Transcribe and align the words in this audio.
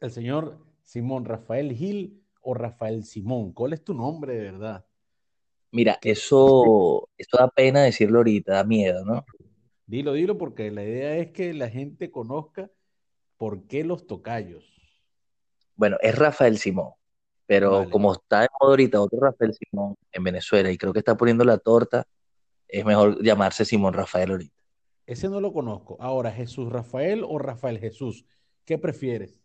El 0.00 0.10
señor 0.10 0.58
Simón 0.82 1.24
Rafael 1.24 1.72
Gil 1.72 2.22
o 2.40 2.54
Rafael 2.54 3.04
Simón. 3.04 3.52
¿Cuál 3.52 3.72
es 3.72 3.84
tu 3.84 3.94
nombre 3.94 4.34
de 4.34 4.40
verdad? 4.40 4.84
Mira, 5.70 5.98
eso, 6.02 7.08
eso 7.16 7.36
da 7.38 7.48
pena 7.48 7.82
decirlo 7.82 8.18
ahorita, 8.18 8.54
da 8.54 8.64
miedo, 8.64 9.04
¿no? 9.04 9.24
Dilo, 9.86 10.12
dilo, 10.12 10.36
porque 10.36 10.70
la 10.70 10.84
idea 10.84 11.16
es 11.16 11.30
que 11.30 11.54
la 11.54 11.68
gente 11.70 12.10
conozca 12.10 12.70
por 13.36 13.66
qué 13.66 13.84
los 13.84 14.06
tocayos. 14.06 14.64
Bueno, 15.74 15.96
es 16.00 16.14
Rafael 16.16 16.58
Simón, 16.58 16.92
pero 17.46 17.78
Vale. 17.78 17.90
como 17.90 18.12
está 18.12 18.42
de 18.42 18.48
moda 18.60 18.70
ahorita 18.72 19.00
otro 19.00 19.20
Rafael 19.20 19.54
Simón 19.54 19.94
en 20.12 20.24
Venezuela 20.24 20.70
y 20.70 20.76
creo 20.76 20.92
que 20.92 20.98
está 20.98 21.16
poniendo 21.16 21.44
la 21.44 21.58
torta, 21.58 22.04
es 22.68 22.84
mejor 22.84 23.22
llamarse 23.22 23.64
Simón 23.64 23.94
Rafael 23.94 24.30
ahorita. 24.30 24.61
Ese 25.06 25.28
no 25.28 25.40
lo 25.40 25.52
conozco. 25.52 25.96
Ahora, 26.00 26.30
Jesús 26.30 26.70
Rafael 26.70 27.24
o 27.26 27.38
Rafael 27.38 27.78
Jesús. 27.78 28.24
¿Qué 28.64 28.78
prefieres? 28.78 29.40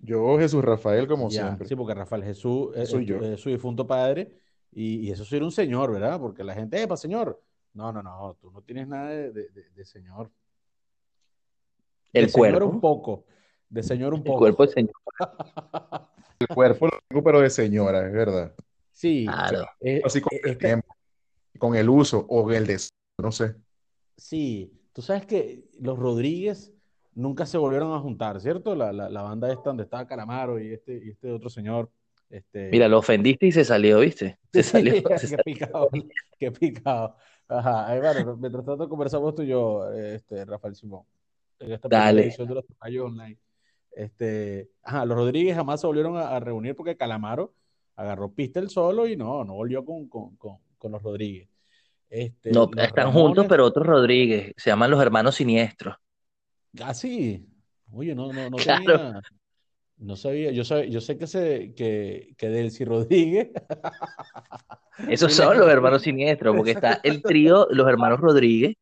Yo, 0.00 0.38
Jesús 0.38 0.62
Rafael, 0.62 1.06
como 1.06 1.30
Ya, 1.30 1.44
siempre. 1.46 1.66
sí, 1.66 1.74
porque 1.76 1.94
Rafael 1.94 2.22
Jesús 2.24 2.70
es, 2.76 2.90
Soy 2.90 3.02
es 3.04 3.08
yo. 3.08 3.18
tu- 3.18 3.24
es 3.24 3.40
su 3.40 3.48
difunto 3.48 3.86
padre 3.86 4.32
y, 4.70 4.96
y 5.06 5.10
eso 5.10 5.24
sí 5.24 5.36
era 5.36 5.44
un 5.44 5.52
señor, 5.52 5.92
¿verdad? 5.92 6.20
Porque 6.20 6.44
la 6.44 6.54
gente, 6.54 6.82
¡epa, 6.82 6.96
señor! 6.96 7.42
No, 7.72 7.90
no, 7.92 8.02
no, 8.02 8.36
tú 8.40 8.50
no 8.50 8.60
tienes 8.62 8.86
nada 8.86 9.10
de, 9.10 9.32
de- 9.32 9.48
de- 9.48 9.70
de 9.70 9.84
señor. 9.84 10.30
De 12.12 12.20
El 12.20 12.28
señor 12.30 12.50
cuerpo, 12.50 12.66
un 12.66 12.80
poco, 12.80 13.24
de 13.68 13.82
señor 13.82 14.12
un 14.14 14.20
el 14.20 14.24
poco. 14.26 14.38
cuerpo 14.40 14.66
del 14.66 14.74
Señor. 14.74 14.92
El 16.40 16.48
cuerpo 16.48 16.86
lo 16.86 16.98
tengo, 17.08 17.22
pero 17.24 17.40
de 17.40 17.48
señora, 17.48 18.06
es 18.06 18.12
verdad. 18.12 18.54
Sí, 18.92 19.24
Claro. 19.24 19.66
eh, 19.80 20.02
Así 20.04 20.20
con 20.20 20.34
eh, 20.34 20.40
el 20.44 20.50
esta- 20.50 20.66
tiempo, 20.66 20.94
con 21.58 21.74
el 21.76 21.88
uso 21.88 22.26
o 22.28 22.52
el 22.52 22.66
deseo, 22.66 22.90
no 23.18 23.32
sé. 23.32 23.56
sí, 24.16 24.72
tú 24.92 25.02
sabes 25.02 25.26
que 25.26 25.64
los 25.80 25.98
Rodríguez 25.98 26.72
nunca 27.14 27.46
se 27.46 27.58
volvieron 27.58 27.92
a 27.94 28.00
juntar, 28.00 28.40
¿cierto? 28.40 28.74
La, 28.74 28.92
la, 28.92 29.08
la 29.10 29.22
banda 29.22 29.52
esta 29.52 29.70
donde 29.70 29.84
estaba 29.84 30.06
Calamaro 30.06 30.58
y 30.60 30.72
este, 30.72 31.00
y 31.04 31.10
este 31.10 31.30
otro 31.32 31.50
señor. 31.50 31.90
Este, 32.30 32.60
Mira, 32.70 32.88
lo 32.88 32.98
ofendiste 32.98 33.46
y 33.46 33.52
se 33.52 33.64
salió, 33.64 34.00
¿viste? 34.00 34.38
Se 34.52 34.62
salió, 34.62 34.94
se 35.16 35.28
qué 35.28 35.38
salió. 35.38 35.44
picado, 35.44 35.90
qué 36.38 36.50
picado. 36.52 37.16
Ajá, 37.48 37.88
ahí 37.88 38.00
bueno, 38.00 38.36
mientras 38.36 38.64
tanto 38.64 38.88
conversamos 38.88 39.34
tú 39.34 39.42
y 39.42 39.48
yo, 39.48 39.90
este, 39.92 40.44
Rafael 40.44 40.74
Simón, 40.74 41.04
en 41.58 41.72
esta 41.72 41.88
Dale. 41.88 42.22
edición 42.22 42.48
de 42.48 42.54
los 42.54 42.64
Online. 42.80 43.38
Este, 43.92 44.70
ajá, 44.82 45.04
los 45.06 45.16
Rodríguez 45.16 45.56
jamás 45.56 45.80
se 45.80 45.86
volvieron 45.86 46.16
a, 46.16 46.28
a 46.36 46.40
reunir 46.40 46.74
porque 46.76 46.96
Calamaro 46.96 47.54
agarró 47.96 48.32
pista 48.32 48.60
él 48.60 48.70
solo 48.70 49.06
y 49.06 49.16
no, 49.16 49.44
no 49.44 49.54
volvió 49.54 49.84
con, 49.84 50.08
con, 50.08 50.36
con, 50.36 50.58
con 50.78 50.92
los 50.92 51.02
Rodríguez. 51.02 51.48
Este, 52.08 52.50
No, 52.50 52.70
están 52.76 53.12
juntos, 53.12 53.46
pero 53.48 53.64
otros 53.66 53.86
Rodríguez. 53.86 54.52
Se 54.56 54.70
llaman 54.70 54.90
los 54.90 55.02
hermanos 55.02 55.34
siniestros. 55.36 55.96
ah, 56.82 56.94
sí, 56.94 57.46
oye, 57.92 58.14
no, 58.14 58.32
no, 58.32 58.50
no 58.50 58.62
Claro. 58.62 58.82
tenía, 58.84 59.24
no 59.98 60.16
sabía, 60.16 60.52
yo, 60.52 60.64
sab- 60.64 60.88
yo 60.90 61.00
sé 61.02 61.18
que, 61.18 61.28
se, 61.28 61.74
que, 61.74 62.34
que 62.38 62.48
Delcy 62.50 62.84
Rodríguez, 62.86 63.50
Esos 65.06 65.32
son 65.32 65.58
los 65.58 65.68
hermanos 65.70 66.02
siniestros, 66.02 66.54
porque 66.54 66.72
está 66.72 67.00
el 67.02 67.24
trío, 67.24 67.66
los 67.70 67.88
hermanos 67.88 68.20
Rodríguez, 68.20 68.74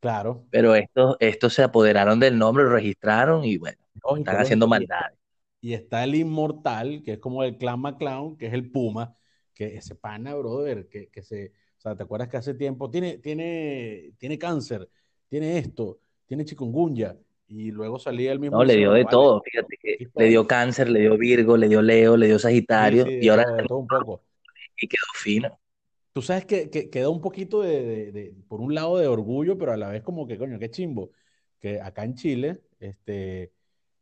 claro, 0.00 0.46
pero 0.50 0.74
estos, 0.74 1.16
estos 1.20 1.52
se 1.54 1.62
apoderaron 1.62 2.20
del 2.20 2.38
nombre, 2.38 2.64
lo 2.64 2.70
registraron 2.70 3.44
y 3.44 3.56
bueno, 3.58 3.78
lógico, 4.02 4.30
están 4.30 4.38
haciendo 4.40 4.66
lógico. 4.66 4.74
Y 4.74 4.84
está- 4.84 5.06
maldades. 5.06 5.18
Y 5.60 5.74
está 5.74 6.04
el 6.04 6.14
inmortal, 6.14 7.02
que 7.04 7.14
es 7.14 7.18
como 7.20 7.42
el 7.44 7.58
clan 7.58 7.80
McClown, 7.80 8.36
que 8.36 8.46
es 8.48 8.52
el 8.54 8.70
Puma, 8.70 9.16
que 9.54 9.76
ese 9.76 9.94
pana, 9.96 10.34
brother, 10.34 10.88
que, 10.88 11.08
que 11.10 11.22
se, 11.22 11.52
sea, 11.84 11.96
¿te 11.96 12.02
acuerdas 12.04 12.28
que 12.28 12.36
hace 12.38 12.54
tiempo 12.54 12.90
tiene, 12.90 13.18
tiene, 13.18 14.12
tiene 14.18 14.38
cáncer, 14.38 14.88
tiene 15.28 15.58
esto, 15.58 16.00
tiene 16.26 16.44
chikungunya, 16.44 17.16
y 17.48 17.70
luego 17.70 17.98
salía 17.98 18.32
el 18.32 18.40
mismo 18.40 18.58
No, 18.58 18.64
le 18.64 18.76
dio 18.76 18.92
de 18.92 19.04
vale, 19.04 19.10
todo. 19.10 19.42
Fíjate 19.42 19.76
que 19.80 19.98
le 20.14 20.26
dio 20.28 20.46
cáncer, 20.46 20.88
le 20.88 21.00
dio 21.00 21.16
Virgo, 21.18 21.56
le 21.56 21.68
dio 21.68 21.82
Leo, 21.82 22.16
le 22.16 22.26
dio 22.26 22.38
Sagitario 22.38 23.04
sí, 23.04 23.18
y 23.18 23.28
ahora 23.28 23.44
todo, 23.44 23.62
de 23.62 23.64
todo 23.66 23.78
un 23.78 23.88
poco. 23.88 24.24
y 24.76 24.86
quedó 24.88 25.06
fino. 25.14 25.58
Tú 26.12 26.22
sabes 26.22 26.46
que, 26.46 26.70
que, 26.70 27.06
un 27.08 27.20
poquito 27.20 27.62
de, 27.62 27.82
de- 27.82 28.12
de- 28.12 28.34
por 28.48 28.60
un 28.60 28.74
lado, 28.74 28.98
de 28.98 29.08
orgullo, 29.08 29.58
pero 29.58 29.72
a 29.72 29.76
la 29.76 29.88
vez 29.88 30.02
como 30.02 30.26
que, 30.26 30.38
coño, 30.38 30.58
qué 30.60 30.70
chimbo, 30.70 31.10
que 31.60 31.80
acá 31.80 32.04
en 32.04 32.14
Chile, 32.14 32.62
este, 32.78 33.52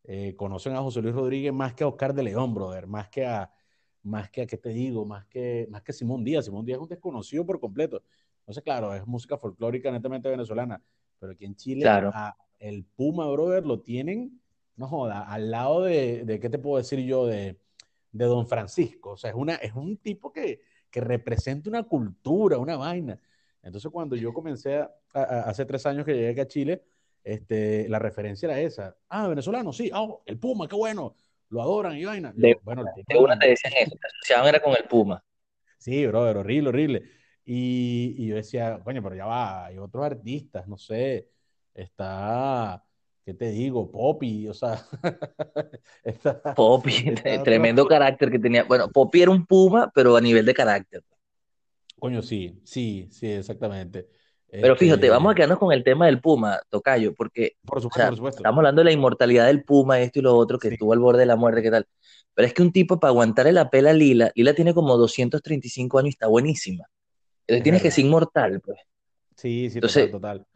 eh, 0.04 0.34
conocen 0.37 0.75
a 0.75 0.82
José 0.82 1.00
Luis 1.03 1.14
Rodríguez 1.14 1.53
más 1.54 1.75
que 1.75 1.84
a 1.84 1.88
Oscar 1.88 2.12
de 2.14 2.22
León, 2.25 2.54
brother, 2.54 2.87
más 2.87 3.09
que 3.10 3.25
a, 3.26 3.50
más 4.02 4.30
que 4.30 4.42
a, 4.42 4.46
¿qué 4.46 4.56
te 4.56 4.70
digo? 4.70 5.04
Más 5.04 5.26
que, 5.26 5.66
más 5.70 5.82
que 5.82 5.92
Simón 5.92 6.24
Díaz. 6.24 6.44
Simón 6.46 6.64
Díaz 6.64 6.76
es 6.78 6.82
un 6.82 6.88
desconocido 6.88 7.44
por 7.46 7.60
completo. 7.60 8.02
Entonces, 8.40 8.62
claro, 8.64 8.92
es 8.94 9.06
música 9.06 9.38
folclórica 9.38 9.90
netamente 9.90 10.28
venezolana, 10.28 10.82
pero 11.18 11.32
aquí 11.32 11.44
en 11.44 11.54
Chile, 11.56 11.82
Claro. 11.82 12.10
a- 12.14 12.36
el 12.58 12.84
Puma, 12.84 13.28
brother, 13.30 13.66
lo 13.66 13.80
tienen, 13.80 14.40
no 14.76 14.86
joda, 14.86 15.22
al 15.22 15.50
lado 15.50 15.82
de, 15.82 16.24
de 16.24 16.38
¿qué 16.38 16.48
te 16.48 16.58
puedo 16.58 16.76
decir 16.78 17.00
yo? 17.00 17.26
De, 17.26 17.58
de 18.12 18.24
Don 18.24 18.46
Francisco. 18.46 19.10
O 19.10 19.16
sea, 19.16 19.30
es, 19.30 19.36
una, 19.36 19.54
es 19.56 19.74
un 19.74 19.96
tipo 19.96 20.32
que, 20.32 20.60
que 20.90 21.00
representa 21.00 21.69
una 21.70 21.82
cultura, 21.82 22.58
una 22.58 22.76
vaina. 22.76 23.20
Entonces, 23.62 23.90
cuando 23.90 24.14
yo 24.16 24.32
comencé, 24.32 24.76
a, 24.76 24.90
a- 25.14 25.20
a- 25.22 25.40
hace 25.50 25.64
tres 25.64 25.84
años 25.86 26.04
que 26.04 26.14
llegué 26.14 26.30
aquí 26.30 26.40
a 26.40 26.46
Chile, 26.48 26.82
este, 27.24 27.88
la 27.88 27.98
referencia 27.98 28.46
era 28.46 28.60
esa. 28.60 28.96
Ah, 29.08 29.28
venezolano, 29.28 29.72
sí, 29.72 29.90
ah, 29.92 30.06
el 30.26 30.38
Puma, 30.38 30.66
qué 30.69 30.74
bueno, 30.76 31.14
lo 31.52 31.62
adoran 31.62 31.96
y 31.96 32.04
vaina. 32.04 32.32
De, 32.34 32.58
bueno, 32.62 32.82
el 32.82 33.04
de 33.06 33.16
una 33.16 33.38
te 33.38 33.48
decían 33.50 33.74
eso, 33.76 33.92
te 34.00 34.06
asociaban 34.08 34.48
era 34.48 34.60
con 34.62 34.74
el 34.76 34.84
Puma. 34.88 35.22
sí, 35.78 36.06
brother, 36.06 36.36
horrible, 36.38 36.68
horrible. 36.70 37.02
Y, 37.44 38.14
y 38.18 38.28
yo 38.28 38.36
decía, 38.36 38.80
coño, 38.84 39.02
pero 39.02 39.16
ya 39.16 39.26
va, 39.26 39.66
hay 39.66 39.78
otros 39.78 40.04
artistas, 40.04 40.66
no 40.68 40.76
sé, 40.78 41.28
está, 41.74 42.84
¿qué 43.24 43.34
te 43.34 43.50
digo? 43.50 43.90
Poppy, 43.90 44.48
o 44.48 44.54
sea, 44.54 44.80
está, 46.04 46.42
Poppy, 46.54 46.92
está 47.06 47.42
otro, 47.42 47.42
tremendo 47.42 47.86
carácter 47.86 48.30
que 48.30 48.38
tenía. 48.38 48.64
Bueno, 48.64 48.90
Poppy 48.90 49.22
era 49.22 49.30
un 49.30 49.46
Puma, 49.46 49.90
pero 49.94 50.16
a 50.16 50.20
nivel 50.20 50.46
de 50.46 50.54
carácter. 50.54 51.02
coño, 51.98 52.22
sí, 52.22 52.60
sí, 52.64 53.08
sí, 53.10 53.30
exactamente. 53.32 54.08
Pero 54.58 54.76
fíjate, 54.76 55.10
vamos 55.10 55.32
a 55.32 55.34
Este, 55.34 55.36
quedarnos 55.36 55.58
con 55.58 55.72
el 55.72 55.82
tema 55.84 56.06
del 56.06 56.20
Puma, 56.20 56.60
Tocayo, 56.70 57.14
porque, 57.14 57.56
por 57.64 57.80
o 57.82 57.82
supuesto, 57.82 57.96
sea, 57.96 58.08
por 58.08 58.16
supuesto. 58.16 58.44
estamos 58.44 58.58
hablando 58.58 58.80
de 58.80 58.84
la 58.86 58.92
inmortalidad 58.92 59.46
del 59.46 59.64
Puma, 59.64 60.00
esto 60.00 60.20
y 60.20 60.22
lo 60.22 60.36
otro, 60.36 60.58
que 60.58 60.68
Sí, 60.68 60.68
estuvo 60.68 60.92
al 60.92 61.00
borde 61.00 61.20
de 61.20 61.26
la 61.26 61.36
muerte, 61.36 61.62
¿qué 61.62 61.70
tal? 61.70 61.86
Pero 62.34 62.46
es 62.46 62.54
que 62.54 62.62
un 62.62 62.72
tipo 62.72 63.00
para 63.00 63.10
aguantarle 63.10 63.52
la 63.52 63.70
pela 63.70 63.90
a 63.90 63.92
Lila, 63.94 64.30
Lila 64.34 64.54
tiene 64.54 64.74
como 64.74 64.96
235 64.96 65.98
años 65.98 66.08
y 66.08 66.10
está 66.10 66.28
buenísima. 66.28 66.84
Entonces 67.46 67.62
es 67.62 67.64
tienes 67.64 67.82
que 67.82 67.90
ser 67.92 68.04
inmortal, 68.06 68.60
pues. 68.62 68.78
Sí, 69.36 69.70
sí, 69.70 69.82
total, 69.82 70.08
Entonces, 70.08 70.10
total. 70.10 70.46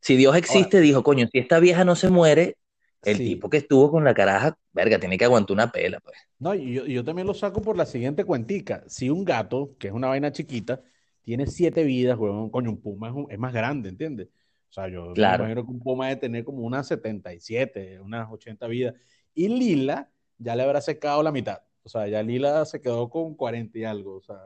si 0.00 0.16
Dios 0.16 0.36
Ahora, 0.46 0.68
existe, 0.68 0.80
dijo, 0.80 1.02
coño, 1.02 1.26
si 1.32 1.38
esta 1.38 1.58
vieja 1.60 1.84
no 1.84 1.96
se 1.96 2.10
muere, 2.10 2.56
el 3.04 3.16
sí. 3.16 3.24
tipo 3.24 3.50
que 3.50 3.58
estuvo 3.58 3.90
con 3.90 4.04
la 4.04 4.14
caraja, 4.14 4.56
verga, 4.72 4.98
tiene 4.98 5.18
que 5.18 5.24
aguantar 5.24 5.54
una 5.54 5.70
pela, 5.72 6.00
pues. 6.00 6.16
No, 6.38 6.54
yo, 6.54 6.86
yo 6.86 7.04
también 7.04 7.26
lo 7.26 7.34
saco 7.34 7.62
por 7.62 7.76
la 7.76 7.86
siguiente 7.86 8.24
cuentica. 8.24 8.84
Si 8.88 9.08
un 9.10 9.24
gato, 9.24 9.76
que 9.78 9.88
es 9.88 9.94
una 9.94 10.08
vaina 10.08 10.32
chiquita, 10.32 10.82
tiene 11.24 11.46
siete 11.46 11.84
vidas, 11.84 12.18
huevón, 12.18 12.50
coño, 12.50 12.70
un 12.70 12.80
puma 12.80 13.08
es, 13.08 13.14
un- 13.14 13.26
es 13.30 13.38
más 13.38 13.52
grande, 13.52 13.88
¿entiendes? 13.88 14.28
O 14.70 14.72
sea, 14.74 14.88
yo 14.88 15.06
me 15.08 15.14
Claro. 15.14 15.44
imagino 15.44 15.64
que 15.64 15.70
un 15.70 15.80
puma 15.80 16.08
debe 16.08 16.20
tener 16.20 16.44
como 16.44 16.58
unas 16.62 16.86
77, 16.88 18.00
unas 18.00 18.30
80 18.30 18.66
vidas. 18.66 18.94
Y 19.34 19.48
Lila 19.48 20.10
ya 20.38 20.56
le 20.56 20.62
habrá 20.64 20.80
secado 20.80 21.22
la 21.22 21.32
mitad. 21.32 21.62
O 21.82 21.88
sea, 21.88 22.06
ya 22.08 22.22
Lila 22.22 22.64
se 22.64 22.80
quedó 22.80 23.08
con 23.08 23.34
40 23.34 23.78
y 23.78 23.84
algo. 23.84 24.16
O 24.16 24.22
sea, 24.22 24.36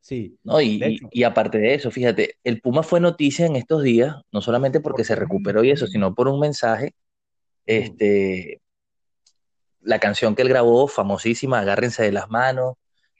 sí. 0.00 0.38
No, 0.44 0.60
y, 0.60 0.82
y- 0.82 0.98
y 1.10 1.22
aparte 1.24 1.58
de 1.58 1.74
eso, 1.74 1.90
fíjate, 1.90 2.36
el 2.44 2.60
Puma 2.60 2.82
fue 2.82 3.00
noticia 3.00 3.46
en 3.46 3.56
estos 3.56 3.82
días, 3.82 4.16
no 4.32 4.40
solamente 4.40 4.80
porque 4.80 5.04
se 5.04 5.14
recuperó 5.16 5.64
y 5.64 5.70
eso, 5.70 5.86
sino 5.86 6.14
por 6.14 6.28
un 6.28 6.40
mensaje, 6.40 6.86
ujú, 6.86 6.96
este, 7.66 8.60
la 9.82 9.98
canción 9.98 10.34
que 10.34 10.42
él 10.42 10.48
grabó, 10.48 10.88
famosísima, 10.88 11.60
Agárrense 11.60 12.02
de 12.02 12.12
las 12.12 12.28
manos, 12.30 12.74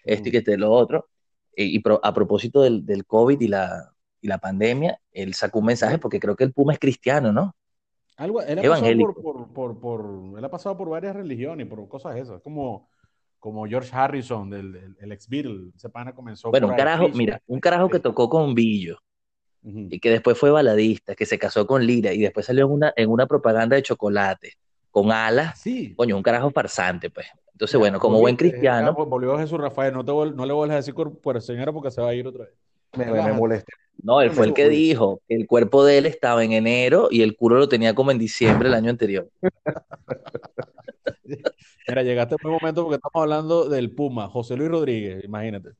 esto 0.04 0.28
y 0.28 0.30
ujú, 0.30 0.32
que 0.32 0.42
te 0.42 0.56
lo 0.56 0.72
otro, 0.72 1.08
y, 1.56 1.76
y 1.76 1.78
pro- 1.80 2.00
a 2.02 2.14
propósito 2.14 2.62
del, 2.62 2.84
del 2.86 3.06
COVID 3.06 3.40
y 3.40 3.48
la, 3.48 3.94
y 4.20 4.28
la 4.28 4.38
pandemia, 4.38 5.00
él 5.12 5.34
sacó 5.34 5.60
un 5.60 5.66
mensaje 5.66 5.98
porque 5.98 6.20
creo 6.20 6.36
que 6.36 6.44
el 6.44 6.52
Puma 6.52 6.72
es 6.74 6.78
cristiano, 6.78 7.32
¿no? 7.32 7.54
Algo, 8.16 8.42
él 8.42 8.58
ha 8.58 8.62
Es 8.62 8.66
pasado 8.66 8.94
por, 8.96 9.18
evangélico. 9.18 9.20
por, 9.20 9.52
por, 9.52 9.80
por- 9.80 10.38
él 10.38 10.44
ha 10.44 10.50
pasado 10.50 10.76
por 10.76 10.88
varias 10.90 11.16
religiones, 11.16 11.66
por 11.66 11.88
cosas 11.88 12.16
esas, 12.16 12.40
como, 12.42 12.88
como 13.38 13.66
George 13.66 13.90
Harrison, 13.94 14.50
del, 14.50 14.72
del- 14.72 14.96
el 15.00 15.12
ex 15.12 15.28
Beatle. 15.28 15.72
Ese 15.74 15.88
pana 15.90 16.14
comenzó 16.14 16.50
Bueno, 16.50 16.66
un 16.68 16.74
carajo, 16.74 17.08
Maiden. 17.08 17.14
mira, 17.14 17.40
un 17.46 17.60
carajo 17.60 17.90
que 17.90 18.00
tocó 18.00 18.28
con 18.28 18.54
Billo 18.54 18.98
y 19.88 20.00
que 20.00 20.10
después 20.10 20.38
fue 20.38 20.50
baladista, 20.50 21.14
que 21.16 21.26
se 21.26 21.38
casó 21.38 21.66
con 21.66 21.86
Lira 21.86 22.12
y 22.14 22.20
después 22.22 22.46
salió 22.46 22.66
en 22.66 22.72
una, 22.72 22.94
en 22.96 23.10
una 23.10 23.26
propaganda 23.26 23.76
de 23.76 23.82
chocolate 23.84 24.54
con 24.90 25.12
alas, 25.12 25.56
sí. 25.56 25.96
coño, 25.96 26.16
un 26.16 26.22
carajo 26.24 26.50
farsante, 26.52 27.10
pues. 27.10 27.28
Entonces, 27.60 27.74
Ya, 27.74 27.78
bueno, 27.78 28.00
como 28.00 28.18
buen 28.20 28.36
cristiano, 28.36 28.94
volvió 28.94 29.36
Jesús 29.36 29.60
Rafael. 29.60 29.92
No, 29.92 30.02
te 30.02 30.10
vol- 30.12 30.34
no 30.34 30.46
le 30.46 30.54
vuelvas 30.54 30.72
a 30.72 30.76
decir 30.78 30.94
por, 30.94 31.18
por 31.18 31.38
señora 31.42 31.70
porque 31.72 31.90
se 31.90 32.00
va 32.00 32.08
a 32.08 32.14
ir 32.14 32.26
otra 32.26 32.44
vez. 32.46 32.54
Me, 32.94 33.04
me, 33.04 33.04
me 33.04 33.12
Relájate. 33.18 33.38
molesta. 33.38 33.72
no, 34.02 34.22
él 34.22 34.30
Me 34.30 34.34
fue 34.34 34.46
el 34.46 34.54
que 34.54 34.70
dijo 34.70 35.20
que 35.28 35.34
el 35.36 35.46
cuerpo 35.46 35.84
de 35.84 35.98
él 35.98 36.06
estaba 36.06 36.42
en 36.42 36.52
enero 36.52 37.08
y 37.10 37.20
el 37.20 37.36
culo 37.36 37.58
lo 37.58 37.68
tenía 37.68 37.94
como 37.94 38.12
en 38.12 38.18
diciembre 38.18 38.70
del 38.70 38.78
año 38.78 38.88
anterior. 38.88 39.28
Mira, 41.86 42.02
llegaste 42.02 42.34
en 42.34 42.38
buen 42.42 42.54
momento 42.60 42.82
porque 42.82 42.96
estamos 42.96 43.22
hablando 43.22 43.68
del 43.68 43.90
Puma, 43.94 44.28
José 44.28 44.56
Luis 44.56 44.70
Rodríguez, 44.70 45.22
imagínate. 45.22 45.70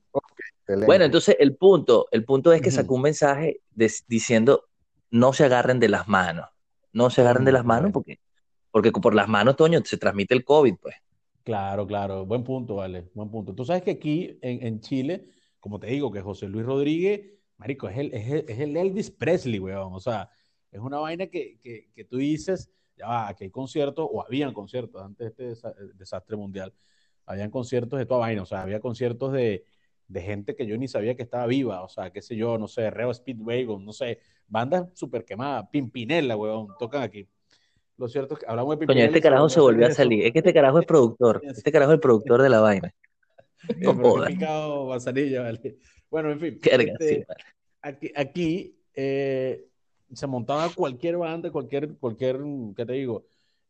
Bueno, 0.85 1.03
entonces 1.05 1.35
el 1.39 1.55
punto, 1.55 2.07
el 2.11 2.23
punto 2.25 2.53
es 2.53 2.61
que 2.61 2.69
sacó 2.69 2.93
un 2.95 3.01
mensaje 3.01 3.59
de- 3.71 3.91
diciendo 4.07 4.65
no 5.09 5.33
se 5.33 5.45
agarren 5.45 5.79
de 5.79 5.89
las 5.89 6.07
manos. 6.07 6.45
no 6.93 7.09
se 7.09 7.21
agarren 7.21 7.43
de 7.45 7.51
las 7.53 7.65
manos 7.65 7.91
porque, 7.91 8.19
porque 8.69 8.91
por 8.91 9.15
las 9.15 9.27
manos, 9.27 9.55
Toño, 9.55 9.81
se 9.83 9.97
transmite 9.97 10.35
el 10.35 10.43
COVID, 10.43 10.75
pues. 10.79 10.95
Claro, 11.43 11.87
claro, 11.87 12.25
buen 12.25 12.43
punto, 12.43 12.75
vale, 12.75 13.09
buen 13.15 13.29
punto. 13.31 13.55
Tú 13.55 13.65
sabes 13.65 13.81
que 13.81 13.91
aquí 13.91 14.37
en, 14.41 14.63
en 14.65 14.79
Chile, 14.79 15.27
como 15.59 15.79
te 15.79 15.87
digo, 15.87 16.11
que 16.11 16.21
José 16.21 16.47
Luis 16.47 16.65
Rodríguez, 16.65 17.21
marico, 17.57 17.89
es 17.89 17.97
el, 17.97 18.13
es 18.13 18.29
el, 18.31 18.45
es 18.47 18.59
el 18.59 18.77
Elvis 18.77 19.09
Presley, 19.09 19.59
weón. 19.59 19.91
O 19.93 19.99
sea, 19.99 20.29
es 20.71 20.79
una 20.79 20.99
vaina 20.99 21.25
que, 21.27 21.57
que, 21.59 21.89
que 21.95 22.05
tú 22.05 22.17
dices, 22.17 22.69
ya 22.95 23.07
va, 23.07 23.27
aquí 23.27 23.45
hay 23.45 23.49
conciertos, 23.51 24.07
o 24.11 24.21
habían 24.23 24.53
conciertos 24.53 25.01
antes 25.01 25.35
de 25.35 25.51
este 25.51 25.67
desa- 25.67 25.75
desastre 25.95 26.37
mundial, 26.37 26.71
habían 27.25 27.49
conciertos 27.49 27.97
de 27.97 28.05
toda 28.05 28.19
vaina, 28.19 28.43
o 28.43 28.45
sea, 28.45 28.61
había 28.61 28.79
conciertos 28.79 29.33
de, 29.33 29.63
de 30.07 30.21
gente 30.21 30.55
que 30.55 30.67
yo 30.67 30.77
ni 30.77 30.87
sabía 30.87 31.15
que 31.15 31.23
estaba 31.23 31.47
viva, 31.47 31.81
o 31.83 31.89
sea, 31.89 32.11
qué 32.11 32.21
sé 32.21 32.35
yo, 32.35 32.57
no 32.59 32.67
sé, 32.67 32.91
Reo 32.91 33.11
Speedwagon, 33.13 33.83
no 33.83 33.93
sé, 33.93 34.19
bandas 34.47 34.87
súper 34.93 35.25
quemadas, 35.25 35.67
Pimpinela, 35.71 36.37
weón, 36.37 36.67
tocan 36.77 37.01
aquí. 37.01 37.27
Lo 38.01 38.07
cierto 38.07 38.33
es 38.33 38.39
que 38.39 38.47
hablamos 38.47 38.71
de 38.71 38.77
Coño, 38.77 38.87
Pimpinela 38.87 39.05
este 39.05 39.19
y 39.19 39.21
carajo 39.21 39.47
se 39.47 39.59
volvió 39.59 39.85
a 39.85 39.91
salir. 39.91 40.25
Es 40.25 40.31
que 40.31 40.39
este 40.39 40.53
carajo 40.55 40.79
es 40.79 40.87
productor. 40.87 41.39
Este 41.45 41.71
carajo 41.71 41.91
es 41.91 41.95
el 41.97 41.99
productor 41.99 42.41
de 42.41 42.49
la 42.49 42.59
vaina. 42.59 42.93
No 43.77 44.25
picado 44.25 44.87
vale. 44.87 45.77
Bueno, 46.09 46.31
en 46.31 46.39
fin, 46.39 46.59
este, 46.63 46.97
sí, 46.99 47.23
vale. 47.27 47.43
aquí, 47.83 48.11
aquí 48.15 48.75
eh, 48.95 49.67
se 50.11 50.25
montaba 50.25 50.67
cualquier 50.73 51.17
banda, 51.17 51.51
cualquier, 51.51 51.93
cualquier, 51.99 52.39
¿qué 52.75 52.85
te 52.87 52.93
digo? 52.93 53.27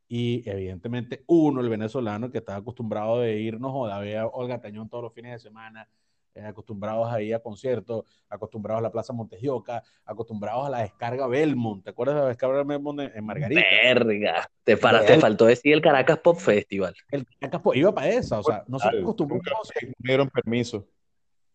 Y 0.08 0.50
evidentemente 0.50 1.24
uno, 1.28 1.60
el 1.60 1.68
venezolano, 1.68 2.32
que 2.32 2.38
estaba 2.38 2.60
acostumbrado 2.60 3.20
de 3.20 3.38
irnos 3.38 3.74
o 3.76 3.86
de 3.86 4.00
ver 4.00 4.18
a 4.20 4.28
Olga 4.28 4.62
Tañón 4.62 4.88
todos 4.88 5.04
los 5.04 5.14
fines 5.14 5.34
de 5.34 5.40
semana, 5.40 5.90
eh, 6.34 6.42
acostumbrados 6.42 7.12
a 7.12 7.22
ir 7.22 7.36
a 7.36 7.40
conciertos, 7.40 8.06
acostumbrados 8.30 8.80
a 8.80 8.84
la 8.84 8.92
Plaza 8.92 9.14
Montejoca, 9.14 9.84
acostumbrados 10.06 10.66
a 10.66 10.70
la 10.70 10.80
descarga 10.80 11.28
Belmont. 11.28 11.84
¿Te 11.84 11.90
acuerdas 11.90 12.16
de 12.16 12.22
la 12.22 12.28
descarga 12.30 12.64
Belmont 12.64 13.00
en, 13.02 13.12
en 13.16 13.26
Margarita? 13.26 13.62
Verga. 13.84 14.50
Te, 14.64 14.78
para, 14.78 15.06
te 15.06 15.20
faltó 15.20 15.46
decir 15.46 15.74
el 15.74 15.82
Caracas 15.82 16.20
Pop 16.20 16.38
Festival. 16.38 16.94
El 17.10 17.26
Caracas, 17.26 17.62
pues, 17.64 17.78
iba 17.80 17.94
para 17.94 18.10
esa, 18.10 18.40
o 18.40 18.44
sea, 18.44 18.64
nosotros 18.68 18.94
Nunca 19.02 19.12
acostumbramos 19.12 19.70
me 19.98 20.08
dieron 20.08 20.30
permiso. 20.30 20.88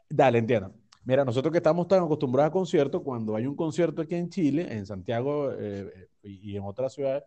Dale, 0.08 0.38
entiendo. 0.38 0.73
Mira, 1.05 1.25
nosotros 1.25 1.52
que 1.52 1.58
estamos 1.58 1.87
tan 1.87 2.02
acostumbrados 2.02 2.50
a 2.50 2.52
conciertos, 2.52 3.00
cuando 3.02 3.37
hay 3.37 3.46
un 3.46 3.55
concierto 3.55 4.02
aquí 4.02 4.17
en 4.17 4.29
Chile, 4.29 4.67
en 4.70 4.84
Santiago 4.87 5.52
eh, 5.52 5.88
eh, 5.94 6.08
y, 6.22 6.56
en 6.56 6.64
otras 6.64 6.93
ciudades, 6.94 7.22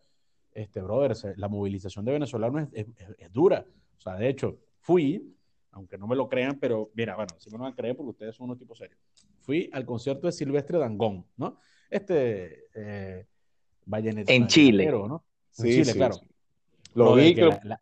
este, 0.54 0.82
brother, 0.82 1.16
la 1.38 1.48
movilización 1.48 2.04
de 2.04 2.12
venezolanos 2.12 2.68
es- 2.74 2.86
es- 2.98 3.16
es 3.18 3.32
dura. 3.32 3.66
O 3.98 4.02
sea, 4.02 4.16
de 4.16 4.28
hecho, 4.30 4.58
fui, 4.80 5.34
aunque 5.72 5.98
no 5.98 6.08
me 6.08 6.16
lo 6.16 6.28
crean, 6.28 6.60
pero 6.60 6.90
mira, 6.94 7.16
bueno, 7.16 7.34
si 7.40 7.50
me 7.50 7.58
lo 7.58 7.64
van 7.64 7.74
a 7.74 7.76
creer 7.76 7.96
porque 7.96 8.12
ustedes 8.12 8.36
son 8.36 8.46
unos 8.46 8.58
tipos 8.60 8.78
serios. 8.78 9.00
Fui 9.42 9.70
al 9.74 9.86
concierto 9.86 10.28
de 10.28 10.34
Silvestre 10.34 10.78
Dangond, 10.78 11.26
¿no? 11.38 11.58
Este, 11.90 12.66
eh, 12.76 13.26
En 14.28 14.48
Chile. 14.48 14.86
¿no? 14.92 15.24
En 15.58 15.64
Sí, 15.64 15.72
Chile, 15.72 15.86
sí, 15.86 15.94
claro. 15.94 16.16
sí. 16.16 16.22
Lo 16.96 17.16
vi, 17.16 17.36
que 17.36 17.42
la, 17.42 17.60
la- 17.64 17.82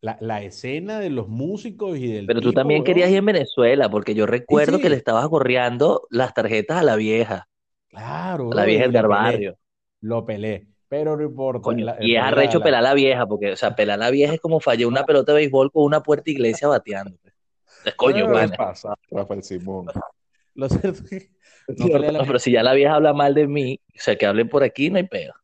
la- 0.00 0.18
la 0.20 0.42
escena 0.42 1.00
de 1.00 1.10
los 1.10 1.28
músicos 1.28 1.98
y 1.98 2.12
del 2.12 2.26
Pero 2.26 2.40
tú 2.40 2.52
también 2.52 2.84
querías 2.84 3.10
ir 3.10 3.16
en 3.16 3.26
Venezuela, 3.26 3.90
porque 3.90 4.14
yo 4.14 4.26
recuerdo 4.26 4.76
sí. 4.76 4.82
que 4.82 4.90
le 4.90 4.96
estabas 4.96 5.26
gorreando 5.28 6.06
las 6.10 6.34
tarjetas 6.34 6.78
a 6.78 6.82
la 6.84 6.96
vieja, 6.96 7.48
Claro, 7.88 8.52
a 8.52 8.54
la 8.54 8.64
vieja 8.64 8.88
del 8.88 9.06
barrio. 9.06 9.58
lo 10.00 10.24
pelé, 10.24 10.68
pero 10.88 11.16
no 11.16 11.22
importa. 11.22 11.62
Coño, 11.62 11.84
la- 11.84 11.96
y 12.00 12.16
es 12.16 12.22
arrecho 12.22 12.58
la- 12.58 12.64
pelar 12.64 12.78
a 12.80 12.88
la 12.88 12.94
vieja, 12.94 13.26
porque, 13.26 13.52
o 13.52 13.56
sea, 13.56 13.74
pelar 13.74 14.00
a 14.00 14.04
la 14.06 14.10
vieja 14.10 14.34
es 14.34 14.40
como 14.40 14.60
fallar 14.60 14.88
una 14.88 15.04
pelota 15.04 15.32
de 15.32 15.38
béisbol 15.38 15.70
con 15.70 15.84
una 15.84 16.02
puerta 16.02 16.30
iglesia 16.30 16.68
bateando. 16.68 17.16
Es 17.84 17.94
coño, 17.94 18.26
¿qué 18.26 18.32
pana. 18.32 18.56
pasa, 18.56 18.94
Rafael 19.10 19.42
Simón? 19.42 19.86
Lo 20.54 20.68
cierto 20.68 21.04
es 21.10 21.10
que 21.10 21.30
no 21.76 21.98
la 21.98 22.12
No, 22.12 22.24
pero 22.26 22.38
si 22.38 22.50
ya 22.52 22.62
la 22.62 22.74
vieja 22.74 22.94
habla 22.94 23.12
mal 23.12 23.34
de 23.34 23.46
mí, 23.46 23.80
o 23.88 24.00
sea, 24.00 24.16
que 24.16 24.26
hablen 24.26 24.48
por 24.48 24.62
aquí, 24.62 24.90
no 24.90 24.96
hay 24.96 25.06
pedo, 25.06 25.34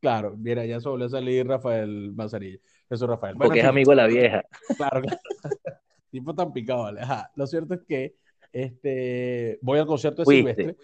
Claro, 0.00 0.34
mira, 0.36 0.66
ya 0.66 0.80
sobre 0.80 1.08
salir 1.08 1.46
Rafael 1.46 2.12
Mazarilla. 2.14 2.58
Eso 2.90 3.06
Rafael. 3.06 3.34
Bueno, 3.36 3.48
porque 3.48 3.60
es 3.60 3.64
amigo 3.66 3.90
de 3.92 3.96
la 3.96 4.06
vieja. 4.06 4.42
claro, 4.76 5.00
claro. 5.00 5.20
Tipo 6.10 6.34
tan 6.34 6.52
picado, 6.52 6.82
¿vale? 6.82 7.00
Ajá. 7.00 7.30
Lo 7.36 7.46
cierto 7.46 7.72
es 7.74 7.80
que 7.88 8.14
este, 8.52 9.58
voy 9.62 9.78
al 9.78 9.86
concierto 9.86 10.22
de 10.22 10.24
Fuiste. 10.26 10.54
Silvestre. 10.54 10.76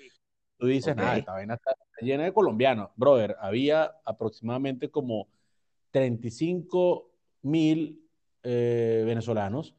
Tú 0.61 0.67
dices, 0.67 0.93
Ok. 0.93 0.99
nada, 0.99 1.17
esta 1.17 1.33
vaina 1.33 1.55
está 1.55 1.73
llena 2.03 2.25
de 2.25 2.35
colombianos. 2.35 2.91
Brother, 2.95 3.35
había 3.41 3.95
aproximadamente 4.05 4.91
como 4.91 5.27
35 5.91 7.11
mil 7.43 8.07
eh, 8.43 9.03
venezolanos, 9.07 9.75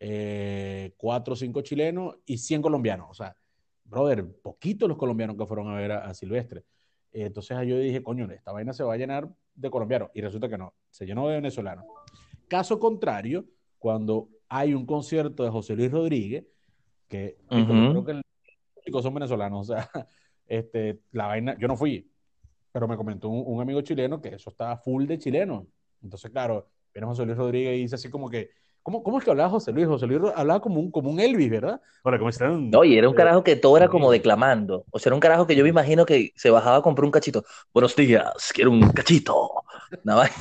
eh, 0.00 0.92
4 0.96 1.34
o 1.34 1.36
5 1.36 1.62
chilenos 1.62 2.16
y 2.26 2.38
100 2.38 2.62
colombianos. 2.62 3.06
O 3.10 3.14
sea, 3.14 3.36
brother, 3.84 4.26
poquitos 4.42 4.88
los 4.88 4.98
colombianos 4.98 5.36
que 5.36 5.46
fueron 5.46 5.68
a 5.70 5.76
ver 5.76 5.92
a, 5.92 6.06
a 6.06 6.14
Silvestre. 6.14 6.64
Eh, 7.12 7.26
entonces 7.26 7.56
yo 7.64 7.78
dije, 7.78 8.02
coño, 8.02 8.28
esta 8.32 8.50
vaina 8.50 8.72
se 8.72 8.82
va 8.82 8.94
a 8.94 8.96
llenar 8.96 9.28
de 9.54 9.70
colombianos. 9.70 10.10
Y 10.14 10.20
resulta 10.20 10.48
que 10.48 10.58
no, 10.58 10.74
se 10.90 11.06
llenó 11.06 11.28
de 11.28 11.36
venezolanos. 11.36 11.84
Caso 12.48 12.80
contrario, 12.80 13.44
cuando 13.78 14.28
hay 14.48 14.74
un 14.74 14.84
concierto 14.84 15.44
de 15.44 15.50
José 15.50 15.76
Luis 15.76 15.92
Rodríguez, 15.92 16.44
que 17.06 17.38
yo 17.50 17.60
Ujú. 17.60 17.90
creo 17.90 18.04
que 18.04 18.12
el 18.12 18.24
son 19.02 19.14
venezolanos, 19.14 19.70
o 19.70 19.74
sea, 19.74 19.88
este, 20.46 21.00
la 21.12 21.26
vaina, 21.26 21.56
yo 21.58 21.68
no 21.68 21.76
fui, 21.76 22.10
pero 22.72 22.88
me 22.88 22.96
comentó 22.96 23.28
un, 23.28 23.42
un 23.46 23.60
amigo 23.60 23.80
chileno 23.82 24.20
que 24.20 24.34
eso 24.34 24.50
estaba 24.50 24.76
full 24.76 25.06
de 25.06 25.18
chilenos. 25.18 25.64
Entonces, 26.02 26.30
claro, 26.30 26.68
viene 26.92 27.06
José 27.06 27.24
Luis 27.24 27.36
Rodríguez 27.36 27.76
y 27.76 27.82
dice 27.82 27.94
así 27.96 28.10
como 28.10 28.28
que, 28.28 28.50
¿cómo, 28.82 29.02
cómo 29.02 29.18
es 29.18 29.24
que 29.24 29.30
hablaba 29.30 29.50
José 29.50 29.72
Luis? 29.72 29.86
José 29.86 30.06
Luis 30.06 30.20
hablaba 30.34 30.60
como 30.60 30.80
un, 30.80 30.90
como 30.90 31.10
un 31.10 31.18
Elvis, 31.18 31.50
¿verdad? 31.50 31.80
Hola, 32.02 32.18
¿cómo 32.18 32.30
están? 32.30 32.70
No, 32.70 32.84
y 32.84 32.96
era 32.96 33.08
un 33.08 33.14
carajo 33.14 33.42
que 33.42 33.56
todo 33.56 33.76
era 33.76 33.88
como 33.88 34.10
declamando. 34.10 34.84
O 34.90 34.98
sea, 34.98 35.10
era 35.10 35.14
un 35.14 35.20
carajo 35.20 35.46
que 35.46 35.56
yo 35.56 35.62
me 35.62 35.70
imagino 35.70 36.04
que 36.06 36.32
se 36.36 36.50
bajaba 36.50 36.76
a 36.76 36.82
comprar 36.82 37.04
un 37.04 37.10
cachito. 37.10 37.44
Buenos 37.72 37.96
días, 37.96 38.52
quiero 38.54 38.70
un 38.70 38.90
cachito. 38.90 39.50
Vaina. 40.04 40.34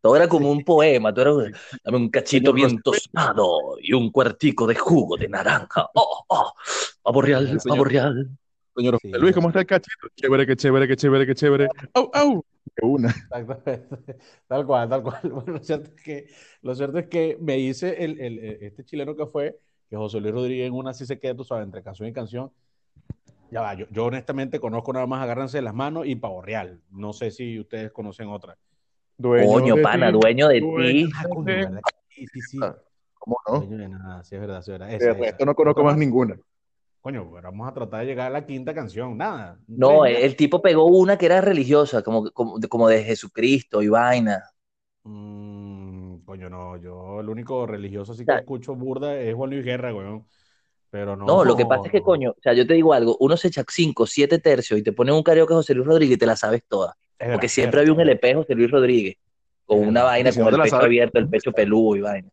Todo 0.00 0.16
era 0.16 0.28
como 0.28 0.50
un 0.50 0.64
poema. 0.64 1.14
Todo 1.14 1.42
era, 1.42 1.58
dame 1.84 1.96
un 1.96 2.10
cachito 2.10 2.52
Señor 2.52 2.54
bien 2.54 2.82
tostado 2.82 3.76
y 3.80 3.92
un 3.92 4.10
cuartico 4.10 4.66
de 4.66 4.74
jugo 4.74 5.16
de 5.16 5.28
naranja. 5.28 5.88
Oh, 5.94 6.24
oh, 6.28 6.52
pavo 7.02 7.22
real, 7.22 7.58
pavo 7.64 7.84
real. 7.84 8.28
Señor 8.74 8.98
Sí, 9.00 9.08
Luis, 9.12 9.34
¿cómo 9.34 9.48
está 9.48 9.60
el 9.60 9.66
cachito? 9.66 10.08
Chévere, 10.16 10.46
que 10.46 10.56
chévere, 10.56 10.88
que 10.88 10.96
chévere, 10.96 11.26
que 11.26 11.34
chévere. 11.34 11.68
¡Au, 11.94 12.10
au! 12.14 12.44
De 12.76 12.86
una. 12.86 13.08
Tal 14.48 14.66
cual, 14.66 14.88
tal 14.88 15.02
cual. 15.02 15.20
Bueno, 15.32 15.52
lo 15.54 15.62
cierto 15.62 15.90
es 15.94 16.02
que, 16.02 16.26
lo 16.62 16.74
cierto 16.74 16.98
es 16.98 17.06
que 17.08 17.36
me 17.40 17.56
dice 17.56 18.04
el, 18.04 18.20
el- 18.20 18.38
este 18.62 18.84
chileno 18.84 19.16
que 19.16 19.26
fue, 19.26 19.58
que 19.88 19.96
José 19.96 20.20
Luis 20.20 20.34
Rodríguez 20.34 20.66
en 20.66 20.74
una 20.74 20.92
sí 20.92 21.06
se 21.06 21.18
queda, 21.18 21.34
tú 21.34 21.44
sabes, 21.44 21.64
entre 21.64 21.82
canción 21.82 22.08
y 22.08 22.12
canción. 22.12 22.50
Ya 23.50 23.60
va, 23.60 23.74
yo, 23.74 23.86
yo 23.90 24.06
honestamente 24.06 24.60
conozco 24.60 24.92
nada 24.92 25.06
más 25.06 25.22
Agárrense 25.22 25.58
de 25.58 25.62
las 25.62 25.74
manos 25.74 26.06
y 26.06 26.14
Pavo 26.16 26.40
Real. 26.42 26.80
No 26.90 27.12
sé 27.12 27.30
si 27.30 27.58
ustedes 27.60 27.92
conocen 27.92 28.28
otra. 28.28 28.56
Dueño 29.18 29.60
Coño, 29.60 29.76
de 29.76 29.82
pana, 29.82 30.10
ti, 30.10 30.18
dueño 30.18 30.48
de 30.48 30.60
ti. 30.60 31.10
Ah. 31.14 31.80
Sí, 32.08 32.26
sí, 32.26 32.40
sí. 32.40 32.58
Ah, 32.62 32.76
¿Cómo 33.14 33.36
no? 33.48 33.60
Dueño 33.60 33.76
de 33.78 33.88
nada, 33.88 34.24
sí, 34.24 34.34
es 34.34 34.40
verdad, 34.40 34.62
sí, 34.62 34.72
es 34.72 34.78
verdad. 34.78 34.88
De 34.88 34.96
esa. 34.96 35.12
resto 35.12 35.44
no 35.46 35.54
conozco 35.54 35.84
más 35.84 35.96
ninguna. 35.96 36.38
Coño, 37.02 37.28
vamos 37.30 37.68
a 37.68 37.74
tratar 37.74 38.00
de 38.00 38.06
llegar 38.06 38.28
a 38.28 38.30
la 38.30 38.46
quinta 38.46 38.72
canción. 38.72 39.18
Nada. 39.18 39.58
No, 39.66 40.06
el 40.06 40.36
tipo 40.36 40.62
pegó 40.62 40.86
una 40.86 41.18
que 41.18 41.26
era 41.26 41.40
religiosa, 41.40 42.00
como, 42.02 42.30
como, 42.30 42.60
como 42.68 42.88
de 42.88 43.02
Jesucristo 43.02 43.82
y 43.82 43.88
vaina. 43.88 44.40
Mm, 45.02 46.18
coño, 46.24 46.48
no, 46.48 46.76
yo 46.76 47.18
el 47.20 47.28
único 47.28 47.66
religioso 47.66 48.12
así 48.12 48.24
que 48.24 48.32
escucho 48.36 48.76
burda 48.76 49.18
es 49.18 49.34
Juan 49.34 49.50
Luis 49.50 49.64
Guerra, 49.64 49.92
weón. 49.92 50.24
Pero 50.90 51.16
no. 51.16 51.26
No, 51.26 51.44
lo 51.44 51.56
que 51.56 51.66
pasa 51.66 51.86
es 51.86 51.92
que, 51.92 52.02
coño, 52.02 52.30
o 52.30 52.40
sea, 52.40 52.52
yo 52.52 52.66
te 52.66 52.74
digo 52.74 52.92
algo, 52.92 53.16
uno 53.18 53.36
se 53.36 53.48
echa 53.48 53.64
cinco, 53.68 54.06
siete 54.06 54.38
tercios 54.38 54.78
y 54.78 54.82
te 54.84 54.92
ponen 54.92 55.14
un 55.14 55.22
karaoke 55.24 55.54
José 55.54 55.74
Luis 55.74 55.86
Rodríguez 55.88 56.16
y 56.16 56.18
te 56.20 56.26
la 56.26 56.36
sabes 56.36 56.62
toda. 56.68 56.94
Es 57.18 57.30
Porque 57.32 57.48
siempre 57.48 57.80
había 57.80 57.94
un. 57.94 58.00
LP 58.00 58.34
José 58.34 58.54
Luis 58.54 58.70
Rodríguez, 58.70 59.16
con 59.64 59.80
Es 59.80 59.88
una 59.88 60.02
verdad. 60.02 60.12
vaina 60.12 60.30
con 60.32 60.54
el 60.54 60.60
pecho 60.60 60.70
sabes- 60.76 60.84
abierto, 60.84 61.18
el 61.18 61.28
pecho 61.28 61.50
peludo 61.52 61.96
y 61.96 62.00
vaina. 62.02 62.28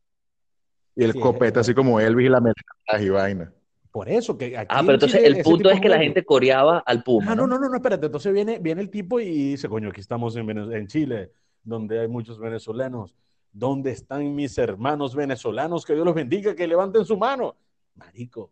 Y 0.95 1.03
el 1.05 1.13
Sí, 1.13 1.19
copete, 1.19 1.59
así 1.59 1.73
como 1.73 1.99
Elvis 1.99 2.27
y 2.27 2.29
la 2.29 2.41
melena 2.41 3.03
y 3.05 3.09
vaina. 3.09 3.53
Por 3.91 4.07
eso, 4.07 4.37
que 4.37 4.55
aquí 4.57 4.67
Ah, 4.69 4.79
en 4.81 4.85
pero 4.85 4.95
entonces 4.95 5.21
Chile 5.23 5.37
el 5.39 5.43
punto 5.43 5.69
es 5.71 5.81
que 5.81 5.89
la 5.89 5.97
gente 5.97 6.23
coreaba 6.23 6.79
al 6.85 7.01
Puma, 7.03 7.31
Ah, 7.31 7.35
no, 7.35 7.47
¿no? 7.47 7.55
no, 7.55 7.61
no, 7.61 7.69
no, 7.69 7.75
espérate. 7.77 8.05
Entonces 8.05 8.31
viene, 8.31 8.59
viene 8.59 8.81
el 8.81 8.89
tipo 8.89 9.19
y 9.19 9.25
dice, 9.51 9.67
coño, 9.67 9.89
aquí 9.89 9.99
estamos 10.01 10.35
en, 10.35 10.47
en 10.49 10.87
Chile, 10.87 11.31
donde 11.63 11.99
hay 11.99 12.07
muchos 12.07 12.37
venezolanos. 12.39 13.15
¿Dónde 13.51 13.89
están 13.91 14.35
mis 14.35 14.55
hermanos 14.59 15.15
venezolanos? 15.15 15.85
Que 15.85 15.93
Dios 15.95 16.05
los 16.05 16.13
bendiga, 16.13 16.53
que 16.55 16.67
levanten 16.67 17.03
su 17.03 17.17
mano. 17.17 17.55
Marico, 17.95 18.51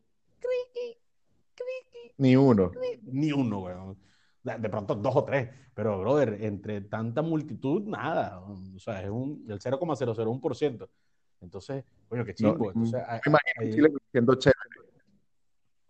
Ni 2.18 2.36
uno. 2.36 2.72
ni 3.04 3.32
uno, 3.32 3.60
weón. 3.60 3.98
De 4.44 4.70
pronto 4.70 4.96
dos 4.96 5.16
o 5.16 5.24
tres, 5.24 5.50
pero 5.74 6.00
brother, 6.00 6.38
entre 6.42 6.82
tanta 6.82 7.22
multitud, 7.22 7.84
nada. 7.84 8.40
O 8.40 8.80
sea, 8.80 9.04
es 9.04 9.10
un, 9.10 9.46
el 9.48 9.60
0,001%. 9.60 10.88
Entonces, 11.42 11.84
coño, 12.08 12.26
qué 12.26 12.34
No, 12.40 12.54
chingo. 12.54 12.72
Entonces, 12.72 13.02
ahí- 13.08 13.72
Chile 13.72 13.90
siendo 14.12 14.34
chévere. 14.36 14.58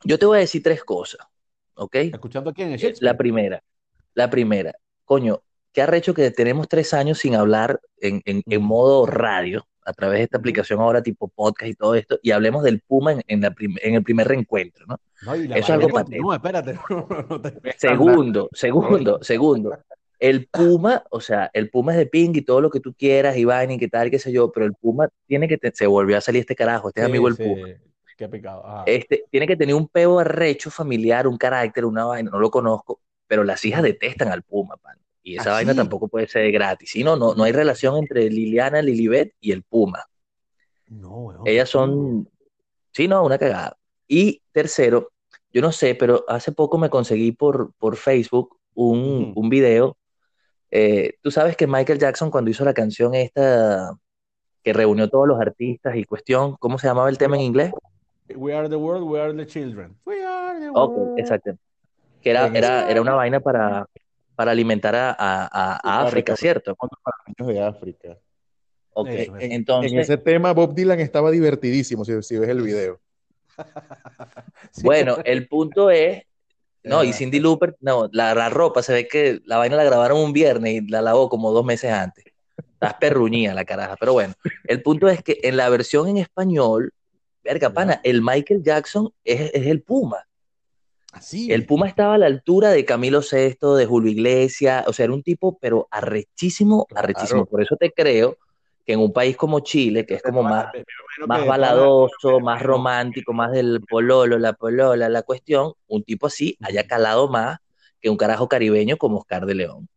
Yo 0.04 0.18
te 0.20 0.26
voy 0.26 0.38
a 0.38 0.42
decir 0.42 0.62
tres 0.64 0.84
cosas, 0.84 1.26
¿ok? 1.76 1.96
escuchando 1.96 2.50
aquí 2.52 2.62
en 2.64 2.70
el 2.70 2.74
Eh, 2.76 2.78
Shakespeare. 2.78 3.12
La 3.12 3.18
primera, 3.18 3.64
la 4.14 4.30
primera, 4.30 4.74
coño, 5.06 5.42
qué 5.74 5.82
arrecho 5.82 6.14
que 6.14 6.32
tenemos 6.32 6.68
tres 6.68 6.94
años 6.94 7.20
sin 7.20 7.36
hablar 7.36 7.80
en, 8.00 8.22
en, 8.26 8.62
modo 8.62 9.06
radio, 9.06 9.66
a 9.86 9.94
través 9.94 10.20
de 10.20 10.24
esta 10.26 10.38
aplicación 10.38 10.80
ahora 10.82 11.02
tipo 11.02 11.28
podcast 11.30 11.70
y 11.72 11.74
todo 11.76 11.96
esto, 11.96 12.20
y 12.22 12.32
hablemos 12.32 12.64
del 12.64 12.82
Puma 12.82 13.14
en, 13.14 13.24
en 13.28 13.42
la 13.42 13.52
prim- 13.52 13.78
en 13.82 13.96
el 13.96 14.04
primer 14.04 14.28
reencuentro, 14.28 14.86
¿no? 14.88 15.00
No, 15.22 15.36
y 15.36 15.48
la 15.48 15.56
Eso 15.58 15.66
es 15.66 15.70
algo 15.72 15.90
continúa, 15.90 16.36
espérate. 16.36 16.74
no, 16.90 17.08
no 17.30 17.42
te- 17.42 17.78
Segundo, 17.78 18.50
segundo, 18.54 19.20
segundo. 19.24 19.78
El 20.20 20.48
Puma, 20.48 21.04
o 21.12 21.22
sea, 21.22 21.50
el 21.54 21.70
Puma 21.70 21.92
es 21.94 22.00
de 22.00 22.08
ping 22.08 22.32
y 22.34 22.42
todo 22.42 22.60
lo 22.60 22.70
que 22.72 22.80
tú 22.80 22.94
quieras, 22.96 23.36
vaina 23.46 23.74
y 23.74 23.78
qué 23.78 23.88
tal, 23.88 24.10
qué 24.10 24.18
sé 24.20 24.32
yo, 24.32 24.52
pero 24.52 24.66
el 24.66 24.74
Puma 24.74 25.10
tiene 25.28 25.48
que, 25.48 25.58
te- 25.58 25.72
se 25.74 25.86
volvió 25.88 26.18
a 26.18 26.22
salir 26.22 26.42
este 26.42 26.56
carajo, 26.56 26.90
este 26.90 27.02
es 27.02 27.06
Sí, 27.06 27.12
amigo 27.12 27.28
del 27.28 27.36
sí, 27.38 27.44
Puma. 27.44 27.68
Qué 28.18 28.28
picado. 28.28 28.66
Ajá. 28.66 28.84
Este, 28.88 29.26
tiene 29.30 29.46
que 29.46 29.56
tener 29.56 29.76
un 29.76 29.88
peo 29.88 30.20
arrecho 30.20 30.72
familiar, 30.72 31.28
un 31.28 31.38
carácter, 31.38 31.86
una 31.86 32.04
vaina, 32.04 32.32
no 32.32 32.40
lo 32.40 32.50
conozco, 32.50 33.00
pero 33.28 33.44
las 33.44 33.64
hijas 33.64 33.84
detestan 33.84 34.30
al 34.30 34.42
Puma, 34.42 34.76
pan. 34.78 34.98
Y 35.22 35.36
esa 35.36 35.52
¿Ah, 35.52 35.54
vaina 35.54 35.74
sí? 35.74 35.78
tampoco 35.78 36.08
puede 36.08 36.28
ser 36.28 36.52
gratis. 36.52 36.90
Sí, 36.90 37.04
no, 37.04 37.16
no, 37.16 37.36
no 37.36 37.44
hay 37.44 37.52
relación 37.52 37.98
entre 37.98 38.30
Liliana, 38.30 38.82
Lilibet 38.82 39.36
y 39.40 39.52
el 39.52 39.62
Puma. 39.64 40.04
No, 40.88 41.18
weón. 41.18 41.42
Ellas 41.46 41.70
son, 41.70 42.28
sí, 42.92 43.08
no, 43.08 43.24
una 43.24 43.38
cagada. 43.38 43.78
Y 44.08 44.42
tercero, 44.52 45.12
yo 45.54 45.62
no 45.62 45.72
sé, 45.72 45.94
pero 45.96 46.26
hace 46.28 46.52
poco 46.52 46.78
me 46.78 46.90
conseguí 46.90 47.34
por, 47.34 47.74
por 47.78 47.98
Facebook 47.98 48.58
un, 48.74 49.34
un 49.36 49.50
video. 49.50 49.98
Eh, 50.72 51.18
tú 51.22 51.30
sabes 51.30 51.56
que 51.56 51.68
Michael 51.68 52.00
Jackson 52.00 52.32
cuando 52.32 52.50
hizo 52.50 52.66
la 52.66 52.74
canción 52.74 53.14
esta 53.14 53.96
que 54.64 54.74
reunió 54.74 55.10
todos 55.10 55.28
los 55.28 55.40
artistas 55.40 55.96
y 55.96 56.04
cuestión, 56.04 56.56
¿cómo 56.58 56.78
se 56.78 56.88
llamaba 56.88 57.10
el 57.10 57.18
tema 57.18 57.36
en 57.36 57.44
inglés? 57.44 57.72
We 58.36 58.54
are 58.54 58.68
the 58.70 58.76
world, 58.78 59.04
we 59.10 59.20
are 59.20 59.34
the 59.34 59.46
children. 59.46 59.98
We 60.06 60.24
are 60.26 60.60
the 60.60 60.70
Ok, 60.70 60.96
world. 60.98 61.20
exacto. 61.20 61.58
Que 62.22 62.32
era, 62.32 62.48
En 62.48 62.56
era, 62.56 62.90
era 62.90 63.02
una 63.02 63.14
vaina 63.14 63.40
para, 63.40 63.88
para 64.36 64.52
alimentar 64.52 64.96
a, 64.96 65.12
a- 65.18 65.80
a- 65.82 66.02
África, 66.02 66.36
¿cierto? 66.36 66.76
para 66.76 66.90
niños 67.28 67.54
de 67.56 67.62
África. 67.64 68.18
Ok, 68.94 69.08
Eso, 69.10 69.22
eso. 69.22 69.36
En, 69.40 69.52
entonces, 69.52 69.92
en 69.94 70.00
ese 70.00 70.18
tema, 70.18 70.52
Bob 70.54 70.74
Dylan 70.74 71.00
estaba 71.00 71.30
divertidísimo, 71.32 72.04
si, 72.04 72.22
si 72.24 72.38
ves 72.38 72.50
el 72.50 72.62
video. 72.62 73.00
Sí. 74.72 74.82
bueno, 74.84 75.18
el 75.24 75.48
punto 75.48 75.90
es, 75.90 76.24
no, 76.84 77.04
y. 77.04 77.14
Cindy 77.14 77.40
Lauper, 77.40 77.76
no, 77.80 78.08
la, 78.12 78.34
la 78.36 78.50
ropa, 78.50 78.82
se 78.84 78.94
ve 78.94 79.08
que 79.08 79.40
la 79.46 79.58
vaina 79.58 79.76
la 79.76 79.84
grabaron 79.84 80.20
un 80.20 80.34
viernes 80.34 80.74
y 80.74 80.88
la 80.88 81.02
lavó 81.02 81.30
como 81.30 81.52
dos 81.52 81.66
meses 81.66 81.92
antes. 81.92 82.26
Estás 82.74 82.96
perruñida 82.96 83.54
la 83.54 83.66
caraja, 83.66 83.96
pero 84.00 84.14
bueno, 84.14 84.34
el 84.66 84.82
punto 84.84 85.08
es 85.08 85.24
que 85.24 85.38
en 85.44 85.58
la 85.58 85.70
versión 85.70 86.08
en 86.08 86.18
español, 86.18 86.92
verga, 87.48 87.72
pana, 87.72 88.02
el 88.04 88.22
Michael 88.22 88.62
Jackson 88.62 89.10
es, 89.24 89.52
es 89.54 89.68
el 89.68 89.82
Puma. 89.82 90.18
Así. 91.14 91.52
El 91.52 91.66
Puma 91.66 91.88
estaba 91.88 92.16
a 92.16 92.18
la 92.18 92.26
altura 92.26 92.70
de 92.70 92.84
Camilo 92.84 93.22
VI, 93.22 93.76
de 93.78 93.86
Julio 93.86 94.12
Iglesias, 94.12 94.86
o 94.88 94.94
sea, 94.94 95.06
era 95.06 95.14
un 95.14 95.24
tipo, 95.24 95.58
pero 95.60 95.88
arrechísimo, 95.90 96.86
Claro. 96.86 97.06
arrechísimo. 97.06 97.46
Por 97.46 97.62
eso 97.62 97.76
te 97.78 97.92
creo 97.92 98.38
que 98.86 98.94
en 98.94 99.00
un 99.00 99.14
país 99.14 99.36
como 99.38 99.62
Chile, 99.62 100.06
que 100.06 100.16
es 100.16 100.22
como 100.22 100.44
más, 100.44 100.68
más 101.26 101.46
baladoso, 101.46 102.40
más 102.40 102.62
romántico, 102.62 103.34
más 103.34 103.52
del 103.52 103.82
pololo, 103.90 104.38
la 104.38 104.54
polola, 104.54 105.10
la 105.10 105.24
cuestión, 105.24 105.74
un 105.88 106.04
tipo 106.04 106.28
así 106.28 106.58
haya 106.62 106.86
calado 106.86 107.30
más 107.30 107.58
que 108.02 108.10
un 108.10 108.18
carajo 108.18 108.48
caribeño 108.48 108.98
como 108.98 109.18
Oscar 109.18 109.46
de 109.46 109.56
León. 109.56 109.88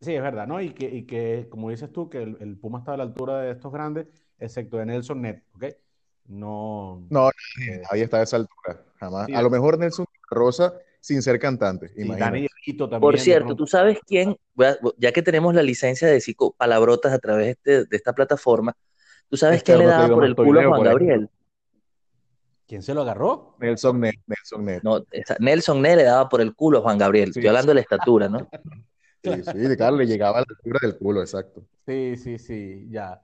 Sí, 0.00 0.14
es 0.14 0.22
verdad, 0.22 0.46
¿no? 0.46 0.60
Y 0.60 0.70
que, 0.70 0.86
y 0.86 1.04
que 1.04 1.46
como 1.50 1.70
dices 1.70 1.90
tú, 1.92 2.08
que 2.08 2.22
el, 2.22 2.36
el 2.40 2.56
Puma 2.58 2.78
está 2.78 2.94
a 2.94 2.96
la 2.96 3.04
altura 3.04 3.40
de 3.40 3.52
estos 3.52 3.72
grandes, 3.72 4.06
excepto 4.38 4.78
de 4.78 4.86
Nelson 4.86 5.20
Net, 5.20 5.42
¿ok? 5.54 5.64
No. 6.26 7.06
No, 7.10 7.28
eh, 7.28 7.82
Nadie 7.90 8.04
está 8.04 8.18
a 8.18 8.22
esa 8.22 8.36
altura, 8.36 8.82
jamás. 8.98 9.26
Sí. 9.26 9.34
A 9.34 9.42
lo 9.42 9.50
mejor 9.50 9.78
Nelson 9.78 10.06
Rosa 10.30 10.74
sin 11.00 11.20
ser 11.22 11.38
cantante, 11.38 11.88
sí. 11.88 12.08
Dani 12.08 12.18
también. 12.18 12.48
Por 13.00 13.18
cierto. 13.18 13.54
¿tú 13.54 13.66
sabes 13.66 13.98
quién? 14.06 14.36
Ya 14.96 15.12
que 15.12 15.22
tenemos 15.22 15.54
la 15.54 15.62
licencia 15.62 16.08
de 16.08 16.14
decir 16.14 16.34
palabrotas 16.56 17.12
a 17.12 17.18
través 17.18 17.44
de, 17.46 17.50
este- 17.52 17.84
de 17.84 17.96
esta 17.96 18.14
plataforma, 18.14 18.74
¿tú 19.28 19.36
sabes 19.36 19.62
quién 19.62 19.78
le 19.78 19.86
daba 19.86 20.08
por 20.08 20.24
el 20.24 20.34
culo 20.34 20.60
a 20.60 20.68
Juan. 20.68 20.82
Gabriel? 20.82 21.30
¿Quién 22.66 22.82
se 22.82 22.94
lo 22.94 23.02
agarró? 23.02 23.56
Nelson 23.60 24.00
Net, 24.00 24.14
Nelson 24.26 24.64
Net. 24.64 24.82
No, 24.82 25.04
esa- 25.10 25.36
Nelson 25.38 25.82
le 25.82 26.02
daba 26.02 26.28
por 26.30 26.40
el 26.40 26.54
culo 26.54 26.78
a 26.78 26.80
Juan 26.82 26.96
Gabriel. 26.96 27.26
Sí, 27.34 27.40
Estoy 27.40 27.48
hablando 27.48 27.70
de 27.70 27.74
la 27.74 27.80
estatura, 27.82 28.28
¿no? 28.28 28.38
Sí, 29.24 29.30
sí, 29.42 29.76
claro, 29.78 29.96
le 29.96 30.06
llegaba 30.06 30.36
a 30.36 30.40
la 30.42 30.46
altura 30.50 30.78
del 30.82 30.98
culo, 30.98 31.22
exacto. 31.22 31.64
Sí, 31.86 32.14
sí, 32.18 32.38
sí, 32.38 32.86
ya. 32.90 33.23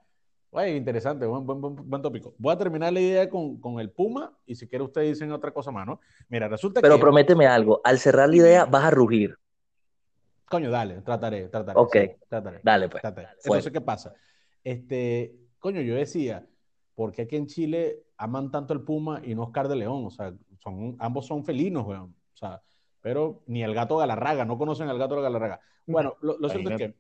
Oye, 0.53 0.77
interesante, 0.77 1.27
buen, 1.27 1.47
buen, 1.47 1.61
buen, 1.61 1.77
buen 1.89 2.03
tópico. 2.03 2.35
Voy 2.39 2.53
a 2.53 2.59
terminar 2.59 2.93
la 2.93 3.01
idea 3.01 3.31
con, 3.31 3.61
con 3.61 3.79
el 3.79 3.91
Puma 3.91 4.37
y 4.47 4.57
si 4.57 4.67
quiere 4.67 4.85
ustedes 4.85 5.11
dicen 5.11 5.31
otra 5.31 5.53
cosa 5.53 5.71
más, 5.71 5.87
¿no? 5.87 6.01
Mira, 6.29 6.49
resulta 6.49 6.81
Pero 6.81 6.97
que... 6.97 7.01
prométeme 7.01 7.47
algo, 7.47 7.81
al 7.85 8.01
cerrar 8.01 8.29
la 8.29 8.37
idea 8.37 8.65
vas 8.65 8.85
a 8.85 8.91
rugir. 8.91 9.37
Coño, 10.47 10.69
dale, 10.69 11.03
trataré, 11.03 11.49
trataré. 11.49 11.79
Ok. 11.79 11.93
sí, 11.93 12.11
trataré. 12.29 12.61
Dale, 12.65 12.89
pues. 12.89 13.01
trataré. 13.01 13.29
Entonces, 13.45 13.73
¿qué 13.73 13.81
pasa? 13.81 14.13
Este, 14.65 15.37
coño, 15.61 15.81
yo 15.83 15.95
decía, 15.95 16.45
¿por 16.97 17.13
qué 17.13 17.23
aquí 17.23 17.37
en 17.37 17.47
Chile 17.47 18.03
aman 18.17 18.51
tanto 18.51 18.75
el 18.75 18.81
Puma 18.81 19.21
y 19.25 19.37
no 19.37 19.45
Oscar 19.45 19.69
de 19.69 19.77
León? 19.77 20.05
O 20.05 20.11
sea, 20.11 20.35
son, 20.59 20.97
ambos 20.99 21.27
son 21.27 21.45
felinos, 21.45 21.87
weón. 21.87 22.17
O 22.35 22.37
sea, 22.37 22.61
pero 23.01 23.45
ni 23.47 23.63
el 23.63 23.73
gato 23.73 23.99
Galarraga, 23.99 24.45
no 24.45 24.59
conocen 24.59 24.89
al 24.89 24.99
gato 24.99 25.23
Galarraga. 25.23 25.61
Bueno, 25.87 26.17
lo, 26.21 26.37
lo 26.39 26.49
cierto 26.49 26.71
es 26.71 26.77
que... 26.77 26.95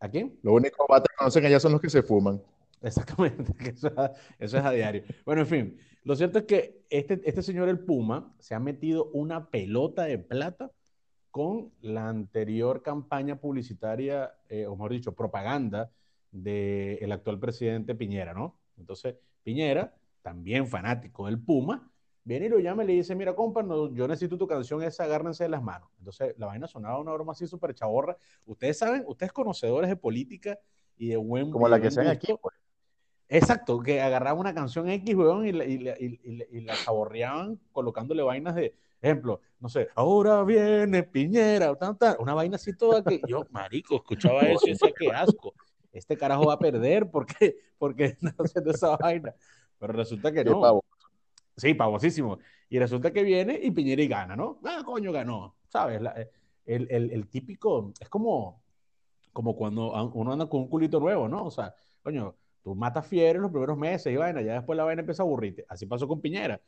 ¿A 0.00 0.08
quién? 0.08 0.38
Los 0.42 0.54
únicos 0.54 0.86
que 0.86 1.16
conocen 1.16 1.46
allá 1.46 1.60
son 1.60 1.72
los 1.72 1.80
que 1.80 1.90
se 1.90 2.02
fuman. 2.02 2.42
Exactamente, 2.82 3.52
eso, 3.70 3.90
eso 4.38 4.58
es 4.58 4.64
a 4.64 4.70
diario. 4.70 5.02
Bueno, 5.24 5.42
en 5.42 5.46
fin, 5.46 5.78
lo 6.04 6.14
cierto 6.14 6.38
es 6.38 6.44
que 6.44 6.84
este, 6.90 7.20
este 7.24 7.42
señor, 7.42 7.68
el 7.68 7.80
Puma, 7.80 8.34
se 8.38 8.54
ha 8.54 8.60
metido 8.60 9.06
una 9.12 9.50
pelota 9.50 10.04
de 10.04 10.18
plata 10.18 10.70
con 11.30 11.72
la 11.80 12.08
anterior 12.08 12.82
campaña 12.82 13.36
publicitaria, 13.36 14.32
eh, 14.48 14.66
o 14.66 14.76
mejor 14.76 14.92
dicho, 14.92 15.14
propaganda 15.14 15.90
del 16.30 17.10
actual 17.12 17.38
presidente 17.38 17.94
Piñera, 17.94 18.34
¿no? 18.34 18.56
Entonces, 18.78 19.16
Piñera, 19.42 19.94
también 20.22 20.66
fanático 20.66 21.26
del 21.26 21.38
Puma, 21.38 21.90
viene 22.26 22.46
y 22.46 22.48
lo 22.48 22.58
llama 22.58 22.82
y 22.82 22.88
le 22.88 22.92
dice, 22.94 23.14
mira, 23.14 23.34
compa, 23.34 23.62
no, 23.62 23.88
yo 23.94 24.08
necesito 24.08 24.36
tu 24.36 24.48
canción 24.48 24.82
esa, 24.82 25.04
agárrense 25.04 25.44
de 25.44 25.48
las 25.48 25.62
manos. 25.62 25.88
Entonces, 25.98 26.34
la 26.38 26.46
vaina 26.46 26.66
sonaba 26.66 26.98
una 27.00 27.12
broma 27.12 27.32
así 27.32 27.46
súper 27.46 27.72
chaborra. 27.72 28.16
Ustedes 28.44 28.78
saben, 28.78 29.04
ustedes 29.06 29.32
conocedores 29.32 29.88
de 29.88 29.96
política 29.96 30.58
y 30.98 31.08
de 31.10 31.16
buen 31.16 31.50
Como 31.52 31.68
la 31.68 31.80
que 31.80 31.90
sean 31.90 32.08
aquí, 32.08 32.34
pues. 32.42 32.54
Exacto, 33.28 33.80
que 33.80 34.00
agarraban 34.00 34.38
una 34.40 34.54
canción 34.54 34.88
X, 34.88 35.14
weón, 35.14 35.46
y, 35.46 35.52
la- 35.52 35.64
y, 35.64 35.78
la- 35.78 35.96
y- 35.98 36.20
y 36.22 36.36
la- 36.36 36.44
y 36.50 36.60
la 36.60 36.74
saboreaban 36.76 37.58
colocándole 37.72 38.22
vainas 38.22 38.54
de, 38.54 38.74
ejemplo, 39.00 39.40
no 39.60 39.68
sé, 39.68 39.88
ahora 39.94 40.42
viene 40.44 41.02
Piñera, 41.04 41.74
tan, 41.76 41.96
tan, 41.96 42.16
una 42.20 42.34
vaina 42.34 42.56
así 42.56 42.72
toda 42.76 43.02
que 43.04 43.20
yo, 43.26 43.46
marico, 43.50 43.96
escuchaba 43.96 44.48
eso 44.48 44.66
y 44.66 44.70
decía, 44.70 44.92
qué 44.96 45.10
asco, 45.10 45.54
este 45.92 46.16
carajo 46.16 46.46
va 46.46 46.54
a 46.54 46.58
perder, 46.58 47.08
¿por 47.10 47.26
qué? 47.26 47.56
Porque 47.78 48.04
está 48.20 48.34
haciendo 48.42 48.70
esa 48.70 48.96
vaina. 48.96 49.34
Pero 49.78 49.92
resulta 49.92 50.32
que 50.32 50.42
Qué 50.44 50.50
no. 50.50 50.60
pavo. 50.60 50.84
Sí, 51.56 51.74
pavosísimo. 51.74 52.38
Y 52.68 52.78
resulta 52.78 53.12
que 53.12 53.22
viene 53.22 53.58
y 53.62 53.70
Piñera 53.70 54.02
y 54.02 54.08
gana, 54.08 54.36
¿no? 54.36 54.58
Ah, 54.64 54.82
coño, 54.84 55.12
ganó. 55.12 55.54
¿Sabes? 55.68 56.00
La- 56.00 56.14
el, 56.64 56.88
el- 56.90 57.10
el 57.12 57.28
típico, 57.28 57.92
es 58.00 58.08
como, 58.08 58.62
como 59.32 59.54
cuando 59.56 59.92
uno 60.14 60.32
anda 60.32 60.46
con 60.48 60.62
un 60.62 60.68
culito 60.68 60.98
nuevo, 61.00 61.28
¿no? 61.28 61.44
O 61.46 61.50
sea, 61.50 61.74
coño, 62.02 62.34
tú 62.62 62.74
matas 62.74 63.06
fieros 63.06 63.40
los 63.42 63.50
primeros 63.52 63.78
meses 63.78 64.12
y 64.12 64.16
vaina, 64.16 64.42
ya 64.42 64.54
después 64.54 64.76
la 64.76 64.84
vaina 64.84 65.00
empieza 65.00 65.22
a 65.22 65.26
aburrirte. 65.26 65.64
Así 65.68 65.86
pasó 65.86 66.08
con 66.08 66.20
Piñera. 66.20 66.60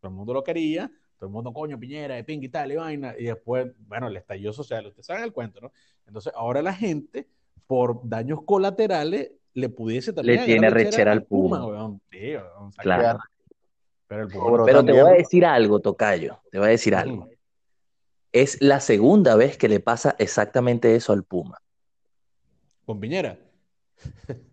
Todo 0.00 0.10
el 0.10 0.16
mundo 0.16 0.34
lo 0.34 0.42
quería, 0.44 0.90
todo 1.18 1.28
el 1.28 1.32
mundo, 1.32 1.52
coño, 1.52 1.78
Piñera, 1.78 2.16
de 2.16 2.24
ping 2.24 2.40
y 2.42 2.48
tal, 2.48 2.72
y 2.72 2.76
vaina. 2.76 3.14
Y 3.18 3.24
después, 3.24 3.72
bueno, 3.86 4.08
el 4.08 4.16
estallido 4.16 4.52
social, 4.52 4.86
ustedes 4.86 5.06
saben 5.06 5.22
el 5.22 5.32
cuento, 5.32 5.60
¿no? 5.60 5.72
Entonces, 6.06 6.32
ahora 6.36 6.60
la 6.60 6.74
gente, 6.74 7.28
por 7.66 8.00
daños 8.06 8.40
colaterales, 8.44 9.30
le 9.54 9.68
pudiese 9.68 10.12
también 10.12 10.40
Le 10.40 10.46
tiene 10.46 10.68
rechera 10.68 11.12
al 11.12 11.22
Puma. 11.22 11.64
weón. 11.64 12.02
Sí, 12.10 12.34
weón, 12.34 12.72
Claro. 12.72 13.20
Pero 14.06 14.22
el 14.22 14.74
no- 14.74 14.84
te 14.84 14.92
voy 14.92 15.10
a 15.10 15.14
decir 15.14 15.44
algo, 15.44 15.80
Tocayo, 15.80 16.40
te 16.50 16.58
voy 16.58 16.68
a 16.68 16.70
decir 16.70 16.94
algo. 16.94 17.24
Ujú. 17.24 17.30
Es 18.32 18.60
la 18.60 18.80
segunda 18.80 19.36
vez 19.36 19.56
que 19.56 19.68
le 19.68 19.80
pasa 19.80 20.16
exactamente 20.18 20.94
eso 20.94 21.12
al 21.12 21.22
Puma. 21.24 21.58
Con 22.84 23.00
Piñera. 23.00 23.38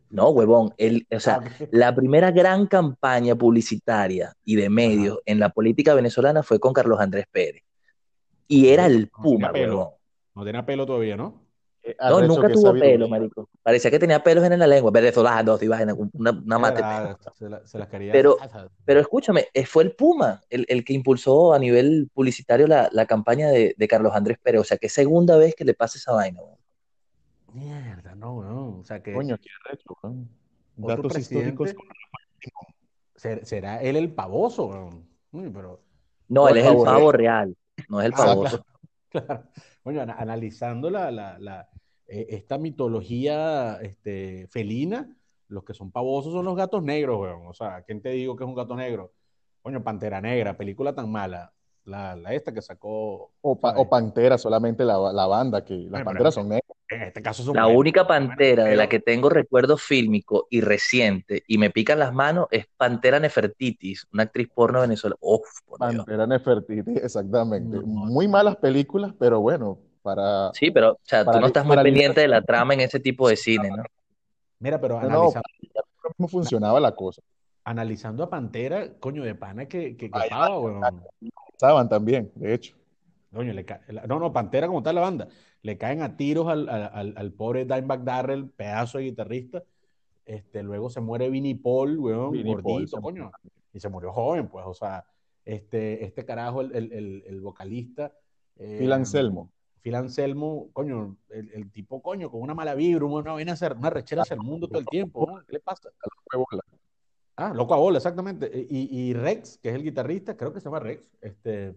No, 0.10 0.30
huevón, 0.30 0.74
el, 0.78 1.08
o 1.12 1.20
sea, 1.20 1.40
Ah, 1.42 1.66
la 1.72 1.96
primera 1.96 2.32
gran 2.32 2.68
campaña 2.68 3.36
publicitaria 3.36 4.34
y 4.44 4.56
de 4.56 4.70
medios 4.70 5.20
en 5.26 5.40
la 5.40 5.50
política 5.50 5.94
venezolana 5.94 6.44
fue 6.44 6.60
con 6.60 6.74
Carlos 6.74 7.00
Andrés 7.00 7.26
Pérez. 7.32 7.64
Y 8.48 8.68
era 8.70 8.86
el 8.86 9.10
No 9.18 9.24
Puma, 9.24 9.52
pelo. 9.52 9.76
huevón. 9.78 9.94
No 10.36 10.44
tenía 10.46 10.66
pelo 10.66 10.86
todavía, 10.86 11.16
¿no? 11.18 11.42
Eh, 11.84 11.96
No, 12.00 12.22
nunca 12.22 12.48
tuvo 12.50 12.68
sabiduría. 12.68 12.92
pelo, 12.94 13.08
marico. 13.10 13.50
Parecía 13.64 13.90
que 13.90 13.98
tenía 13.98 14.22
pelos 14.24 14.44
en 14.44 14.60
la 14.60 14.68
lengua. 14.68 14.92
Venezolano, 14.92 15.58
sí, 15.58 15.68
vaina, 15.68 15.96
una, 16.14 16.32
una 16.32 16.60
mate. 16.60 16.80
Era- 16.80 17.18
se, 17.34 17.50
la- 17.50 17.66
se 17.66 17.78
las 17.80 17.88
quería. 17.88 18.12
Pero- 18.12 18.38
Pero 18.86 19.00
escúchame, 19.00 19.48
eh, 19.54 19.66
fue 19.66 19.84
el 19.84 19.94
Puma 19.96 20.42
el, 20.50 20.66
el 20.70 20.86
que 20.86 20.94
impulsó 20.94 21.54
a 21.54 21.60
nivel 21.60 22.10
publicitario 22.14 22.68
la, 22.68 22.88
la 22.92 23.06
campaña 23.08 23.50
de, 23.50 23.74
de 23.78 23.88
Carlos 23.88 24.14
Andrés 24.14 24.38
Pérez. 24.42 24.62
O 24.62 24.64
sea, 24.64 24.78
que 24.78 24.88
es 24.88 24.94
segunda 24.94 25.38
vez 25.38 25.56
que 25.56 25.66
le 25.66 25.74
pasa 25.74 25.98
esa 25.98 26.12
vaina. 26.14 26.40
huevón. 26.42 26.58
Mierda, 27.54 28.14
no, 28.16 28.42
no. 28.44 28.80
O 28.80 28.84
sea 28.84 29.02
que 29.02 29.14
Coño, 29.14 29.38
qué 29.38 29.50
Datos 30.78 31.18
históricos. 31.18 31.74
será 33.44 33.82
él 33.82 33.96
el 33.96 34.14
pavoso, 34.14 34.66
weón. 34.68 35.06
Uy, 35.32 35.50
pero 35.54 35.82
No, 36.28 36.48
él 36.48 36.58
es 36.58 36.66
el 36.66 36.74
pavo 36.74 36.84
real. 36.86 36.96
pavo 36.96 37.12
real, 37.12 37.58
no 37.90 38.00
es 38.02 38.06
el 38.08 38.14
Ah, 38.14 38.18
pavoso. 38.18 38.66
Claro. 39.12 39.44
Ana- 39.86 40.16
analizando 40.18 40.90
la, 40.90 41.12
la- 41.12 41.38
la, 41.40 41.70
eh, 42.08 42.28
esta 42.30 42.58
mitología 42.58 43.78
este, 43.82 44.48
felina, 44.48 45.16
los 45.48 45.64
que 45.64 45.74
son 45.74 45.92
pavosos 45.92 46.34
son 46.34 46.46
los 46.46 46.56
gatos 46.56 46.82
negros, 46.84 47.20
weón. 47.20 47.46
O 47.48 47.54
sea, 47.54 47.84
¿quién 47.84 48.02
te 48.02 48.10
digo 48.10 48.36
que 48.36 48.44
es 48.44 48.48
un 48.48 48.56
gato 48.56 48.76
negro? 48.76 49.14
Coño, 49.62 49.84
Pantera 49.84 50.20
Negra, 50.22 50.58
película 50.58 50.94
tan 50.96 51.12
mala. 51.12 51.54
La, 51.84 52.16
la 52.16 52.34
esta 52.34 52.52
que 52.54 52.62
sacó. 52.62 53.32
O, 53.42 53.60
pa- 53.60 53.72
¿sabes? 53.72 53.86
o 53.86 53.90
Pantera, 53.90 54.38
solamente 54.38 54.84
la, 54.86 55.12
la 55.12 55.26
banda, 55.28 55.64
que 55.66 55.74
las 55.76 55.90
Bueno, 55.92 56.06
panteras 56.06 56.36
pero- 56.36 56.44
son 56.44 56.50
negras. 56.50 56.71
En 56.96 57.04
este 57.04 57.22
caso 57.22 57.44
son 57.44 57.56
La 57.56 57.68
única 57.68 58.06
pantera 58.08 58.66
de 58.66 58.76
la 58.76 58.90
que 58.90 59.00
tengo 59.00 59.30
recuerdo 59.30 59.78
fílmico 59.78 60.48
y 60.50 60.62
reciente 60.62 61.44
y 61.48 61.58
me 61.58 61.70
pican 61.70 62.00
las 62.00 62.14
manos 62.14 62.48
es 62.52 62.68
Pantera 62.78 63.20
Nefertitis, 63.20 64.08
una 64.14 64.24
actriz 64.24 64.50
porno 64.54 64.82
venezolana. 64.82 65.18
Uf, 65.22 65.42
por 65.66 65.80
Dios. 65.90 66.06
Pantera 66.06 66.28
Nefertiti, 66.28 66.92
exactamente. 66.96 67.78
No. 67.78 67.84
Muy 67.84 68.28
malas 68.28 68.56
películas, 68.58 69.14
pero 69.18 69.40
bueno, 69.40 69.78
para... 70.02 70.52
Sí, 70.54 70.72
pero 70.72 70.94
o 70.94 71.00
sea, 71.04 71.24
tú 71.26 71.40
no 71.40 71.48
estás 71.48 71.66
muy 71.66 71.78
pendiente 71.78 72.22
de 72.22 72.28
la 72.28 72.42
trama 72.42 72.74
en 72.74 72.82
ese 72.82 73.00
tipo 73.00 73.30
de 73.30 73.36
cine, 73.36 73.70
¿no? 73.70 73.84
Mira, 74.60 74.80
pero 74.80 75.00
analizando, 75.00 75.42
cómo 76.16 76.28
funcionaba 76.28 76.80
la 76.80 76.94
cosa. 76.94 77.22
analizando 77.64 78.24
a 78.24 78.30
Pantera, 78.30 78.94
coño, 79.00 79.24
de 79.24 79.36
pana 79.36 79.66
que, 79.66 79.96
que, 79.98 80.12
que 80.12 80.30
pava, 80.30 80.60
weón. 80.60 81.04
Estaban 81.52 81.88
también, 81.88 82.32
de 82.36 82.54
hecho. 82.54 82.76
Coño, 83.34 83.54
le 83.54 83.64
ca- 83.66 83.82
no, 84.08 84.20
no, 84.20 84.34
Pantera 84.34 84.68
como 84.68 84.84
tal 84.84 84.96
la 84.96 85.02
banda. 85.02 85.28
Le 85.62 85.78
caen 85.78 86.02
a 86.02 86.18
tiros 86.18 86.48
al, 86.48 86.68
al, 86.68 87.14
al- 87.16 87.32
pobre 87.32 87.64
Dimebag 87.66 88.04
Darrell, 88.04 88.50
pedazo 88.50 88.98
de 88.98 89.06
guitarrista. 89.06 89.64
Este, 90.26 90.64
luego 90.64 90.90
se 90.90 91.00
muere 91.02 91.30
Vinnie 91.30 91.56
Paul, 91.56 91.98
weón, 92.00 92.32
Vinnie 92.32 92.54
Paul 92.56 92.64
gordito, 92.64 92.98
se 92.98 93.02
coño. 93.02 93.32
Y 93.74 93.80
se 93.80 93.88
murió 93.90 94.12
joven, 94.12 94.50
pues, 94.50 94.66
o 94.68 94.74
sea, 94.74 95.06
este, 95.46 96.04
este 96.04 96.26
carajo, 96.26 96.62
el, 96.62 96.76
el, 96.76 96.92
el, 96.92 97.24
el 97.26 97.42
vocalista. 97.42 98.12
eh, 98.58 98.78
Phil 98.80 98.92
Anselmo. 98.92 99.50
Phil 99.82 99.96
Anselmo, 99.96 100.70
coño, 100.74 101.18
el, 101.30 101.50
el 101.54 101.72
tipo, 101.72 102.02
coño, 102.02 102.30
con 102.30 102.42
una 102.42 102.54
mala 102.54 102.76
vibra, 102.76 103.06
una 103.06 103.32
vaina, 103.32 103.54
hacia- 103.54 103.72
una 103.74 103.90
rechera 103.90 104.24
hacia 104.24 104.36
el 104.36 104.42
mundo 104.42 104.68
todo 104.68 104.80
el 104.80 104.86
tiempo, 104.88 105.26
¿no? 105.26 105.44
¿Qué 105.46 105.54
le 105.54 105.60
pasa? 105.62 105.90
Ah, 107.38 107.54
loco 107.56 107.74
a 107.74 107.78
bola, 107.78 107.98
exactamente. 107.98 108.68
Y, 108.70 108.90
y 109.10 109.14
Rex, 109.14 109.58
que 109.58 109.70
es 109.70 109.76
el 109.76 109.84
guitarrista, 109.84 110.36
creo 110.38 110.54
que 110.54 110.60
se 110.60 110.66
llama 110.66 110.80
Rex, 110.80 111.10
este, 111.22 111.76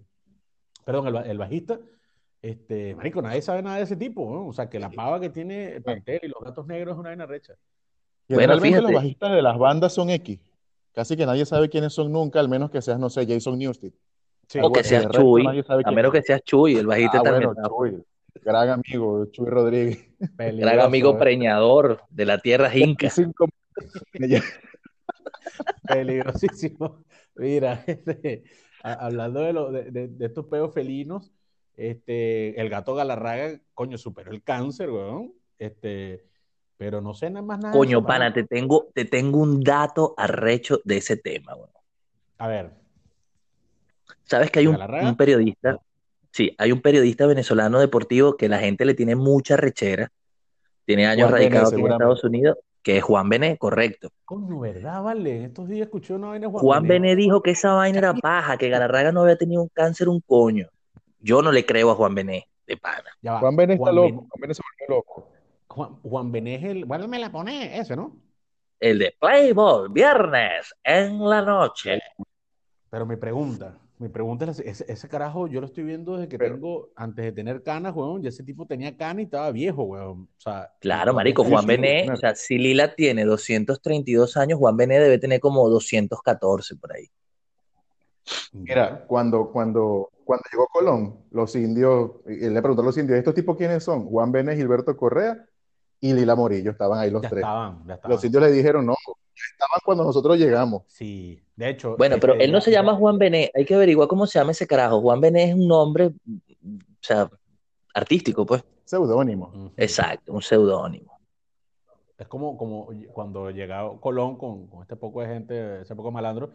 perdón, 0.85 1.07
el, 1.09 1.13
ba- 1.15 1.23
el 1.23 1.39
bajista, 1.39 1.79
este, 2.43 2.95
marico, 2.95 3.23
nadie 3.23 3.41
sabe 3.43 3.63
nada 3.63 3.79
de 3.79 3.85
ese 3.85 3.97
tipo, 3.97 4.31
¿no? 4.33 4.47
O 4.49 4.53
sea, 4.53 4.69
que 4.69 4.79
la 4.79 4.91
pava 4.91 5.19
que 5.21 5.31
tiene 5.31 5.81
Pantera 5.81 6.21
y 6.25 6.29
los 6.29 6.43
gatos 6.43 6.67
negros 6.67 6.95
es 6.95 6.99
una 7.01 7.09
vaina 7.11 7.27
recha. 7.27 7.55
Generalmente 8.29 8.69
fíjate. 8.69 8.83
los 8.93 8.93
bajistas 9.03 9.33
de 9.33 9.43
las 9.43 9.59
bandas 9.59 9.93
son 9.95 10.11
X. 10.11 10.39
Casi 10.93 11.17
que 11.17 11.27
nadie 11.27 11.45
sabe 11.47 11.69
quiénes 11.69 11.93
son 11.93 12.13
nunca, 12.13 12.41
al 12.41 12.49
menos 12.49 12.71
que 12.71 12.81
seas, 12.83 12.99
no 12.99 13.11
sé, 13.11 13.27
Jason 13.27 13.59
Newsted. 13.59 13.93
Sí, 14.49 14.59
O 14.59 14.71
que 14.71 14.81
bueno, 14.83 14.89
seas 14.89 15.09
Chuy, 15.11 15.65
a 15.85 15.91
menos 15.91 16.13
que 16.13 16.23
seas 16.23 16.43
Chuy, 16.45 16.77
el 16.77 16.87
bajista 16.87 17.19
Ah, 17.19 17.23
también 17.23 17.51
bueno, 17.55 17.69
Chuy, 17.69 18.05
gran 18.43 18.69
amigo, 18.69 19.25
Chuy 19.33 19.47
Rodríguez. 19.49 20.07
gran 20.39 20.81
amigo 20.81 21.15
¿eh? 21.15 21.19
preñador 21.19 22.03
de 22.11 22.27
la 22.27 22.39
tierra 22.39 22.77
inca. 22.77 23.09
Peligrosísimo. 25.87 27.05
Mira, 27.37 27.83
este, 27.87 28.45
hablando 28.93 29.41
de, 29.41 29.53
lo, 29.53 29.73
de, 29.73 29.91
de- 29.91 30.09
de 30.09 30.27
estos 30.27 30.47
peos 30.47 30.73
felinos, 30.73 31.33
este, 31.77 32.61
el 32.61 32.69
gato 32.69 32.95
Galarraga, 32.95 33.61
coño, 33.75 33.99
superó 33.99 34.31
el 34.31 34.43
cáncer, 34.43 34.91
weón. 34.91 35.33
Este, 35.59 36.25
pero 36.77 37.01
no 37.01 37.15
sé 37.15 37.31
nada 37.31 37.45
más 37.45 37.59
nada 37.59 37.73
Coño, 37.73 37.99
eso, 37.99 38.07
pana, 38.07 38.33
te 38.33 38.45
tengo, 38.45 38.89
te 38.95 39.05
tengo 39.05 39.39
un 39.39 39.61
dato 39.63 40.15
arrecho 40.17 40.81
de 40.85 40.99
ese 40.99 41.17
tema, 41.17 41.55
weón. 41.55 41.71
A 42.39 42.49
ver, 42.49 42.73
¿Sabes 44.25 44.51
que 44.51 44.61
hay 44.61 44.67
¿De 44.67 45.07
un, 45.07 45.17
periodista? 45.17 45.79
Sí, 46.31 46.55
hay 46.59 46.73
un 46.73 46.81
periodista 46.81 47.27
venezolano 47.27 47.79
deportivo 47.79 48.37
que 48.37 48.49
la 48.49 48.59
gente 48.59 48.85
le 48.85 48.95
tiene 48.95 49.15
mucha 49.15 49.57
rechera. 49.57 50.11
Tiene 50.85 51.07
años 51.07 51.31
radicado 51.31 51.69
aquí 51.69 51.81
en. 51.81 51.93
Estados 51.93 52.25
Unidos, 52.25 52.59
que 52.85 52.99
es 52.99 53.03
Juan 53.03 53.29
Bené, 53.29 53.57
correcto. 53.59 54.11
coño, 54.25 54.61
¿verdad, 54.61 55.03
vale? 55.03 55.39
En 55.39 55.45
estos 55.47 55.67
días 55.69 55.87
escuché 55.87 56.15
una 56.15 56.29
vaina 56.29 56.47
de 56.47 56.53
Juan, 56.53 56.63
Juan 56.63 56.83
Bené. 56.83 56.95
Bené 57.01 57.17
dijo 57.17 57.43
que 57.43 57.53
esa 57.53 57.73
vaina 57.73 57.99
era 57.99 58.15
paja, 58.15 58.57
que 58.59 58.69
Galarraga 58.69 59.11
no 59.11 59.23
había 59.23 59.37
tenido 59.37 59.63
un 59.63 59.71
cáncer, 59.73 60.09
un 60.09 60.21
coño. 60.21 60.69
Yo 61.19 61.41
no 61.43 61.51
le 61.51 61.65
creo 61.65 61.91
a 61.91 61.95
Juan 61.95 62.15
Bené, 62.15 62.47
de 62.67 62.77
pana. 62.77 63.11
Ya 63.23 63.33
va. 63.33 63.41
Juan 63.41 63.57
Bené 63.57 63.75
está 63.75 63.85
Juan 63.85 63.95
loco, 63.97 64.07
Ben- 64.07 64.29
Juan 64.29 64.41
Bené 64.41 64.55
se 64.55 64.63
volvió 64.63 64.97
loco. 64.97 65.29
Juan, 65.67 65.97
Juan 66.03 66.31
Bené 66.31 66.55
es 66.57 66.65
el. 66.65 66.85
Bueno, 66.85 67.09
me 67.09 67.19
la 67.19 67.33
pone 67.33 67.79
ese, 67.81 67.97
¿no? 67.97 68.17
El 68.79 68.99
de 68.99 69.17
Playboy, 69.19 69.89
viernes 69.91 70.75
en 70.85 71.19
la 71.27 71.41
noche. 71.41 72.01
Pero 72.91 73.07
mi 73.07 73.17
pregunta, 73.17 73.79
mi 73.99 74.09
pregunta 74.09 74.45
es: 74.51 74.59
ese, 74.61 74.85
ese 74.91 75.09
carajo 75.09 75.47
yo 75.47 75.61
lo 75.61 75.67
estoy 75.67 75.85
viendo 75.85 76.17
desde 76.17 76.29
que 76.29 76.39
Pero- 76.39 76.55
tengo, 76.57 76.89
antes 76.97 77.25
de 77.25 77.33
tener 77.33 77.63
canas, 77.63 77.95
weón. 77.95 78.23
Ya 78.23 78.29
ese 78.31 78.43
tipo 78.43 78.67
tenía 78.67 78.97
canas 78.97 79.21
y 79.21 79.25
estaba 79.25 79.51
viejo, 79.53 79.85
weón. 79.85 80.23
O 80.37 80.41
sea, 80.41 80.71
Claro, 80.81 81.15
marico, 81.15 81.45
Juan. 81.45 81.67
Bené, 81.67 82.11
o 82.11 82.17
sea, 82.17 82.35
si 82.35 82.59
Lila 82.59 82.95
tiene 82.95 83.25
232 83.25 84.37
años, 84.37 84.59
Juan 84.59 84.77
Bené 84.77 84.99
debe 84.99 85.19
tener 85.19 85.41
como 85.41 85.69
214 85.69 86.77
por 86.77 86.93
ahí. 86.95 87.07
Mira, 88.53 89.05
cuando, 89.07 89.51
cuando, 89.51 90.11
cuando 90.25 90.45
llegó 90.51 90.67
Colón, 90.73 91.17
los 91.31 91.55
indios, 91.57 92.13
él 92.27 92.55
le 92.55 92.61
preguntó 92.63 92.81
a 92.83 92.87
los 92.87 92.97
indios, 92.97 93.19
¿estos 93.19 93.35
tipos 93.35 93.57
quiénes 93.57 93.85
son? 93.85 94.07
Juan 94.07 94.33
Bené, 94.33 94.57
Gilberto 94.57 94.97
Correa 94.97 95.45
y 96.01 96.13
Lila 96.13 96.35
Morillo, 96.35 96.71
estaban 96.71 96.99
ahí 96.99 97.11
los 97.11 97.23
ya 97.23 97.29
tres. 97.29 97.41
estaban, 97.41 97.87
ya 97.87 97.95
estaban. 97.95 98.15
Los 98.15 98.25
indios 98.25 98.43
le 98.43 98.51
dijeron, 98.51 98.87
no, 98.87 98.95
estaban 99.53 99.81
cuando 99.85 100.05
nosotros 100.05 100.39
llegamos. 100.39 100.83
Sí, 100.87 101.43
de 101.57 101.71
hecho. 101.71 101.97
Bueno, 101.97 102.17
pero 102.21 102.35
este, 102.35 102.45
él 102.45 102.53
no 102.53 102.61
se 102.61 102.71
llama 102.71 102.95
Juan 102.95 103.19
Bené, 103.19 103.51
hay 103.55 103.65
que 103.65 103.75
averiguar 103.75 104.09
cómo 104.09 104.27
se 104.27 104.39
llama 104.39 104.53
ese 104.53 104.67
carajo. 104.67 105.01
Juan 105.01 105.21
Bené 105.21 105.51
es 105.51 105.55
un 105.55 105.67
nombre, 105.67 106.07
o 106.07 106.13
sea, 107.01 107.29
artístico, 107.95 108.45
pues. 108.45 108.65
Seudónimo. 108.85 109.73
Exacto, 109.77 110.33
un 110.33 110.43
seudónimo. 110.43 111.19
Es 112.19 112.29
como, 112.29 112.57
como 112.57 112.89
cuando 113.13 113.51
llegaba 113.51 113.99
Colón 114.01 114.37
con, 114.39 114.69
con 114.69 114.83
este 114.83 114.95
poco 114.95 115.21
de 115.21 115.29
gente, 115.29 115.81
ese 115.81 115.97
poco 115.97 116.13
malandro, 116.13 116.51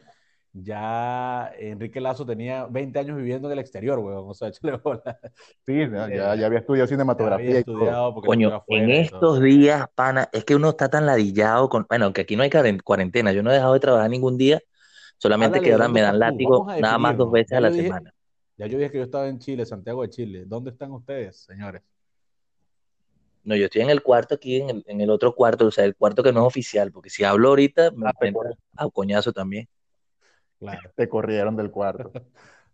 ya 0.53 1.51
Enrique 1.57 2.01
Lazo 2.01 2.25
tenía 2.25 2.65
20 2.65 2.99
años 2.99 3.17
viviendo 3.17 3.47
en 3.47 3.53
el 3.53 3.59
exterior, 3.59 3.99
weón. 3.99 4.25
O 4.27 4.33
sea, 4.33 4.47
échale 4.49 4.77
bola. 4.77 5.19
Sí, 5.65 5.73
ya, 5.77 6.09
ya, 6.09 6.35
ya 6.35 6.45
había 6.45 6.59
estudiado 6.59 6.85
Ya 6.85 6.89
cinematografía 6.95 7.47
había 7.47 7.59
y 7.59 7.63
todo. 7.63 7.75
estudiado 7.75 8.13
porque 8.13 8.27
Coño, 8.27 8.63
en 8.67 8.89
estos 8.91 9.41
días, 9.41 9.87
pana, 9.95 10.29
es 10.31 10.43
que 10.45 10.55
uno 10.55 10.69
está 10.69 10.89
tan 10.89 11.05
ladillado 11.05 11.69
con, 11.69 11.85
bueno, 11.89 12.11
que 12.13 12.21
aquí 12.21 12.35
no 12.35 12.43
hay 12.43 12.49
cuaren- 12.49 12.81
cuarentena, 12.83 13.31
yo 13.31 13.43
no 13.43 13.51
he 13.51 13.55
dejado 13.55 13.73
de 13.73 13.79
trabajar 13.79 14.09
ningún 14.09 14.37
día, 14.37 14.59
solamente 15.17 15.61
que 15.61 15.71
ahora 15.71 15.85
¿dónde 15.85 15.99
me 15.99 16.03
dan 16.05 16.13
tú? 16.15 16.19
látigo 16.19 16.65
nada 16.79 16.97
más 16.97 17.17
dos 17.17 17.31
veces 17.31 17.53
a 17.57 17.61
la 17.61 17.69
dije- 17.69 17.83
semana. 17.83 18.13
Ya 18.57 18.67
yo 18.67 18.77
dije 18.77 18.91
que 18.91 18.97
yo 18.97 19.03
estaba 19.05 19.27
en 19.29 19.39
Chile, 19.39 19.65
Santiago 19.65 20.01
de 20.01 20.09
Chile. 20.09 20.43
¿Dónde 20.45 20.71
están 20.71 20.91
ustedes, 20.91 21.37
señores? 21.45 21.81
No, 23.45 23.55
yo 23.55 23.65
estoy 23.65 23.81
en 23.81 23.89
el 23.89 24.03
cuarto 24.03 24.35
aquí, 24.35 24.57
en 24.57 24.69
el, 24.69 24.83
en 24.85 24.99
el 25.01 25.09
otro 25.09 25.33
cuarto, 25.33 25.65
o 25.67 25.71
sea, 25.71 25.85
el 25.85 25.95
cuarto 25.95 26.21
que 26.21 26.33
no 26.33 26.41
es 26.41 26.45
oficial, 26.47 26.91
porque 26.91 27.09
si 27.09 27.23
hablo 27.23 27.49
ahorita 27.49 27.91
me 27.91 28.07
Ah, 28.09 28.13
entra 28.21 28.51
a 28.75 28.89
coñazo 28.89 29.31
también. 29.31 29.67
Claro. 30.59 30.91
Te 30.95 31.07
corrieron 31.09 31.55
del 31.55 31.71
cuarto. 31.71 32.11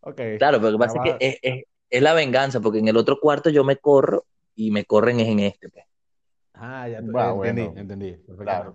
Ok. 0.08 0.22
Claro, 0.38 0.60
pero 0.60 0.70
lo 0.70 0.78
que 0.78 0.86
pasa 0.86 1.00
es 1.04 1.16
que 1.18 1.26
es, 1.28 1.40
es- 1.42 1.64
es 1.90 2.02
la 2.04 2.14
venganza, 2.14 2.60
porque 2.60 2.78
en 2.78 2.88
el 2.88 2.96
otro 2.98 3.18
cuarto 3.20 3.50
yo 3.50 3.64
me 3.64 3.78
corro 3.78 4.26
y 4.56 4.70
me 4.70 4.86
corren 4.86 5.20
es 5.20 5.28
en 5.30 5.40
este. 5.40 5.68
pues. 5.70 5.84
Ah, 6.54 6.88
ya 6.88 7.02
Va, 7.02 7.32
entendí, 7.32 7.64
bueno. 7.64 7.80
entendí. 7.80 8.16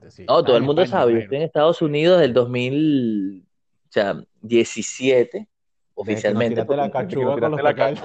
Sí. 0.08 0.24
No, 0.26 0.44
todo 0.44 0.56
el 0.56 0.64
mundo 0.64 0.82
España, 0.82 1.00
sabe, 1.02 1.12
yo 1.12 1.18
estoy 1.20 1.36
en. 1.36 1.42
Estados 1.44 1.82
Unidos 1.82 2.20
del 2.20 2.32
2000, 2.34 3.44
o 3.46 3.92
sea, 3.92 4.20
17, 4.40 5.38
Desde 5.38 5.46
que 5.46 5.48
nos 5.94 5.96
oficialmente. 5.96 6.56
la 6.76 6.90
cachuga 6.90 7.36
la. 7.48 7.94
Sí. 7.94 8.02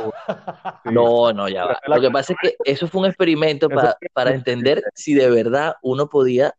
No, 0.92 1.34
no, 1.34 1.50
ya 1.50 1.66
va. 1.66 1.80
Lo 1.88 2.00
que 2.00 2.12
pasa 2.12 2.34
es 2.34 2.40
que 2.42 2.56
eso 2.64 2.88
fue 2.88 3.02
un 3.02 3.08
experimento 3.08 3.70
para 3.70 4.32
entender 4.36 4.84
si 4.94 5.14
de 5.16 5.30
verdad 5.32 5.76
uno 5.82 6.08
podía 6.10 6.54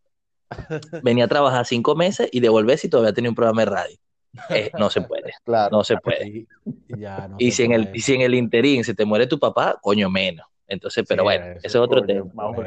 venir 1.02 1.24
a 1.24 1.28
trabajar 1.28 1.64
cinco 1.66 1.94
meses 1.94 2.28
y 2.32 2.40
devolverse 2.40 2.86
y 2.88 2.90
todavía 2.90 3.12
tenía 3.12 3.30
un 3.30 3.36
programa 3.36 3.62
de 3.62 3.70
radio. 3.70 3.96
Eh, 4.50 4.70
no 4.78 4.90
se 4.90 5.00
puede, 5.08 5.32
Claro. 5.44 5.76
no 5.76 5.84
se 5.84 5.96
puede. 5.98 6.28
Y, 6.28 6.46
ya 6.98 7.28
no 7.28 7.36
Y 7.38 7.50
se 7.50 7.56
si 7.58 7.62
en 7.64 7.72
el, 7.72 7.90
y 7.94 8.00
si 8.00 8.14
en 8.14 8.20
el 8.22 8.34
interín 8.34 8.84
se 8.84 8.94
te 8.94 9.04
muere 9.04 9.26
tu 9.26 9.38
papá, 9.38 9.78
coño 9.82 10.10
menos. 10.10 10.46
Entonces, 10.68 11.04
pero 11.08 11.22
Sí, 11.22 11.24
bueno, 11.24 11.44
eso, 11.46 11.58
ese 11.58 11.66
es 11.68 11.76
otro 11.76 12.00
coño, 12.04 12.06
tema. 12.06 12.58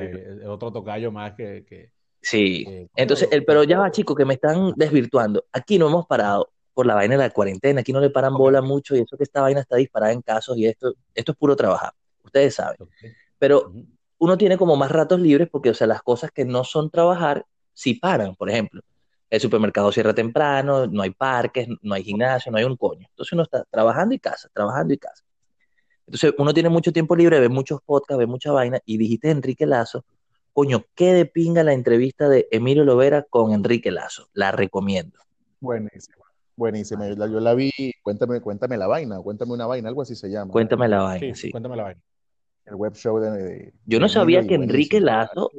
es 0.42 0.48
otro 0.48 0.72
tocayo 0.72 1.12
más 1.12 1.34
que. 1.34 1.66
que- 1.68 1.92
Sí. 2.22 2.88
Entonces, 2.96 3.30
el, 3.32 3.46
pero 3.46 3.64
ya 3.64 3.80
va, 3.80 3.92
chicos, 3.92 4.16
que 4.16 4.26
me 4.26 4.34
están 4.34 4.74
desvirtuando. 4.76 5.46
Aquí 5.54 5.80
no 5.80 5.88
hemos 5.88 6.06
parado 6.06 6.50
por 6.74 6.86
la 6.86 6.96
vaina 6.96 7.14
de 7.16 7.20
la 7.24 7.30
cuarentena, 7.30 7.82
aquí 7.82 7.92
no 7.94 8.00
le 8.02 8.10
paran 8.10 8.34
bola 8.34 8.62
mucho 8.62 8.96
y 8.96 9.00
eso 9.00 9.18
que 9.18 9.24
esta 9.24 9.42
vaina 9.42 9.62
está 9.62 9.76
disparada 9.78 10.12
en 10.14 10.22
casos 10.22 10.58
y 10.58 10.66
esto, 10.66 10.94
esto 11.14 11.32
es 11.34 11.38
puro 11.38 11.56
trabajar. 11.56 11.92
Ustedes 12.24 12.56
saben. 12.56 12.78
Pero 13.38 13.72
uno 14.18 14.38
tiene 14.38 14.58
como 14.58 14.76
más 14.76 14.92
ratos 14.92 15.20
libres 15.20 15.48
porque, 15.50 15.70
o 15.70 15.74
sea, 15.74 15.88
las 15.88 16.02
cosas 16.02 16.32
que 16.32 16.44
no 16.46 16.64
son 16.66 16.90
trabajar, 16.90 17.46
sí 17.74 17.94
paran. 17.96 18.36
Por 18.36 18.50
ejemplo, 18.50 18.82
el 19.30 19.40
supermercado 19.40 19.92
cierra 19.92 20.14
temprano, 20.14 20.88
no 20.88 21.02
hay 21.04 21.12
parques, 21.12 21.68
no 21.82 21.94
hay 21.94 22.04
gimnasio, 22.04 22.52
no 22.52 22.58
hay 22.58 22.64
un 22.64 22.76
coño. 22.78 23.06
Entonces 23.10 23.34
uno 23.34 23.44
está 23.44 23.64
trabajando 23.70 24.16
y 24.16 24.20
casa, 24.20 24.50
trabajando 24.54 24.94
y 24.94 24.98
casa. 24.98 25.24
Entonces 26.08 26.34
uno 26.38 26.54
tiene 26.54 26.70
mucho 26.70 26.92
tiempo 26.92 27.16
libre, 27.16 27.40
ve 27.40 27.50
muchos 27.50 27.80
podcasts, 27.86 28.18
ve 28.18 28.26
mucha 28.26 28.52
vaina 28.52 28.80
y 28.86 28.98
dijiste 28.98 29.30
Enrique 29.30 29.66
Lazo, 29.68 30.06
coño, 30.54 30.84
qué 30.96 31.14
de 31.14 31.26
pinga 31.26 31.64
la 31.64 31.74
entrevista 31.74 32.28
de 32.28 32.48
Emilio 32.52 32.84
Lovera 32.84 33.24
con 33.30 33.54
Enrique 33.54 33.92
Lazo. 33.92 34.28
La 34.34 34.52
recomiendo. 34.52 35.20
Buenísima. 35.60 36.26
Buenísima. 36.56 37.08
Yo 37.08 37.16
la, 37.16 37.28
yo 37.28 37.40
la 37.40 37.54
vi, 37.54 37.72
cuéntame, 38.02 38.42
cuéntame 38.42 38.76
la 38.78 38.88
vaina, 38.88 39.20
cuéntame 39.22 39.54
una 39.54 39.68
vaina, 39.68 39.88
algo 39.90 40.02
así 40.02 40.16
se 40.16 40.30
llama. 40.30 40.52
Cuéntame 40.52 40.88
la 40.88 40.98
Sí, 40.98 41.04
vaina, 41.22 41.36
sí. 41.36 41.52
cuéntame 41.52 41.76
la 41.78 41.84
vaina. 41.84 42.02
El 42.66 42.76
web 42.76 42.94
show 42.96 43.20
de, 43.20 43.32
de- 43.32 43.74
Yo 43.86 44.00
no 44.00 44.08
de 44.08 44.14
sabía 44.14 44.46
que 44.46 44.56
Enrique. 44.56 45.00
Lazo 45.00 45.52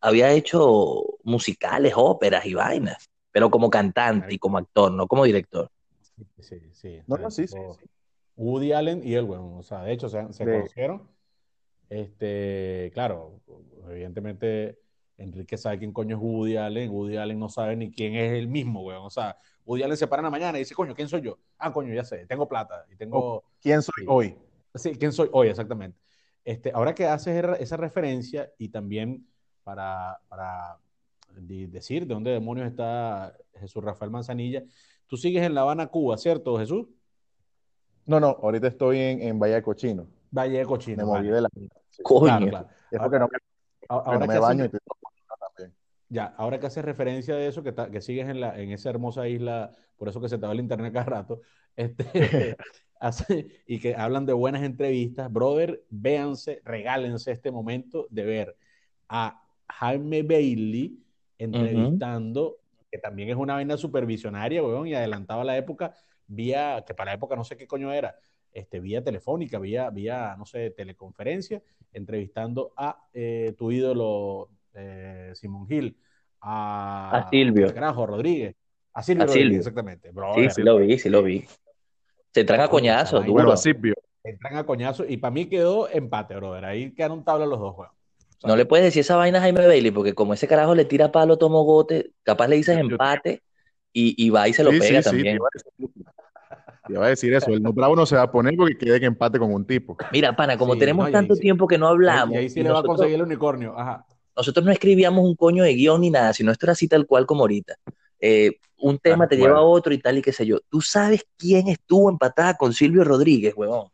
había 0.00 0.30
hecho 0.32 1.02
musicales, 1.24 1.94
óperas 1.96 2.44
y 2.46 2.54
vainas, 2.54 3.10
pero 3.34 3.50
como 3.50 3.68
cantante 3.68 4.32
y 4.32 4.38
como 4.38 4.58
actor, 4.58 4.92
no 4.92 5.08
como 5.08 5.24
director. 5.24 5.68
Sí, 6.00 6.24
sí, 6.38 6.60
sí. 6.70 7.00
No, 7.08 7.16
no, 7.16 7.32
sí, 7.32 7.48
sí, 7.48 7.56
sí. 7.76 7.84
Woody 8.36 8.70
Allen 8.72 9.00
y 9.02 9.14
él, 9.14 9.24
weón. 9.24 9.58
O 9.58 9.62
sea, 9.64 9.82
de 9.82 9.92
hecho, 9.92 10.08
se, 10.08 10.32
se 10.32 10.44
De- 10.46 10.52
conocieron. 10.52 11.10
Este, 11.88 12.92
claro, 12.94 13.40
evidentemente 13.90 14.78
Enrique 15.18 15.56
sabe 15.56 15.78
quién 15.80 15.92
coño 15.92 16.14
es 16.16 16.22
Woody 16.22 16.56
Allen, 16.56 16.90
Woody 16.92 17.16
Allen 17.16 17.40
no 17.40 17.48
sabe 17.48 17.74
ni 17.74 17.90
quién 17.90 18.14
es 18.14 18.34
el 18.34 18.46
mismo, 18.46 18.82
weón. 18.82 19.02
O 19.04 19.10
sea, 19.10 19.36
Woody 19.66 19.82
Allen 19.82 19.96
se 19.96 20.06
para 20.06 20.20
en 20.20 20.24
la 20.26 20.30
mañana 20.30 20.56
y 20.58 20.60
dice, 20.60 20.76
coño, 20.76 20.94
¿quién 20.94 21.08
soy 21.08 21.22
yo? 21.22 21.36
Ah, 21.58 21.72
coño, 21.72 21.92
ya 21.92 22.04
sé, 22.04 22.26
tengo 22.26 22.46
plata 22.48 22.86
y 22.88 22.94
tengo... 22.94 23.42
¿Quién 23.60 23.82
soy 23.82 23.94
Sí. 23.98 24.04
hoy? 24.06 24.38
Sí, 24.76 24.94
¿quién 24.94 25.12
soy 25.12 25.28
hoy? 25.32 25.48
Exactamente. 25.48 25.98
Este, 26.44 26.70
ahora 26.72 26.94
que 26.94 27.06
haces 27.06 27.34
er- 27.44 27.56
esa 27.58 27.76
referencia 27.76 28.52
y 28.58 28.68
también 28.68 29.26
para, 29.64 30.20
para 30.28 30.78
di- 31.40 31.66
decir 31.66 32.06
de 32.06 32.14
dónde 32.14 32.30
demonios 32.30 32.66
está 32.66 33.36
Jesús 33.54 33.82
Rafael 33.82 34.10
Manzanilla, 34.10 34.62
tú 35.06 35.16
sigues 35.16 35.42
en 35.42 35.54
La 35.54 35.62
Habana, 35.62 35.86
Cuba, 35.88 36.16
¿cierto, 36.18 36.58
Jesús? 36.58 36.86
No, 38.06 38.20
no, 38.20 38.28
ahorita 38.42 38.66
estoy 38.68 38.98
en, 38.98 39.22
en 39.22 39.38
Valle 39.38 39.54
de 39.54 39.62
Cochino. 39.62 40.06
Valle 40.30 40.58
de 40.58 40.66
Cochino. 40.66 40.96
Me 40.98 41.04
moví 41.04 41.30
vale. 41.30 41.32
de 41.32 41.40
la. 41.40 41.48
Coño. 42.02 42.26
Claro, 42.26 42.46
claro. 42.48 42.68
Es 42.90 43.00
porque 43.00 43.18
no 43.18 43.28
me, 43.28 43.38
Ahora 43.88 44.14
no 44.14 44.20
que 44.20 44.26
me 44.28 44.38
baño 44.38 44.64
y 44.64 44.68
también. 44.68 45.74
ya, 46.08 46.26
ahora 46.36 46.58
que 46.58 46.66
haces 46.66 46.84
referencia 46.84 47.34
de 47.36 47.46
eso, 47.46 47.62
que, 47.62 47.72
ta- 47.72 47.90
que 47.90 48.00
sigues 48.00 48.28
en, 48.28 48.40
la, 48.40 48.58
en 48.60 48.72
esa 48.72 48.90
hermosa 48.90 49.28
isla, 49.28 49.70
por 49.96 50.08
eso 50.08 50.20
que 50.20 50.28
se 50.28 50.38
te 50.38 50.46
va 50.46 50.52
el 50.52 50.60
internet 50.60 50.92
cada 50.92 51.04
rato, 51.06 51.40
este, 51.76 52.56
hace- 53.00 53.62
y 53.66 53.78
que 53.78 53.94
hablan 53.94 54.26
de 54.26 54.32
buenas 54.32 54.62
entrevistas, 54.62 55.32
brother, 55.32 55.84
véanse, 55.90 56.60
regálense 56.64 57.30
este 57.32 57.50
momento 57.50 58.06
de 58.10 58.24
ver 58.24 58.56
a 59.08 59.42
Jaime 59.68 60.22
Bailey 60.22 60.98
entrevistando, 61.38 62.58
que 62.90 62.98
también 62.98 63.30
es 63.30 63.36
una 63.36 63.54
vaina 63.54 63.76
supervisionaria, 63.76 64.62
weón, 64.62 64.86
y 64.86 64.94
adelantaba 64.94 65.44
la 65.44 65.56
época, 65.56 65.94
vía, 66.26 66.84
que 66.86 66.94
para 66.94 67.10
la 67.10 67.14
época 67.16 67.36
no 67.36 67.44
sé 67.44 67.56
qué 67.56 67.66
coño 67.66 67.92
era, 67.92 68.16
este, 68.52 68.80
vía 68.80 69.02
telefónica, 69.02 69.58
vía, 69.58 69.90
vía, 69.90 70.36
no 70.38 70.46
sé, 70.46 70.70
teleconferencia, 70.70 71.60
entrevistando 71.92 72.72
a 72.76 73.08
eh, 73.12 73.54
tu 73.58 73.72
ídolo 73.72 74.48
eh, 74.74 75.32
Simón 75.34 75.66
Gil, 75.66 75.96
a, 76.40 77.18
A 77.18 77.30
Silvio. 77.30 77.66
¿qué 77.66 77.74
carajo, 77.74 78.06
Rodríguez, 78.06 78.54
a 78.92 79.02
Silvio 79.02 79.24
A 79.24 79.26
Rodríguez, 79.26 79.46
Silvio. 79.46 79.58
exactamente. 79.58 80.08
Sí, 80.08 80.14
Brother, 80.14 80.50
sí 80.52 80.62
lo 80.62 80.78
vi, 80.78 80.98
sí 80.98 81.08
lo 81.08 81.22
vi. 81.22 81.44
Se 82.32 82.40
a 82.40 82.68
coñazos, 82.68 83.20
vaina. 83.20 83.26
duro. 83.26 83.32
Bueno, 83.32 83.52
así 83.52 83.72
vio. 83.72 83.94
entran 84.22 84.56
a 84.56 84.64
coñazo 84.64 85.04
y 85.06 85.16
para 85.16 85.30
mí 85.32 85.46
quedó 85.46 85.88
empate, 85.88 86.34
brother. 86.36 86.64
Ahí 86.64 86.92
quedaron 86.92 87.24
tabla 87.24 87.46
los 87.46 87.60
dos 87.60 87.74
juegos. 87.74 87.94
No 88.44 88.56
le 88.56 88.66
puedes 88.66 88.84
decir 88.84 89.00
esa 89.00 89.16
vaina 89.16 89.38
a 89.38 89.40
Jaime 89.42 89.66
Bailey, 89.66 89.90
porque 89.90 90.14
como 90.14 90.34
ese 90.34 90.46
carajo 90.46 90.74
le 90.74 90.84
tira 90.84 91.10
palo, 91.12 91.38
tomo 91.38 91.62
gote, 91.64 92.12
capaz 92.22 92.48
le 92.48 92.56
dices 92.56 92.76
empate 92.78 93.42
y, 93.92 94.14
y 94.22 94.30
va 94.30 94.48
y 94.48 94.52
se 94.52 94.64
lo 94.64 94.70
Sí, 94.72 94.80
pega 94.80 95.02
sí, 95.02 95.04
también. 95.10 95.36
iba 95.36 95.46
a 95.46 95.50
decir, 95.54 95.72
te 96.86 96.92
iba 96.92 97.06
a 97.06 97.08
decir 97.08 97.34
eso. 97.34 97.50
El 97.50 97.62
no 97.62 97.72
bravo 97.72 97.96
no 97.96 98.04
se 98.06 98.16
va 98.16 98.22
a 98.22 98.30
poner 98.30 98.54
porque 98.56 98.76
quede 98.76 99.00
que 99.00 99.06
empate 99.06 99.38
con 99.38 99.52
un 99.52 99.66
tipo. 99.66 99.96
Mira, 100.12 100.36
pana, 100.36 100.58
como 100.58 100.74
Sí, 100.74 100.80
tenemos 100.80 101.06
no, 101.06 101.12
tanto 101.12 101.34
sí. 101.34 101.40
tiempo 101.40 101.66
que 101.66 101.78
no 101.78 101.88
hablamos, 101.88 102.34
y 102.34 102.38
ahí 102.38 102.48
sí 102.50 102.60
y 102.60 102.62
le 102.62 102.70
va 102.70 102.80
a 102.80 102.82
conseguir 102.82 103.14
el 103.16 103.22
unicornio. 103.22 103.78
Ajá. 103.78 104.04
nosotros 104.36 104.64
no 104.66 104.72
escribíamos 104.72 105.24
un 105.24 105.36
coño 105.36 105.64
de 105.64 105.74
guion 105.74 106.00
ni 106.02 106.10
nada, 106.10 106.32
sino 106.32 106.52
esto 106.52 106.66
era 106.66 106.72
así 106.72 106.88
tal 106.88 107.06
cual 107.06 107.24
como 107.26 107.42
ahorita. 107.42 107.76
Eh, 108.20 108.52
un 108.78 108.98
tema 108.98 109.26
te 109.28 109.36
lleva 109.36 109.58
a 109.58 109.62
otro 109.62 109.94
y 109.94 109.98
tal 109.98 110.18
y 110.18 110.22
qué 110.22 110.32
sé 110.32 110.44
yo. 110.44 110.58
¿Tú 110.68 110.80
sabes 110.80 111.24
quién 111.38 111.68
estuvo 111.68 112.10
empatada 112.10 112.54
con 112.56 112.72
Silvio 112.74 113.04
Rodríguez, 113.04 113.54
huevón? 113.56 113.88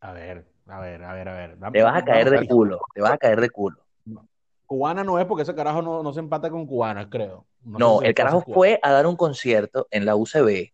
A 0.00 0.12
ver, 0.12 0.46
a 0.70 0.80
ver, 0.80 1.02
a 1.04 1.12
ver, 1.12 1.28
a 1.28 1.34
ver. 1.34 1.58
Dame- 1.58 1.72
Te 1.78 1.82
vas 1.82 1.96
a 1.96 2.04
caer 2.04 2.26
dame 2.30 2.40
de 2.40 2.48
culo, 2.48 2.80
te 2.94 3.00
vas 3.00 3.12
a 3.12 3.18
caer 3.18 3.40
de 3.40 3.50
culo. 3.50 3.78
Cubana 4.66 5.02
no 5.02 5.18
es 5.18 5.26
porque 5.26 5.42
ese 5.42 5.54
carajo 5.54 5.82
no, 5.82 6.02
no 6.02 6.12
se 6.12 6.20
empata 6.20 6.48
con 6.48 6.66
cubana, 6.66 7.08
creo. 7.10 7.46
No, 7.64 7.98
si 8.00 8.06
el 8.06 8.14
carajo 8.14 8.40
fue 8.54 8.78
a 8.82 8.90
dar 8.92 9.06
un 9.06 9.16
concierto 9.16 9.88
en 9.90 10.06
la 10.06 10.14
UCB, 10.16 10.72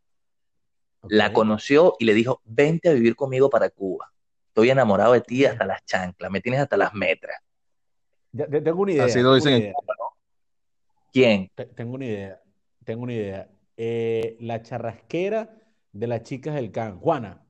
la 1.08 1.32
conoció 1.32 1.94
y 1.98 2.04
le 2.04 2.14
dijo, 2.14 2.40
vente 2.44 2.88
a 2.88 2.92
vivir 2.92 3.16
conmigo 3.16 3.48
para 3.48 3.70
Cuba. 3.70 4.12
Estoy 4.48 4.70
enamorado 4.70 5.12
de 5.12 5.20
ti 5.20 5.44
hasta 5.44 5.64
las 5.64 5.84
chanclas, 5.84 6.30
me 6.30 6.40
tienes 6.40 6.60
hasta 6.60 6.76
las 6.76 6.92
metras. 6.94 7.38
Ya- 8.32 8.46
ya 8.50 8.62
tengo 8.62 8.82
una 8.82 8.92
idea. 8.92 9.04
Así 9.04 9.20
lo 9.20 9.34
dicen. 9.34 9.72
¿Quién? 11.12 11.50
Te- 11.54 11.66
Tengo 11.66 11.94
una 11.94 12.04
idea. 12.04 12.40
Tengo 12.84 13.02
una 13.04 13.12
idea. 13.14 13.48
Eh, 13.76 14.36
la 14.40 14.62
charrasquera 14.62 15.56
de 15.92 16.06
las 16.06 16.22
chicas 16.22 16.54
del 16.54 16.70
can. 16.70 16.98
Juana. 16.98 17.45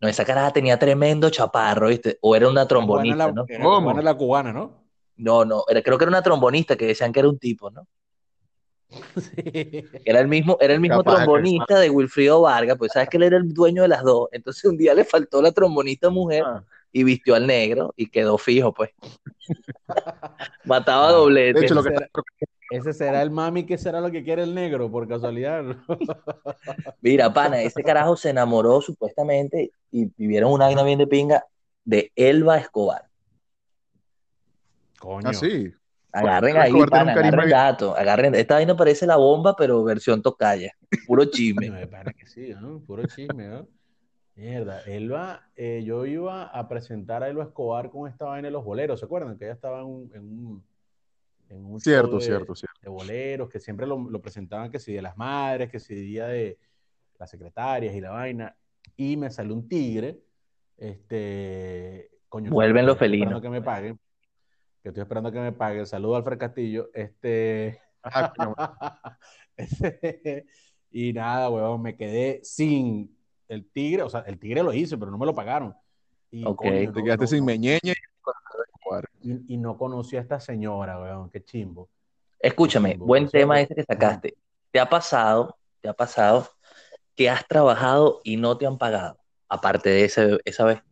No, 0.00 0.08
esa 0.08 0.24
caraja 0.24 0.52
tenía 0.52 0.78
tremendo 0.78 1.28
chaparro, 1.30 1.88
¿viste? 1.88 2.18
O 2.20 2.36
era 2.36 2.48
una 2.48 2.66
trombonista, 2.68 3.26
la, 3.26 3.32
¿no? 3.32 3.44
era 3.48 4.02
la 4.02 4.14
cubana, 4.14 4.52
¿no? 4.52 4.84
No, 5.16 5.44
no, 5.44 5.64
era, 5.68 5.82
creo 5.82 5.98
que 5.98 6.04
era 6.04 6.10
una 6.10 6.22
trombonista 6.22 6.76
que 6.76 6.86
decían 6.86 7.12
que 7.12 7.18
era 7.20 7.28
un 7.28 7.38
tipo, 7.38 7.70
¿no? 7.70 7.86
Sí. 9.16 9.84
Era 10.04 10.20
el 10.20 10.28
mismo, 10.28 10.56
era 10.60 10.72
el 10.74 10.80
mismo 10.80 10.98
Capaz 10.98 11.18
que 11.18 11.24
trombonista 11.24 11.78
de 11.78 11.90
Wilfrido 11.90 12.40
Vargas, 12.42 12.78
pues 12.78 12.92
sabes 12.92 13.08
que 13.08 13.16
él 13.16 13.24
era 13.24 13.36
el 13.36 13.52
dueño 13.52 13.82
de 13.82 13.88
las 13.88 14.02
dos. 14.02 14.28
Entonces 14.32 14.64
un 14.64 14.78
día 14.78 14.94
le 14.94 15.04
faltó 15.04 15.42
la 15.42 15.52
trombonista 15.52 16.08
mujer 16.08 16.44
Ah, 16.46 16.64
y 16.92 17.04
vistió 17.04 17.34
al 17.34 17.46
negro 17.46 17.92
y 17.96 18.08
quedó 18.08 18.38
fijo, 18.38 18.72
pues. 18.72 18.90
Mataba 20.64 21.08
Claro. 21.08 21.22
doblete. 21.22 21.60
de 21.60 21.66
hecho, 21.66 21.74
lo 21.74 21.82
que 21.82 21.94
ese 22.70 22.92
será 22.92 23.22
el 23.22 23.30
mami 23.30 23.64
que 23.64 23.78
será 23.78 24.00
lo 24.00 24.10
que 24.10 24.22
quiere 24.22 24.42
el 24.42 24.54
negro, 24.54 24.90
por 24.90 25.08
casualidad. 25.08 25.64
Mira, 27.00 27.32
pana, 27.32 27.62
ese 27.62 27.82
carajo 27.82 28.16
se 28.16 28.30
enamoró 28.30 28.80
supuestamente 28.80 29.72
y 29.90 30.06
vivieron 30.16 30.52
una 30.52 30.66
vaina 30.66 30.82
bien 30.82 30.98
de 30.98 31.06
pinga 31.06 31.44
de 31.84 32.12
Elba 32.14 32.58
Escobar. 32.58 33.08
Coño. 34.98 35.28
ah, 35.30 35.34
sí. 35.34 35.72
Agarren 36.12 36.56
ahí, 36.56 36.72
pana, 36.90 37.12
agarren 37.12 37.36
bien- 37.36 37.50
datos, 37.50 37.96
agarren. 37.96 38.34
Esta 38.34 38.54
vaina 38.54 38.76
parece 38.76 39.06
la 39.06 39.16
bomba, 39.16 39.54
pero 39.56 39.84
versión 39.84 40.22
tocaya. 40.22 40.72
Puro 41.06 41.24
chisme. 41.26 41.70
De 41.70 41.86
pana 41.86 42.12
que 42.12 42.26
sí, 42.26 42.54
¿no? 42.60 42.80
Puro 42.80 43.04
chisme, 43.06 43.48
¿no? 43.48 43.68
Mierda, 44.34 44.82
Elba, 44.82 45.50
eh, 45.56 45.82
yo 45.84 46.06
iba 46.06 46.44
a 46.44 46.68
presentar 46.68 47.22
a 47.24 47.28
Elba 47.28 47.44
Escobar 47.44 47.90
con 47.90 48.08
esta 48.08 48.24
vaina 48.26 48.46
de 48.46 48.52
los 48.52 48.64
boleros, 48.64 49.00
¿se 49.00 49.06
acuerdan? 49.06 49.36
Que 49.36 49.46
ella 49.46 49.54
estaba 49.54 49.80
en 49.80 49.86
un, 49.86 50.10
en 50.14 50.22
un, 50.22 50.64
en 51.48 51.64
un 51.64 51.72
show 51.72 51.80
Cierto, 51.80 52.16
de, 52.18 52.24
cierto, 52.24 52.54
cierto. 52.54 52.80
de 52.82 52.88
boleros, 52.90 53.48
que 53.48 53.58
siempre 53.60 53.86
lo, 53.86 53.98
lo 54.08 54.20
presentaban 54.20 54.70
que 54.70 54.78
si 54.78 54.92
de 54.92 55.02
las 55.02 55.16
madres, 55.16 55.70
que 55.70 55.80
si 55.80 55.94
día 55.94 56.26
de 56.26 56.58
las 57.18 57.30
secretarias 57.30 57.94
y 57.94 58.00
la 58.00 58.10
vaina, 58.10 58.56
y 58.96 59.16
me 59.16 59.30
salió 59.30 59.54
un 59.54 59.68
tigre, 59.68 60.20
este, 60.76 62.10
coño, 62.28 62.50
Vuelven 62.50 62.86
los 62.86 62.94
estoy 62.94 63.08
felinos. 63.08 63.26
esperando 63.26 63.42
que 63.42 63.50
me 63.50 63.62
paguen, 63.62 63.98
que 64.82 64.88
estoy 64.90 65.02
esperando 65.02 65.32
que 65.32 65.40
me 65.40 65.52
paguen, 65.52 65.86
saludo 65.86 66.14
a 66.14 66.18
Alfred 66.18 66.38
Castillo, 66.38 66.90
este... 66.94 67.80
Ah, 68.02 68.32
Ese- 69.56 70.46
y 70.90 71.12
nada, 71.12 71.50
weón, 71.50 71.82
me 71.82 71.96
quedé 71.96 72.40
sin 72.44 73.14
el 73.48 73.68
tigre, 73.70 74.02
o 74.02 74.08
sea, 74.10 74.20
el 74.20 74.38
tigre 74.38 74.62
lo 74.62 74.72
hice, 74.72 74.96
pero 74.96 75.10
no 75.10 75.18
me 75.18 75.26
lo 75.26 75.34
pagaron. 75.34 75.74
Y, 76.30 76.44
Ok. 76.46 76.62
coño, 76.62 76.92
te 76.92 77.02
quedaste 77.02 77.24
no- 77.24 77.26
sin 77.28 77.38
no- 77.40 77.44
meñeñe. 77.46 77.94
Y, 79.22 79.54
y 79.54 79.56
no 79.56 79.76
conocí 79.76 80.16
a 80.16 80.20
esta 80.20 80.40
señora, 80.40 81.00
weón, 81.00 81.30
qué 81.30 81.42
chimbo. 81.44 81.88
Escúchame, 82.38 82.92
chimbo, 82.92 83.06
buen 83.06 83.28
tema 83.28 83.60
ese 83.60 83.74
que 83.74 83.84
sacaste. 83.84 84.36
¿Te 84.70 84.80
ha 84.80 84.88
pasado, 84.88 85.56
te 85.80 85.88
ha 85.88 85.92
pasado 85.94 86.48
que 87.16 87.28
has 87.28 87.46
trabajado 87.46 88.20
y 88.24 88.36
no 88.36 88.56
te 88.56 88.66
han 88.66 88.78
pagado? 88.78 89.18
Aparte 89.48 89.88
de 89.90 90.04
ese, 90.04 90.38
esa 90.44 90.64
vez. 90.64 90.82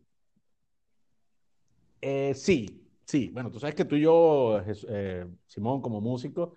Eh, 2.01 2.33
sí, 2.35 2.81
sí, 3.05 3.29
bueno, 3.33 3.51
tú 3.51 3.59
sabes 3.59 3.75
que 3.75 3.85
tú 3.85 3.95
y 3.95 4.01
yo, 4.01 4.61
eh, 4.89 5.25
Simón, 5.47 5.81
como 5.81 6.01
músico, 6.01 6.55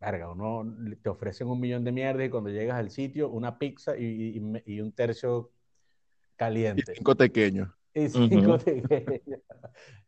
verga, 0.00 0.30
uno 0.30 0.64
te 1.02 1.08
ofrecen 1.08 1.48
un 1.48 1.60
millón 1.60 1.84
de 1.84 1.92
mierdas 1.92 2.26
y 2.26 2.30
cuando 2.30 2.50
llegas 2.50 2.76
al 2.78 2.90
sitio, 2.90 3.30
una 3.30 3.58
pizza 3.58 3.96
y, 3.96 4.04
y- 4.04 4.62
y 4.74 4.80
un 4.80 4.92
tercio 4.92 5.50
Y 6.32 6.36
caliente. 6.36 6.94
cinco 6.94 7.14
pequeños. 7.14 7.68
Cinco 7.94 8.54
Ujú. 8.54 8.64
pequeños. 8.64 9.40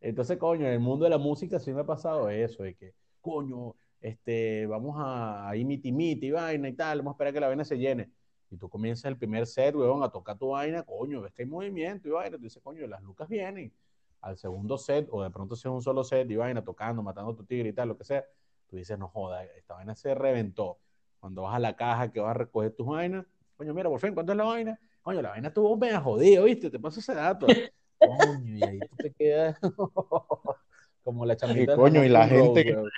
Entonces, 0.01 0.37
coño, 0.37 0.65
en 0.65 0.73
el 0.73 0.79
mundo 0.79 1.05
de 1.05 1.09
la 1.09 1.17
música 1.17 1.59
sí 1.59 1.73
me 1.73 1.81
ha 1.81 1.85
pasado 1.85 2.29
eso, 2.29 2.63
de 2.63 2.75
que, 2.75 2.93
coño, 3.21 3.75
este, 4.01 4.65
vamos 4.67 4.95
a, 4.99 5.49
a 5.49 5.53
miti 5.53 5.91
miti, 5.91 6.31
vaina 6.31 6.67
y 6.69 6.73
tal, 6.73 6.99
vamos 6.99 7.11
a 7.11 7.15
esperar 7.15 7.33
que 7.33 7.39
la 7.39 7.47
vaina 7.47 7.63
se 7.63 7.77
llene. 7.77 8.11
Y 8.49 8.57
tú 8.57 8.69
comienzas 8.69 9.05
el 9.05 9.17
primer 9.17 9.45
set, 9.47 9.75
weón, 9.75 10.03
a 10.03 10.09
tocar 10.09 10.37
tu 10.37 10.49
vaina, 10.49 10.83
coño, 10.83 11.21
ves 11.21 11.33
que 11.33 11.43
hay 11.43 11.47
movimiento 11.47 12.07
y 12.07 12.11
vaina, 12.11 12.37
tú 12.37 12.43
dices, 12.43 12.61
coño, 12.61 12.85
las 12.87 13.01
lucas 13.01 13.27
vienen. 13.27 13.73
Al 14.21 14.37
segundo 14.37 14.77
set, 14.77 15.07
o 15.11 15.23
de 15.23 15.29
pronto 15.29 15.55
si 15.55 15.67
es 15.67 15.73
un 15.73 15.81
solo 15.81 16.03
set 16.03 16.29
y 16.29 16.35
vaina, 16.35 16.63
tocando, 16.63 17.01
matando 17.03 17.31
a 17.31 17.35
tu 17.35 17.43
tigre 17.43 17.69
y 17.69 17.73
tal, 17.73 17.89
lo 17.89 17.97
que 17.97 18.03
sea, 18.03 18.25
tú 18.67 18.75
dices, 18.75 18.97
no 18.97 19.07
joda, 19.07 19.43
esta 19.45 19.75
vaina 19.75 19.95
se 19.95 20.13
reventó. 20.13 20.77
Cuando 21.19 21.43
vas 21.43 21.55
a 21.55 21.59
la 21.59 21.75
caja 21.75 22.11
que 22.11 22.19
vas 22.19 22.31
a 22.31 22.33
recoger 22.33 22.71
tus 22.71 22.87
vainas, 22.87 23.25
coño, 23.55 23.73
mira, 23.73 23.89
por 23.89 23.99
fin, 23.99 24.13
¿cuánto 24.13 24.31
es 24.33 24.37
la 24.37 24.43
vaina? 24.43 24.79
Coño, 25.07 25.21
la 25.21 25.29
vaina 25.29 25.47
estuvo 25.47 25.77
medio 25.77 26.01
jodido, 26.01 26.43
¿viste? 26.43 26.69
Te 26.69 26.77
paso 26.79 26.99
ese 26.99 27.13
dato. 27.13 27.47
Coño, 27.97 28.57
y 28.57 28.65
ahí 28.65 28.79
tú 28.81 28.97
te 28.97 29.13
quedas 29.13 29.57
como 31.05 31.25
la 31.25 31.37
chamita 31.37 31.61
Y 31.61 31.65
del 31.67 31.75
coño, 31.77 32.03
y 32.03 32.09
la 32.09 32.27
Road, 32.27 32.41
gente 32.41 32.65
que- 32.65 32.73
weón. 32.73 32.89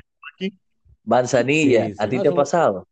Manzanilla, 1.03 1.85
Sí, 1.85 1.93
sí, 1.93 2.03
¿a 2.03 2.09
ti 2.09 2.15
no, 2.15 2.23
te 2.23 2.29
ha 2.29 2.31
pasado? 2.31 2.87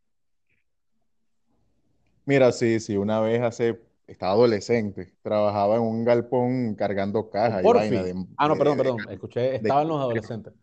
Mira, 2.28 2.52
sí, 2.52 2.80
sí, 2.80 2.96
una 2.96 3.20
vez 3.20 3.42
hace, 3.42 3.82
estaba 4.06 4.34
adolescente, 4.34 5.16
trabajaba 5.24 5.78
en 5.78 5.82
un 5.82 6.06
galpón 6.06 6.76
cargando 6.76 7.28
cajas 7.32 7.64
y 7.66 7.74
vaina 7.74 8.04
de, 8.04 8.14
Ah, 8.38 8.48
no, 8.48 8.54
de- 8.54 8.60
perdón, 8.60 8.78
perdón. 8.78 9.08
Escuché, 9.10 9.56
estaban 9.56 9.88
los 9.88 10.00
adolescentes. 10.00 10.54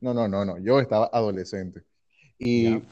No, 0.00 0.14
no, 0.14 0.26
no, 0.28 0.46
no, 0.46 0.56
yo 0.60 0.80
estaba 0.80 1.10
adolescente. 1.12 1.82
Y 2.38 2.70
Ya. 2.70 2.82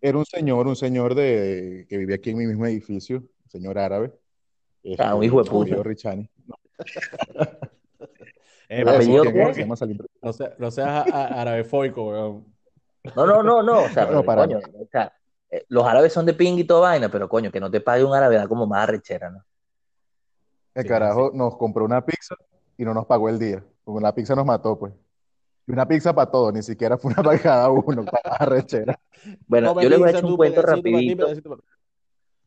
Era 0.00 0.18
un 0.18 0.24
señor, 0.24 0.66
un 0.66 0.76
señor 0.76 1.14
de, 1.14 1.86
que 1.88 1.96
vivía 1.96 2.16
aquí 2.16 2.30
en 2.30 2.38
mi 2.38 2.46
mismo 2.46 2.66
edificio, 2.66 3.18
un 3.18 3.50
señor 3.50 3.78
árabe. 3.78 4.12
Ah, 4.98 5.14
un 5.14 5.24
hijo 5.24 5.42
de 5.42 5.50
puta. 5.50 5.82
Richani. 5.82 6.30
Eh, 8.70 8.84
a 8.86 8.92
decir 8.98 9.18
¿Apellido 9.18 9.54
se 9.54 9.60
llama 9.62 9.76
Salim. 9.76 9.98
No, 10.20 10.30
sea- 10.30 10.54
no 10.58 10.70
seas 10.70 11.10
arabefoico, 11.10 12.06
weón. 12.10 12.44
No, 13.16 13.26
no, 13.26 13.42
no, 13.42 13.62
no. 13.62 13.84
O 13.84 13.88
sea, 13.88 14.04
No, 14.10 14.22
para 14.22 14.42
coño, 14.42 14.58
o 14.58 14.86
sea, 14.92 15.10
eh, 15.50 15.64
los 15.68 15.86
árabes 15.86 16.12
son 16.12 16.26
de 16.26 16.34
ping 16.34 16.58
y 16.58 16.64
toda 16.64 16.90
vaina, 16.90 17.08
pero 17.10 17.30
coño, 17.30 17.50
que 17.50 17.60
no 17.60 17.70
te 17.70 17.80
pague 17.80 18.04
un 18.04 18.14
árabe 18.14 18.36
da 18.36 18.46
como 18.46 18.66
más 18.66 18.82
arrechera, 18.82 19.30
¿no? 19.30 19.42
El 20.74 20.82
Sí, 20.82 20.88
carajo 20.88 21.30
nos 21.32 21.56
compró 21.56 21.86
una 21.86 22.04
pizza 22.04 22.34
y 22.76 22.84
no 22.84 22.92
nos 22.92 23.06
pagó 23.06 23.30
el 23.30 23.38
día. 23.38 23.64
Porque 23.84 24.02
la 24.02 24.14
pizza 24.14 24.34
nos 24.34 24.44
mató, 24.44 24.78
pues. 24.78 24.92
Una 25.68 25.86
pizza 25.86 26.14
para 26.14 26.30
todos, 26.30 26.52
ni 26.54 26.62
siquiera 26.62 26.96
fue 26.96 27.12
una 27.12 27.22
para 27.22 27.38
cada 27.38 27.70
uno, 27.70 28.04
para 28.04 28.36
arrechera. 28.36 28.98
Bueno, 29.46 29.80
yo 29.80 29.88
les 29.88 29.98
voy 29.98 30.08
a 30.08 30.10
echar 30.12 30.24
un 30.24 30.36
cuento 30.36 30.62
rapidito. 30.62 31.26
pedacito 31.26 31.62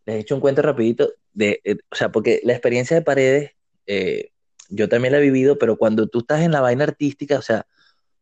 Les 0.06 0.16
he 0.16 0.20
hecho 0.20 0.36
un 0.36 0.42
cuento 0.42 0.62
rapidito 0.62 1.10
de, 1.34 1.62
eh, 1.64 1.78
o 1.92 1.96
sea, 1.96 2.12
porque 2.12 2.42
la 2.44 2.54
experiencia 2.54 2.96
de 2.96 3.04
paredes, 3.04 3.52
eh, 3.86 4.32
yo 4.70 4.90
también 4.90 5.12
la 5.12 5.20
he 5.20 5.22
vivido, 5.22 5.58
pero 5.60 5.78
cuando 5.78 6.08
tú 6.08 6.20
estás 6.20 6.42
en 6.42 6.52
la 6.52 6.62
vaina 6.62 6.84
artística, 6.84 7.38
o 7.38 7.42
sea, 7.42 7.68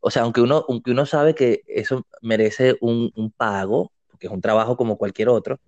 o 0.01 0.11
sea, 0.11 0.23
aunque 0.23 0.41
uno, 0.41 0.65
aunque 0.67 0.91
uno 0.91 1.05
sabe 1.05 1.33
que 1.35 1.63
eso 1.67 2.05
merece 2.21 2.77
un, 2.81 3.11
un 3.15 3.31
pago, 3.31 3.91
porque 4.07 4.27
es 4.27 4.33
un 4.33 4.41
trabajo 4.41 4.75
como 4.75 4.97
cualquier 4.97 5.29
otro, 5.29 5.59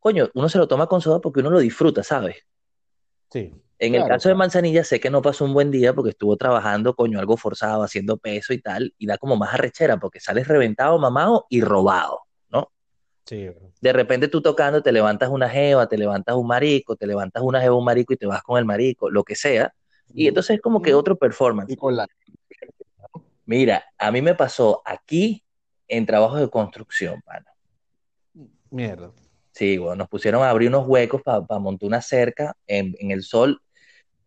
coño, 0.00 0.30
uno 0.34 0.48
se 0.48 0.58
lo 0.58 0.68
toma 0.68 0.86
con 0.86 1.00
soda 1.00 1.20
porque 1.20 1.40
uno 1.40 1.50
lo 1.50 1.60
disfruta, 1.60 2.02
¿sabes? 2.02 2.44
Sí. 3.30 3.52
En 3.86 3.94
el 3.94 4.00
Claro, 4.00 4.14
caso 4.14 4.28
de. 4.30 4.34
Manzanilla, 4.34 4.82
sé 4.82 4.98
que 4.98 5.10
no 5.10 5.20
pasó 5.20 5.44
un 5.44 5.52
buen 5.52 5.70
día 5.70 5.92
porque 5.92 6.10
estuvo 6.10 6.36
trabajando, 6.36 6.94
coño, 6.94 7.18
algo 7.18 7.36
forzado, 7.36 7.82
haciendo 7.82 8.16
peso 8.16 8.54
y 8.54 8.60
tal, 8.60 8.94
y 8.96 9.06
da 9.06 9.18
como 9.18 9.36
más 9.36 9.52
arrechera 9.52 9.98
porque 9.98 10.20
sales 10.20 10.48
reventado, 10.48 10.98
mamado 10.98 11.46
y 11.50 11.60
robado, 11.60 12.20
¿no? 12.48 12.72
Sí. 13.26 13.50
De 13.80 13.92
repente 13.92 14.28
tú 14.28 14.40
tocando 14.40 14.82
te 14.82 14.90
levantas 14.90 15.28
una 15.28 15.50
jeva, 15.50 15.86
te 15.86 15.98
levantas 15.98 16.34
un 16.34 16.46
marico, 16.46 16.96
te 16.96 17.06
levantas 17.06 17.42
una 17.42 17.60
jeva, 17.60 17.76
un 17.76 17.84
marico 17.84 18.14
y 18.14 18.16
te 18.16 18.26
vas 18.26 18.42
con 18.42 18.58
el 18.58 18.64
marico, 18.64 19.10
lo 19.10 19.22
que 19.22 19.34
sea. 19.34 19.74
Y 20.14 20.28
entonces 20.28 20.56
es 20.56 20.62
como 20.62 20.80
que 20.80 20.94
otro 20.94 21.16
performance. 21.16 21.70
Y 21.70 21.76
con 21.76 21.96
la... 21.96 22.06
Mira, 23.44 23.84
a 23.98 24.10
mí 24.10 24.22
me 24.22 24.34
pasó 24.34 24.80
aquí 24.86 25.44
en 25.88 26.06
trabajos 26.06 26.40
de 26.40 26.48
construcción, 26.48 27.20
pana. 27.22 27.52
Mierda. 28.70 29.12
Sí, 29.52 29.78
bueno, 29.78 29.96
nos 29.96 30.08
pusieron 30.08 30.42
a 30.42 30.50
abrir 30.50 30.68
unos 30.68 30.86
huecos 30.86 31.22
para 31.22 31.44
montar 31.60 31.86
una 31.86 32.00
cerca 32.00 32.56
en, 32.66 32.96
en 32.98 33.12
el 33.12 33.22
sol, 33.22 33.60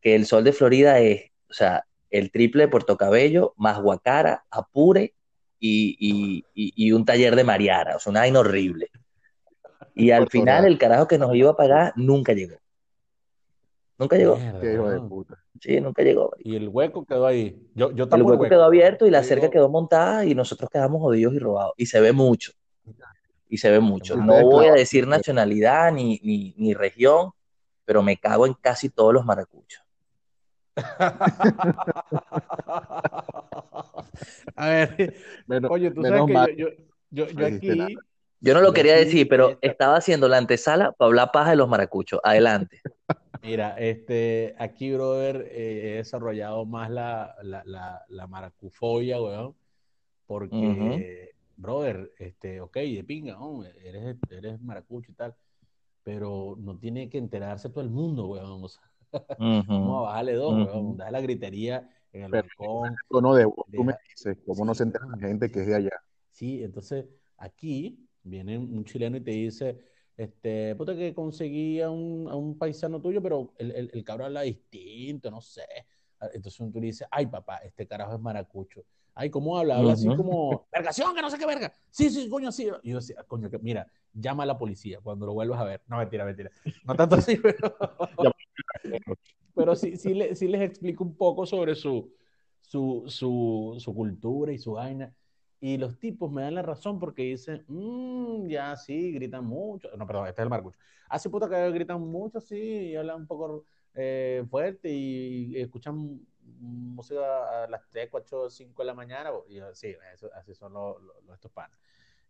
que 0.08 0.16
el 0.16 0.26
sol 0.26 0.46
de 0.46 0.54
Florida 0.54 1.00
es, 1.00 1.32
o 1.50 1.54
sea, 1.54 1.86
el 2.10 2.32
triple 2.32 2.64
de 2.64 2.68
Puerto 2.70 2.96
Cabello, 2.96 3.54
más 3.58 3.82
Guacara, 3.82 4.46
Apure 4.50 5.14
y, 5.60 5.98
y- 6.00 6.46
y- 6.54 6.74
y 6.78 6.92
un 6.94 7.04
taller 7.04 7.36
de 7.36 7.44
Mariara, 7.44 7.98
o 7.98 8.00
sea, 8.00 8.12
una 8.12 8.22
vaina 8.22 8.40
horrible. 8.40 8.90
Y 9.94 10.12
al 10.12 10.30
final 10.30 10.64
el 10.64 10.78
carajo 10.78 11.10
que 11.10 11.18
nos 11.18 11.36
iba 11.36 11.52
a 11.52 11.58
pagar 11.58 11.92
nunca 11.98 12.32
llegó. 12.32 12.56
Nunca 13.98 14.16
llegó. 14.16 14.38
Mierda, 14.38 14.62
Qué 14.62 14.74
hijo 14.76 14.90
de 14.90 14.96
weón. 14.98 15.10
puta. 15.10 15.44
Sí, 15.60 15.82
nunca 15.82 16.04
llegó. 16.04 16.32
Y 16.40 16.56
el 16.56 16.70
hueco 16.70 17.04
quedó 17.06 17.26
ahí. 17.28 17.68
Yo, 17.76 17.92
yo 17.92 18.08
El 18.10 18.22
hueco 18.24 18.48
quedó 18.48 18.64
abierto 18.64 19.06
y 19.08 19.10
la 19.12 19.24
cerca 19.24 19.48
digo, 19.48 19.52
quedó 19.52 19.70
montada 19.70 20.24
y 20.24 20.34
nosotros 20.36 20.70
quedamos 20.70 21.02
jodidos 21.02 21.34
y 21.34 21.40
robados. 21.40 21.74
Y 21.76 21.88
se 21.88 22.00
ve 22.00 22.14
mucho. 22.14 22.54
Y 23.50 23.58
se 23.58 23.70
ve 23.72 23.82
mucho. 23.82 24.16
No 24.16 24.42
voy 24.44 24.68
a 24.68 24.74
decir 24.74 25.06
nacionalidad 25.06 25.92
ni, 25.92 26.22
ni, 26.24 26.54
ni 26.58 26.74
región, 26.74 27.32
pero 27.84 28.02
me 28.04 28.16
cago 28.16 28.46
en 28.46 28.54
casi 28.54 28.88
todos 28.90 29.14
los 29.14 29.26
maracuchos. 29.26 29.82
A 34.56 34.70
ver, 34.70 35.16
Menos, 35.48 35.72
oye, 35.72 35.92
tú 35.92 36.04
sabes 36.04 36.24
que 36.28 36.56
yo, 36.58 36.68
yo, 37.10 37.28
yo, 37.30 37.46
aquí, 37.46 37.96
Yo 38.40 38.54
no 38.54 38.62
lo 38.62 38.74
quería 38.74 38.96
decir, 38.96 39.28
pero 39.28 39.50
esta- 39.50 39.68
estaba 39.68 39.98
haciendo 39.98 40.28
la 40.28 40.38
antesala 40.38 40.92
para 40.92 41.08
hablar 41.08 41.32
paja 41.32 41.52
de 41.52 41.56
los 41.56 41.68
maracuchos. 41.70 42.20
Adelante. 42.24 42.82
mira, 43.42 43.78
este, 43.78 44.56
aquí, 44.58 44.94
brother, 44.94 45.48
eh, 45.52 45.94
he 45.94 45.98
desarrollado 45.98 46.66
más 46.66 46.90
la, 46.90 47.36
la, 47.44 47.64
la, 47.66 48.06
la 48.08 48.28
maracufobia, 48.28 49.22
weón, 49.22 49.56
porque, 50.26 51.34
brother, 51.56 52.12
este, 52.20 52.62
ok, 52.62 52.76
de 52.78 53.04
pinga, 53.04 53.34
¿no? 53.34 53.64
eres, 53.64 54.18
eres 54.30 54.62
maracucho 54.62 55.12
y 55.12 55.16
tal, 55.16 55.36
pero 56.04 56.56
no 56.60 56.78
tiene 56.78 57.10
que 57.10 57.18
enterarse 57.18 57.70
todo 57.70 57.82
el 57.82 57.90
mundo, 57.90 58.28
weón, 58.28 58.64
o 58.64 58.68
sea, 58.68 58.84
vamos 59.80 60.00
a 60.00 60.02
bajarle 60.10 60.34
dos, 60.34 60.58
Ujú. 60.58 60.62
weón, 60.62 60.98
da 60.98 61.12
la 61.12 61.22
gritería 61.22 61.90
en 62.12 62.24
el 62.24 62.34
balcón, 62.34 63.00
de 63.36 63.46
voz, 63.46 63.66
tú 63.74 63.84
me 63.84 63.94
dices, 64.10 64.38
¿cómo 64.46 64.66
no 64.66 64.74
se 64.76 64.84
entera 64.84 65.06
la 65.08 65.18
gente 65.18 65.52
que 65.52 65.62
es 65.62 65.68
de 65.68 65.76
allá? 65.76 65.92
Sí, 66.32 66.64
entonces 66.64 67.06
aquí 67.38 68.08
viene 68.24 68.58
un 68.58 68.86
chileno 68.86 69.18
y 69.18 69.22
te 69.22 69.32
dice, 69.32 69.80
este, 70.16 70.76
puta 70.76 70.96
que 70.96 71.14
conseguí 71.14 71.82
a 71.82 71.90
un, 71.90 72.28
a 72.30 72.36
un 72.36 72.58
paisano 72.58 73.02
tuyo, 73.02 73.22
pero 73.22 73.54
el, 73.58 73.72
el, 73.72 73.90
el 73.94 74.04
cabrón 74.04 74.28
habla 74.28 74.42
distinto, 74.42 75.32
no 75.32 75.42
sé. 75.42 75.64
Ah, 76.20 76.30
Entonces 76.34 76.58
tú 76.72 76.80
le 76.80 76.88
dices, 76.88 77.08
ay 77.12 77.26
papá, 77.28 77.58
este 77.58 77.88
carajo 77.88 78.14
es 78.16 78.20
maracucho. 78.22 78.84
Ay, 79.20 79.32
¿cómo 79.32 79.58
habla? 79.58 79.80
Habla 79.80 79.94
así 79.94 80.08
como, 80.16 80.68
vergación, 80.72 81.16
que 81.16 81.22
no 81.24 81.32
sé 81.32 81.40
qué 81.40 81.48
verga. 81.48 81.74
Sí, 81.90 82.12
sí, 82.12 82.30
coño, 82.30 82.52
sí. 82.52 82.70
Y 82.84 82.92
yo 82.92 82.98
decía, 82.98 83.24
coño, 83.28 83.50
que 83.50 83.58
mira, 83.58 83.92
llama 84.14 84.44
a 84.44 84.46
la 84.46 84.60
policía 84.60 85.00
cuando 85.02 85.26
lo 85.26 85.34
vuelvas 85.34 85.60
a 85.60 85.64
ver. 85.64 85.82
No, 85.88 85.98
mentira, 85.98 86.24
mentira. 86.24 86.52
No 86.84 86.96
tanto 86.96 87.16
así, 87.16 87.36
pero, 88.16 88.32
pero 89.56 89.76
sí, 89.76 89.98
sí, 89.98 90.14
le- 90.14 90.36
sí 90.36 90.48
les 90.48 90.62
explico 90.62 91.04
un 91.04 91.16
poco 91.16 91.48
sobre 91.48 91.74
su, 91.74 92.14
su, 92.62 93.06
su, 93.08 93.76
su 93.80 93.96
cultura 93.96 94.52
y 94.54 94.60
su 94.60 94.74
vaina. 94.74 95.12
Y 95.60 95.78
los 95.80 95.98
tipos 95.98 96.32
me 96.32 96.44
dan 96.44 96.54
la 96.54 96.62
razón 96.62 97.00
porque 97.00 97.24
dicen, 97.24 97.66
"Mm, 97.68 98.48
ya 98.50 98.76
sí, 98.76 99.14
gritan 99.14 99.46
mucho. 99.46 99.90
No, 99.98 100.06
perdón, 100.06 100.28
este 100.28 100.42
es 100.42 100.44
el 100.44 100.50
marcucho. 100.52 100.78
Así 101.10 101.28
puta 101.30 101.50
que 101.50 101.72
gritan 101.72 102.02
mucho, 102.02 102.40
sí, 102.40 102.56
y 102.92 102.96
hablan 102.96 103.22
un 103.22 103.28
poco 103.28 103.66
eh, 103.96 104.46
fuerte 104.48 104.92
y, 104.94 105.60
escuchan 105.60 106.20
música 106.60 107.64
a 107.64 107.68
las 107.68 107.88
3, 107.90 108.10
4, 108.10 108.50
5 108.50 108.82
de 108.82 108.88
la 108.88 108.94
mañana. 108.94 109.32
Y 109.48 109.56
yo, 109.56 109.74
sí, 109.74 109.94
eso- 110.14 110.30
así 110.34 110.54
son 110.54 110.74
los, 110.74 111.02
los- 111.02 111.34
estos 111.36 111.52
panas. 111.52 111.78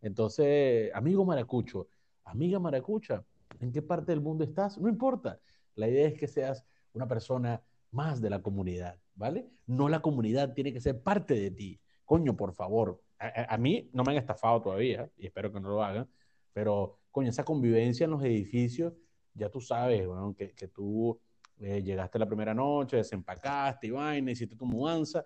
Entonces, 0.02 0.92
amigo 0.94 1.26
maracucho, 1.26 1.88
amiga 2.24 2.60
maracucha, 2.60 3.24
¿en 3.60 3.72
qué 3.72 3.82
parte 3.82 4.12
del 4.12 4.22
mundo 4.22 4.44
estás? 4.44 4.78
No 4.78 4.90
importa. 4.90 5.40
La 5.76 5.88
idea 5.88 6.08
es 6.08 6.14
que 6.20 6.28
seas 6.28 6.66
una 6.94 7.08
persona 7.08 7.62
más 7.92 8.22
de 8.22 8.30
la 8.30 8.42
comunidad, 8.42 9.00
¿vale? 9.16 9.50
No 9.66 9.90
la 9.90 10.02
comunidad 10.02 10.54
tiene 10.54 10.74
que 10.74 10.82
ser 10.82 11.02
parte 11.02 11.34
de 11.36 11.52
ti. 11.52 11.80
Coño, 12.06 12.36
por 12.36 12.54
favor. 12.54 13.02
A- 13.20 13.54
a 13.56 13.58
mí 13.58 13.90
no 13.94 14.04
me 14.04 14.12
han 14.12 14.18
estafado 14.18 14.62
todavía 14.62 15.10
y 15.18 15.26
espero 15.28 15.52
que 15.52 15.60
no 15.60 15.70
lo 15.70 15.84
hagan, 15.84 16.08
pero 16.54 17.00
coño, 17.12 17.30
esa 17.30 17.44
convivencia 17.44 18.06
en 18.06 18.12
los 18.12 18.24
edificios, 18.24 18.94
ya 19.34 19.50
tú 19.50 19.62
sabes, 19.62 20.06
bueno, 20.06 20.36
que, 20.38 20.54
que 20.54 20.68
tú 20.68 21.20
eh, 21.60 21.82
llegaste 21.82 22.20
la 22.20 22.26
primera 22.26 22.54
noche, 22.54 22.98
desempacaste 22.98 23.88
y 23.88 23.92
vaina, 23.92 24.32
hiciste 24.32 24.56
tu 24.56 24.66
mudanza. 24.66 25.24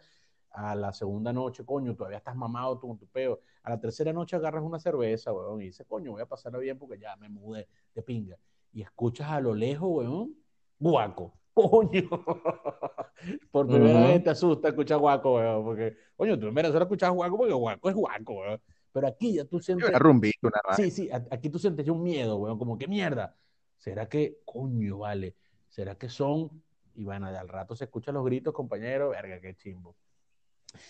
A 0.54 0.76
la 0.76 0.92
segunda 0.92 1.32
noche, 1.32 1.64
coño, 1.64 1.96
todavía 1.96 2.18
estás 2.18 2.36
mamado 2.36 2.78
tú 2.78 2.90
con 2.90 2.98
tu 2.98 3.08
peo. 3.08 3.40
A 3.64 3.70
la 3.70 3.80
tercera 3.80 4.12
noche 4.12 4.36
agarras 4.36 4.64
una 4.64 4.80
cerveza, 4.80 5.32
weón, 5.32 5.62
y 5.62 5.66
dices, 5.66 5.86
coño, 5.88 6.12
voy 6.12 6.22
a 6.22 6.26
pasarla 6.26 6.60
bien 6.60 6.78
porque 6.78 7.00
ya 7.00 7.16
me 7.16 7.30
mudé 7.30 7.70
de 7.96 8.02
pinga. 8.04 8.38
Y 8.74 8.82
escuchas 8.82 9.30
a 9.30 9.40
lo 9.40 9.56
lejos, 9.56 9.90
weón, 9.90 10.36
guaco. 10.78 11.34
Coño. 11.54 12.10
Por 13.52 13.68
primera 13.68 14.00
Ujú. 14.00 14.08
vez 14.08 14.24
te 14.24 14.30
asusta 14.30 14.70
escuchar 14.70 15.00
guaco, 15.00 15.36
weón, 15.36 15.64
porque, 15.64 15.96
coño, 16.16 16.38
tú 16.40 16.48
en 16.48 16.54
Venezuela 16.54 16.84
escuchas 16.84 17.12
guaco 17.12 17.38
porque 17.38 17.54
guaco 17.54 17.90
es 17.90 17.96
guaco, 17.96 18.34
weón. 18.34 18.62
Pero 18.92 19.08
aquí 19.08 19.34
ya 19.36 19.46
tú 19.46 19.60
sientes. 19.60 19.88
Una 19.88 20.00
rumbita, 20.00 20.38
una. 20.44 20.76
Sí, 20.76 20.92
sí, 20.92 21.10
aquí 21.30 21.50
tú 21.50 21.60
sientes 21.60 21.88
un 21.88 22.04
miedo, 22.04 22.38
weón, 22.38 22.58
como 22.58 22.78
que 22.78 22.88
mierda. 22.88 23.38
¿Será 23.78 24.08
que, 24.08 24.40
coño, 24.46 25.00
vale? 25.00 25.36
¿Será 25.72 25.96
que 25.96 26.10
son? 26.10 26.50
Y 26.96 27.06
bueno, 27.06 27.32
de 27.32 27.38
al 27.38 27.48
rato 27.48 27.76
se 27.78 27.86
escuchan 27.86 28.14
los 28.14 28.26
gritos, 28.26 28.54
compañero, 28.54 29.10
verga, 29.10 29.40
qué 29.40 29.56
chimbo. 29.56 29.96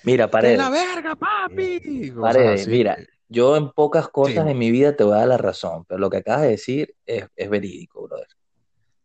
Mira, 0.04 0.26
¡Que 0.26 0.32
Paredes, 0.32 0.58
la 0.58 0.70
verga, 0.72 1.16
papi! 1.16 2.10
Cosas 2.10 2.34
Paredes, 2.34 2.68
mira, 2.68 2.98
yo 3.30 3.56
en 3.56 3.72
pocas 3.72 4.10
cosas 4.10 4.44
Sí. 4.44 4.52
en 4.52 4.58
mi 4.58 4.72
vida 4.72 4.96
te 4.96 5.04
voy 5.04 5.14
a 5.14 5.18
dar 5.18 5.28
la 5.28 5.38
razón, 5.38 5.86
pero 5.88 6.00
lo 6.00 6.10
que 6.10 6.18
acabas 6.18 6.42
de 6.42 6.50
decir 6.50 6.96
es, 7.06 7.28
es 7.36 7.50
verídico, 7.50 8.08
brother. 8.08 8.28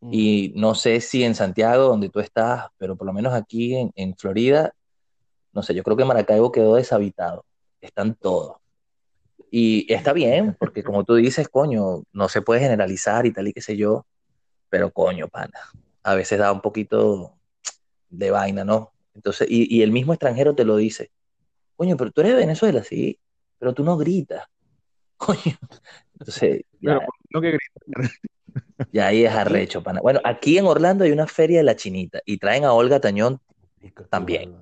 Mm. 0.01 0.11
Y 0.12 0.53
no 0.57 0.75
sé 0.75 1.03
si 1.03 1.23
en 1.25 1.35
Santiago, 1.35 1.85
donde 1.85 2.09
tú 2.09 2.21
estás, 2.21 2.69
pero 2.79 2.97
por 2.97 3.07
lo 3.07 3.12
menos 3.12 3.35
aquí 3.35 3.77
en, 3.77 3.93
en 3.97 4.17
Florida, 4.17 4.73
no 5.53 5.62
sé, 5.62 5.75
yo 5.75 5.83
creo 5.83 5.97
que 5.97 6.05
Maracaibo 6.07 6.51
quedó 6.53 6.77
deshabitado. 6.77 7.45
Están 7.83 8.15
todos. 8.15 8.57
Y 9.51 9.93
está 9.93 10.15
bien, 10.15 10.57
porque 10.59 10.83
como 10.83 11.05
tú 11.05 11.15
dices, 11.17 11.49
coño, 11.51 12.03
no 12.12 12.29
se 12.31 12.41
puede 12.41 12.61
generalizar 12.61 13.27
y 13.27 13.33
tal 13.33 13.49
y 13.49 13.53
qué 13.53 13.61
sé 13.61 13.77
yo, 13.77 14.07
pero 14.68 14.90
coño, 14.90 15.29
pana, 15.29 15.59
a 16.02 16.14
veces 16.14 16.38
da 16.38 16.52
un 16.52 16.61
poquito 16.61 17.35
de 18.09 18.31
vaina, 18.31 18.64
¿no? 18.64 18.92
Entonces, 19.14 19.48
y, 19.50 19.74
y 19.74 19.83
el 19.83 19.92
mismo 19.92 20.12
extranjero 20.12 20.55
te 20.55 20.64
lo 20.64 20.76
dice, 20.76 21.11
coño, 21.76 21.96
pero 21.96 22.11
tú 22.11 22.20
eres 22.20 22.33
de 22.35 22.38
Venezuela, 22.38 22.83
sí, 22.85 23.18
pero 23.59 23.74
tú 23.74 23.85
no 23.85 23.96
gritas, 23.96 24.44
coño. 25.16 25.57
Entonces, 26.18 26.62
ya, 26.81 26.98
Pero 26.98 27.00
no 27.31 27.40
que 27.40 27.48
grita. 27.52 28.11
ya 28.92 29.07
ahí 29.09 29.24
es 29.24 29.33
arrecho, 29.33 29.83
pana. 29.83 30.00
Bueno, 30.00 30.20
aquí 30.24 30.59
en 30.59 30.66
Orlando 30.66 31.05
hay 31.05 31.12
una 31.12 31.26
feria 31.26 31.59
de 31.59 31.64
la 31.64 31.76
chinita 31.76 32.20
y 32.24 32.38
traen 32.38 32.64
a 32.64 32.72
Olga 32.72 33.00
Tañón 33.00 33.40
también. 34.11 34.57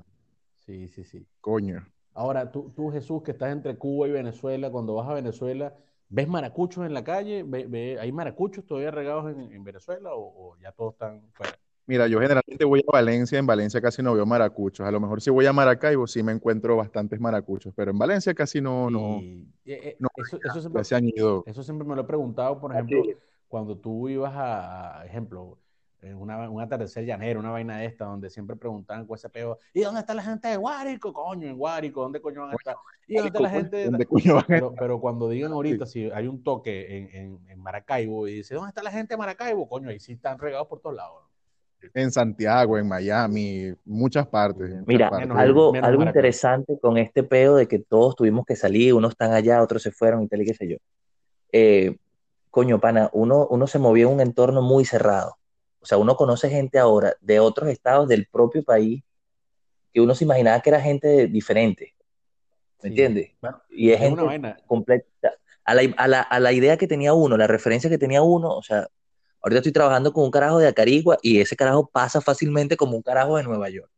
Sí, 0.66 0.88
sí, 0.88 1.04
sí. 1.04 1.26
Coño. 1.40 1.86
Ahora, 2.14 2.50
tú, 2.50 2.72
tú, 2.74 2.90
Jesús, 2.90 3.22
que 3.22 3.32
estás 3.32 3.52
entre 3.52 3.76
Cuba 3.76 4.08
y 4.08 4.12
Venezuela, 4.12 4.70
cuando 4.70 4.94
vas 4.94 5.08
a 5.08 5.14
Venezuela, 5.14 5.74
¿ves 6.14 6.28
maracuchos 6.28 6.86
en 6.86 6.94
la 6.94 7.04
calle? 7.04 7.42
¿Ve- 7.42 7.66
ve- 7.66 7.98
¿Hay 8.00 8.12
maracuchos 8.12 8.64
todavía 8.66 8.90
regados 8.90 9.32
en, 9.32 9.52
en 9.52 9.64
Venezuela 9.64 10.14
o, 10.14 10.52
o 10.52 10.56
ya 10.58 10.72
todos 10.72 10.94
están 10.94 11.22
fuera? 11.32 11.52
Mira, 11.86 12.06
yo 12.08 12.18
generalmente 12.18 12.64
voy 12.64 12.80
a 12.80 12.92
Valencia, 12.92 13.38
en 13.38 13.46
Valencia 13.46 13.80
casi 13.80 14.02
no 14.02 14.14
veo 14.14 14.24
maracuchos. 14.24 14.86
A 14.86 14.90
lo 14.90 15.00
mejor 15.00 15.20
si 15.20 15.28
voy 15.30 15.44
a 15.44 15.52
Maracaibo 15.52 16.06
sí 16.06 16.22
me 16.22 16.32
encuentro 16.32 16.76
bastantes 16.76 17.20
maracuchos, 17.20 17.74
pero 17.76 17.90
en 17.90 17.98
Valencia 17.98 18.32
casi 18.32 18.60
no, 18.60 18.88
no, 18.90 19.20
Y, 19.20 19.46
eh, 19.66 19.96
no, 19.98 20.08
eso, 20.16 20.38
siempre, 20.60 20.82
se 20.84 20.94
han 20.94 21.06
ido. 21.08 21.42
eso 21.46 21.62
siempre 21.62 21.86
me 21.86 21.94
lo 21.94 22.02
he 22.02 22.04
preguntado, 22.04 22.58
por 22.58 22.72
ejemplo, 22.72 23.02
cuando 23.48 23.76
tú 23.76 24.08
ibas 24.08 24.32
a, 24.34 25.04
ejemplo, 25.04 25.58
una, 26.12 26.50
un 26.50 26.60
atardecer 26.60 27.04
llanero, 27.04 27.40
una 27.40 27.50
vaina 27.52 27.78
de 27.78 27.86
esta, 27.86 28.04
donde 28.04 28.28
siempre 28.28 28.56
preguntaban 28.56 29.06
con 29.06 29.14
ese 29.16 29.28
peo, 29.30 29.58
¿y 29.72 29.80
dónde 29.82 30.00
está 30.00 30.12
la 30.12 30.22
gente 30.22 30.48
de 30.48 30.56
Guárico? 30.56 31.12
Coño, 31.12 31.46
en 31.48 31.56
Guárico, 31.56 32.02
¿dónde 32.02 32.20
coño 32.20 32.42
van 32.42 32.50
a 32.50 32.54
estar? 32.56 32.76
¿Y 33.06 33.14
dónde 33.14 33.28
está 33.28 33.40
la 33.40 33.50
gente 33.50 33.76
de 33.76 33.84
¿dónde 33.86 34.04
coño 34.06 34.34
van 34.34 34.42
a 34.44 34.46
Pero, 34.46 34.66
estar? 34.66 34.78
pero 34.80 35.00
cuando 35.00 35.28
digan 35.28 35.50
Sí. 35.50 35.54
ahorita, 35.54 35.86
si 35.86 36.10
hay 36.10 36.26
un 36.26 36.42
toque 36.42 36.98
en, 36.98 37.08
en, 37.14 37.50
en 37.50 37.58
Maracaibo 37.60 38.28
y 38.28 38.34
dice, 38.34 38.54
¿dónde 38.54 38.68
está 38.70 38.82
la 38.82 38.90
gente 38.90 39.14
de 39.14 39.18
Maracaibo? 39.18 39.68
Coño, 39.68 39.88
ahí 39.88 40.00
sí 40.00 40.12
están 40.12 40.38
regados 40.38 40.66
por 40.66 40.80
todos 40.80 40.96
lados. 40.96 41.22
En 41.92 42.10
Santiago, 42.10 42.78
en 42.78 42.88
Miami, 42.88 43.74
muchas 43.84 44.26
partes. 44.26 44.70
muchas 44.70 44.86
Mira, 44.86 45.10
partes. 45.10 45.28
Menos- 45.28 45.42
algo, 45.42 45.72
menos 45.72 45.86
algo 45.88 45.98
Maracaibo. 46.00 46.18
interesante 46.18 46.78
con 46.80 46.96
este 46.96 47.22
peo 47.22 47.56
de 47.56 47.68
que 47.68 47.78
todos 47.78 48.16
tuvimos 48.16 48.46
que 48.46 48.56
salir, 48.56 48.94
unos 48.94 49.10
están 49.10 49.32
allá, 49.32 49.62
otros 49.62 49.82
se 49.82 49.90
fueron 49.90 50.22
y 50.22 50.28
tal 50.28 50.40
y 50.40 50.46
qué 50.46 50.54
sé 50.54 50.66
yo. 50.66 50.76
Eh, 51.52 51.96
coño, 52.50 52.80
pana, 52.80 53.10
uno, 53.12 53.46
uno 53.50 53.66
se 53.66 53.78
movía 53.78 54.04
en 54.04 54.12
un 54.12 54.20
entorno 54.20 54.62
muy 54.62 54.84
cerrado. 54.86 55.36
O 55.84 55.86
sea, 55.86 55.98
uno 55.98 56.16
conoce 56.16 56.48
gente 56.48 56.78
ahora 56.78 57.14
de 57.20 57.40
otros 57.40 57.68
estados 57.68 58.08
del 58.08 58.26
propio 58.26 58.62
país 58.64 59.02
que 59.92 60.00
uno 60.00 60.14
se 60.14 60.24
imaginaba 60.24 60.58
que 60.62 60.70
era 60.70 60.80
gente 60.80 61.26
diferente, 61.26 61.94
¿me 62.82 62.84
Sí. 62.84 62.88
entiendes? 62.88 63.32
Bueno, 63.42 63.60
Y 63.68 63.90
es 63.90 64.00
es 64.00 64.06
una 64.12 64.22
gente 64.22 64.24
vaina. 64.24 64.56
completa. 64.66 65.06
A 65.66 65.74
la, 65.74 65.82
a 65.98 66.08
la, 66.08 66.20
a 66.22 66.40
la 66.40 66.52
idea 66.52 66.78
que 66.78 66.86
tenía 66.86 67.12
uno, 67.12 67.36
la 67.36 67.46
referencia 67.46 67.90
que 67.90 67.98
tenía 67.98 68.22
uno, 68.22 68.48
o 68.56 68.62
sea, 68.62 68.88
ahorita 69.42 69.58
estoy 69.58 69.72
trabajando 69.72 70.10
con 70.14 70.24
un 70.24 70.30
carajo 70.30 70.58
de 70.58 70.68
Acarigua 70.68 71.18
y 71.20 71.38
ese 71.42 71.54
carajo 71.54 71.86
pasa 71.86 72.22
fácilmente 72.22 72.78
como 72.78 72.96
un 72.96 73.02
carajo 73.02 73.36
de 73.36 73.42
Nueva 73.42 73.68
York. 73.68 73.90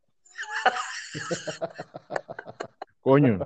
Coño. 3.01 3.39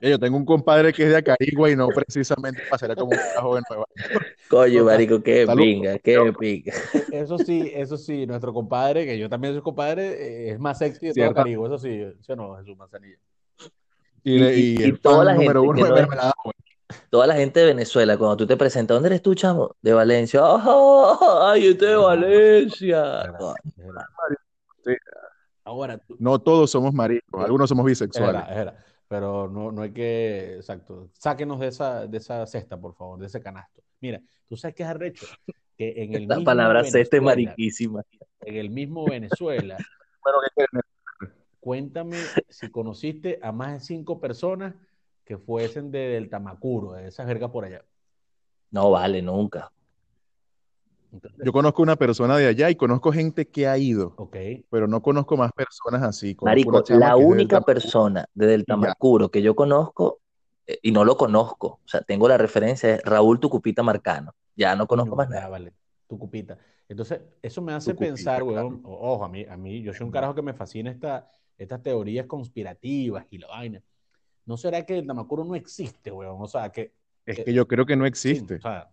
Yo 0.00 0.18
tengo 0.18 0.36
un 0.36 0.44
compadre 0.44 0.92
que 0.92 1.02
es 1.04 1.08
de 1.10 1.16
Acarigua 1.16 1.70
y 1.70 1.76
no 1.76 1.92
precisamente 1.92 2.62
pasaría 2.68 2.94
como 2.96 3.10
un 3.12 3.18
carajo 3.18 3.56
de 3.56 3.62
Nueva 3.68 3.84
York. 4.12 4.26
Coño, 4.48 4.84
marico, 4.84 5.22
qué 5.22 5.44
Salud. 5.46 5.62
pinga, 5.62 5.98
qué 5.98 6.32
pinga. 6.38 6.72
Eso 7.10 7.38
sí, 7.38 7.70
eso 7.74 7.96
sí, 7.96 8.26
nuestro 8.26 8.52
compadre, 8.52 9.04
que 9.06 9.18
yo 9.18 9.28
también 9.28 9.54
soy 9.54 9.62
compadre, 9.62 10.06
eh, 10.08 10.50
es 10.52 10.58
más 10.60 10.78
sexy 10.78 11.08
de 11.08 11.14
todo. 11.14 11.34
Caribe, 11.34 11.66
eso 11.66 11.78
sí, 11.78 12.04
¿sí 12.20 12.32
o 12.32 12.36
no, 12.36 12.56
Jesús 12.56 12.76
Manzanilla? 12.76 13.16
Y, 14.24 14.42
Y- 14.44 14.82
el 14.82 15.00
toda 15.00 15.24
la 15.24 15.34
número 15.34 15.62
gente 15.62 15.80
uno 15.82 15.94
de 15.94 16.02
no 16.06 16.12
es-. 16.12 16.32
Toda 17.10 17.26
la 17.26 17.34
gente 17.34 17.60
de 17.60 17.66
Venezuela, 17.66 18.16
cuando 18.16 18.36
tú 18.38 18.46
te 18.46 18.56
presentas, 18.56 18.94
¿dónde 18.94 19.08
eres 19.08 19.22
tú, 19.22 19.34
chamo? 19.34 19.76
De 19.82 19.92
Valencia. 19.92 20.40
¡Ah, 20.42 21.18
¡Ay, 21.52 21.68
este 21.68 21.86
de 21.86 21.96
Valencia! 21.96 23.22
Ahora, 25.64 25.98
tú- 25.98 26.16
No 26.18 26.38
todos 26.38 26.70
somos 26.70 26.94
maricos, 26.94 27.44
algunos 27.44 27.68
somos 27.68 27.84
es 27.84 27.90
bisexuales. 27.90 28.32
verdad, 28.34 28.50
es 28.50 28.56
verdad, 28.56 28.74
pero 29.08 29.48
no, 29.48 29.72
no 29.72 29.82
hay 29.82 29.92
que, 29.92 30.56
exacto, 30.56 31.08
sáquenos 31.14 31.58
de 31.60 31.68
esa, 31.68 32.06
de 32.06 32.18
esa 32.18 32.46
cesta, 32.46 32.78
por 32.78 32.94
favor, 32.94 33.18
de 33.18 33.26
ese 33.26 33.40
canasto. 33.40 33.82
Mira, 34.00 34.20
tú 34.46 34.56
sabes 34.56 34.74
que 34.74 34.82
es 34.82 34.88
arrecho, 34.88 35.26
que 35.76 35.94
en 36.02 36.14
el 36.14 36.28
La 36.28 36.36
mismo 36.36 36.44
palabra 36.44 36.84
cesta 36.84 37.16
es 37.16 37.22
mariquísima. 37.22 38.02
en 38.40 38.56
el 38.56 38.70
mismo 38.70 39.06
Venezuela, 39.06 39.78
¿qué 40.56 40.64
cuéntame 41.60 42.18
si 42.48 42.70
conociste 42.70 43.38
a 43.42 43.52
más 43.52 43.72
de 43.72 43.80
cinco 43.80 44.20
personas 44.20 44.74
que 45.24 45.36
fuesen 45.36 45.90
de, 45.90 45.98
del 45.98 46.30
Tamacuro, 46.30 46.92
de 46.92 47.08
esa 47.08 47.26
jerga 47.26 47.52
por 47.52 47.66
allá. 47.66 47.84
No 48.70 48.90
vale, 48.90 49.20
nunca. 49.20 49.70
Entonces, 51.12 51.40
Yo 51.44 51.52
conozco 51.52 51.82
una 51.82 51.96
persona 51.96 52.36
de 52.36 52.46
allá 52.48 52.70
y 52.70 52.76
conozco 52.76 53.12
gente 53.12 53.48
que 53.48 53.66
ha 53.66 53.78
ido, 53.78 54.14
ok, 54.16 54.36
pero 54.70 54.86
no 54.86 55.00
conozco 55.02 55.36
más 55.36 55.52
personas 55.52 56.02
así. 56.02 56.36
Marico, 56.42 56.82
la 56.90 57.14
del 57.14 57.24
única 57.24 57.60
persona 57.62 58.26
desde 58.34 58.54
el 58.54 58.60
ya. 58.60 58.66
Tamacuro 58.74 59.30
que 59.30 59.40
yo 59.40 59.54
conozco, 59.56 60.20
eh, 60.66 60.78
y 60.82 60.92
no 60.92 61.04
lo 61.04 61.16
conozco, 61.16 61.80
o 61.82 61.88
sea, 61.88 62.02
tengo 62.02 62.28
la 62.28 62.36
referencia, 62.36 62.96
es 62.96 63.02
Raúl 63.02 63.40
Tucupita 63.40 63.82
Marcano. 63.82 64.34
Ya 64.54 64.76
no 64.76 64.86
conozco 64.86 65.16
más 65.16 65.30
nada. 65.30 65.48
vale, 65.48 65.72
tu 66.06 66.18
cupita. 66.18 66.58
Entonces, 66.88 67.20
eso 67.42 67.62
me 67.62 67.72
hace 67.72 67.94
pensar, 67.94 68.42
weón, 68.42 68.82
ojo, 68.84 69.24
a 69.24 69.28
mí, 69.28 69.44
a 69.48 69.56
mí, 69.56 69.82
yo 69.82 69.92
soy 69.92 70.04
un 70.04 70.10
carajo 70.10 70.34
que 70.34 70.42
me 70.42 70.54
fascina 70.54 70.90
esta, 70.90 71.30
estas 71.56 71.82
teorías 71.82 72.26
conspirativas 72.26 73.26
y 73.30 73.38
la 73.38 73.46
vaina. 73.46 73.82
¿No 74.46 74.56
será 74.56 74.84
que 74.84 74.98
el 74.98 75.06
Tamacuro 75.06 75.44
no 75.44 75.54
existe, 75.54 76.10
weón? 76.10 76.36
O 76.40 76.46
sea, 76.46 76.70
que, 76.70 76.92
Es 77.26 77.38
eh, 77.38 77.44
que 77.44 77.52
yo 77.52 77.68
creo 77.68 77.84
que 77.84 77.96
no 77.96 78.04
sí, 78.04 78.08
existe. 78.08 78.54
o 78.56 78.60
sea, 78.60 78.90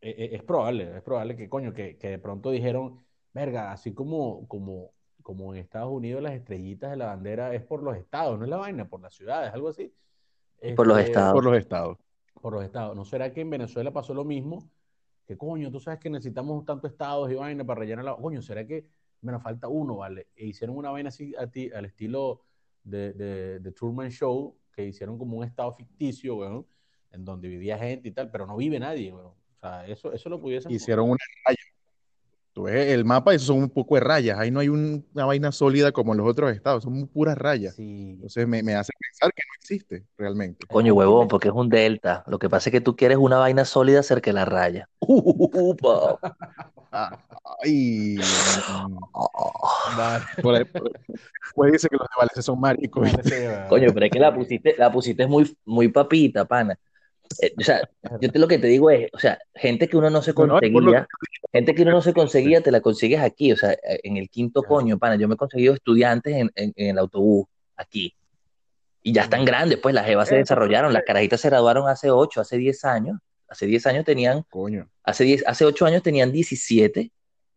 e- 0.00 0.10
e- 0.10 0.36
es 0.36 0.42
probable, 0.42 0.96
es 0.96 1.02
probable 1.02 1.36
que, 1.36 1.48
coño, 1.48 1.72
que, 1.72 1.96
que 1.98 2.08
de 2.10 2.18
pronto 2.18 2.50
dijeron, 2.50 3.00
verga, 3.32 3.72
así 3.72 3.94
como, 3.94 4.46
como, 4.48 4.92
como 5.22 5.54
en 5.54 5.60
Estados 5.60 5.90
Unidos 5.92 6.22
las 6.22 6.32
estrellitas 6.32 6.90
de 6.90 6.96
la 6.96 7.06
bandera 7.06 7.54
es 7.54 7.62
por 7.62 7.82
los 7.82 7.96
estados, 7.96 8.38
no 8.38 8.44
es 8.44 8.50
la 8.50 8.56
vaina, 8.58 8.88
por 8.88 9.00
las 9.00 9.14
ciudades, 9.14 9.52
algo 9.52 9.68
así. 9.68 9.92
Por 10.74 10.86
los 10.86 10.98
Este, 10.98 11.10
estados. 11.10 11.32
Por 11.32 11.44
los 11.44 11.56
estados. 11.56 11.98
por 12.40 12.52
los 12.52 12.64
estados. 12.64 12.96
¿No 12.96 13.04
será 13.04 13.32
que 13.32 13.40
en 13.40 13.50
Venezuela 13.50 13.92
pasó 13.92 14.14
lo 14.14 14.24
mismo? 14.24 14.70
Que 15.26 15.36
coño, 15.36 15.70
tú 15.70 15.80
sabes 15.80 16.00
que 16.00 16.08
necesitamos 16.08 16.64
tantos 16.64 16.90
estados 16.90 17.30
y 17.30 17.34
vaina 17.34 17.64
para 17.64 17.80
rellenar 17.80 18.04
la... 18.04 18.16
Coño, 18.16 18.40
¿será 18.42 18.66
que 18.66 18.86
me 19.20 19.32
nos 19.32 19.42
falta 19.42 19.68
uno, 19.68 19.96
vale? 19.96 20.28
E 20.34 20.46
hicieron 20.46 20.76
una 20.76 20.90
vaina 20.90 21.08
así 21.08 21.34
a 21.36 21.46
ti, 21.48 21.70
al 21.70 21.84
estilo 21.84 22.42
de, 22.82 23.12
de, 23.12 23.60
de 23.60 23.72
Truman 23.72 24.10
Show, 24.10 24.56
que 24.72 24.86
hicieron 24.86 25.18
como 25.18 25.36
un 25.36 25.44
estado 25.44 25.72
ficticio, 25.74 26.36
weón, 26.36 26.66
en 27.10 27.24
donde 27.24 27.48
vivía 27.48 27.76
gente 27.76 28.08
y 28.08 28.12
tal, 28.12 28.30
pero 28.30 28.46
no 28.46 28.56
vive 28.56 28.78
nadie, 28.78 29.12
weón. 29.12 29.34
O 29.58 29.60
sea, 29.60 29.86
eso, 29.86 30.12
eso 30.12 30.28
lo 30.28 30.40
pudiesen... 30.40 30.70
Hicieron 30.72 31.10
una 31.10 31.18
raya. 31.46 31.58
Tú 32.52 32.62
ves 32.64 32.92
el 32.92 33.04
mapa 33.04 33.34
eso 33.34 33.46
son 33.46 33.58
un 33.58 33.70
poco 33.70 33.94
de 33.94 34.00
rayas. 34.00 34.38
Ahí 34.38 34.50
no 34.50 34.58
hay 34.60 34.68
un- 34.68 35.06
una 35.14 35.26
vaina 35.26 35.52
sólida 35.52 35.92
como 35.92 36.12
en 36.12 36.18
los 36.18 36.28
otros 36.28 36.50
estados, 36.52 36.82
son 36.82 37.06
puras 37.06 37.38
rayas. 37.38 37.74
Sí. 37.76 38.12
Entonces 38.14 38.48
me, 38.48 38.62
me 38.64 38.74
hace 38.74 38.92
pensar 38.98 39.32
que 39.32 39.42
no 39.46 39.54
existe 39.60 40.04
realmente. 40.16 40.66
Coño, 40.66 40.94
huevón, 40.94 41.28
porque 41.28 41.48
es 41.48 41.54
un 41.54 41.68
delta. 41.68 42.24
Lo 42.26 42.38
que 42.40 42.48
pasa 42.48 42.68
es 42.68 42.72
que 42.72 42.80
tú 42.80 42.96
quieres 42.96 43.18
una 43.18 43.38
vaina 43.38 43.64
sólida 43.64 44.02
cerca 44.02 44.30
de 44.30 44.34
la 44.34 44.44
raya. 44.44 44.88
Upa. 44.98 46.18
Ay, 47.62 48.18
Vale. 49.96 50.24
por 50.42 50.54
ahí- 50.54 50.64
por- 50.64 50.90
pues 51.54 51.72
dice 51.72 51.88
que 51.88 51.96
los 51.96 52.06
de 52.06 52.14
Valencia 52.16 52.42
son 52.42 52.60
maricos. 52.60 53.08
Coño, 53.68 53.92
pero 53.92 54.06
es 54.06 54.12
que 54.12 54.18
la 54.20 54.34
pusiste, 54.34 54.74
la 54.78 54.90
pusiste 54.90 55.26
muy, 55.26 55.56
muy 55.64 55.88
papita, 55.88 56.44
pana. 56.44 56.78
Eh, 57.40 57.54
o 57.58 57.62
sea, 57.62 57.88
yo 58.20 58.30
te, 58.30 58.38
lo 58.38 58.48
que 58.48 58.58
te 58.58 58.66
digo 58.66 58.90
es, 58.90 59.08
o 59.12 59.18
sea, 59.18 59.38
gente 59.54 59.88
que 59.88 59.96
uno 59.96 60.10
no 60.10 60.22
se 60.22 60.32
No, 60.34 60.46
no, 60.46 60.52
conseguía, 60.60 61.06
gente 61.52 61.74
que 61.74 61.82
uno 61.82 61.92
no 61.92 62.02
se 62.02 62.12
conseguía, 62.12 62.60
te 62.62 62.70
la 62.70 62.80
consigues 62.80 63.20
aquí, 63.20 63.52
o 63.52 63.56
sea, 63.56 63.72
eh, 63.72 64.00
en 64.02 64.16
el 64.16 64.28
quinto 64.28 64.62
Claro. 64.62 64.76
coño, 64.76 64.98
pana, 64.98 65.16
yo 65.16 65.28
me 65.28 65.34
he 65.34 65.36
conseguido 65.36 65.74
estudiantes 65.74 66.34
en, 66.34 66.50
en- 66.54 66.72
en 66.76 66.88
el 66.90 66.98
autobús, 66.98 67.46
aquí, 67.76 68.14
y 69.02 69.12
ya 69.12 69.22
están 69.22 69.44
grandes, 69.44 69.78
pues 69.78 69.94
las 69.94 70.04
jevas 70.06 70.28
se 70.28 70.34
Eso, 70.34 70.40
desarrollaron, 70.40 70.92
las 70.92 71.04
carajitas 71.04 71.40
se 71.40 71.48
graduaron 71.48 71.88
hace 71.88 72.10
8, 72.10 72.40
hace 72.40 72.58
10 72.58 72.84
años, 72.84 73.18
hace 73.48 73.66
10 73.66 73.86
años 73.86 74.04
tenían, 74.04 74.42
Coño. 74.50 74.90
hace 75.04 75.24
10, 75.24 75.44
hace 75.46 75.64
8 75.64 75.86
años 75.86 76.02
tenían 76.02 76.32
17, 76.32 77.10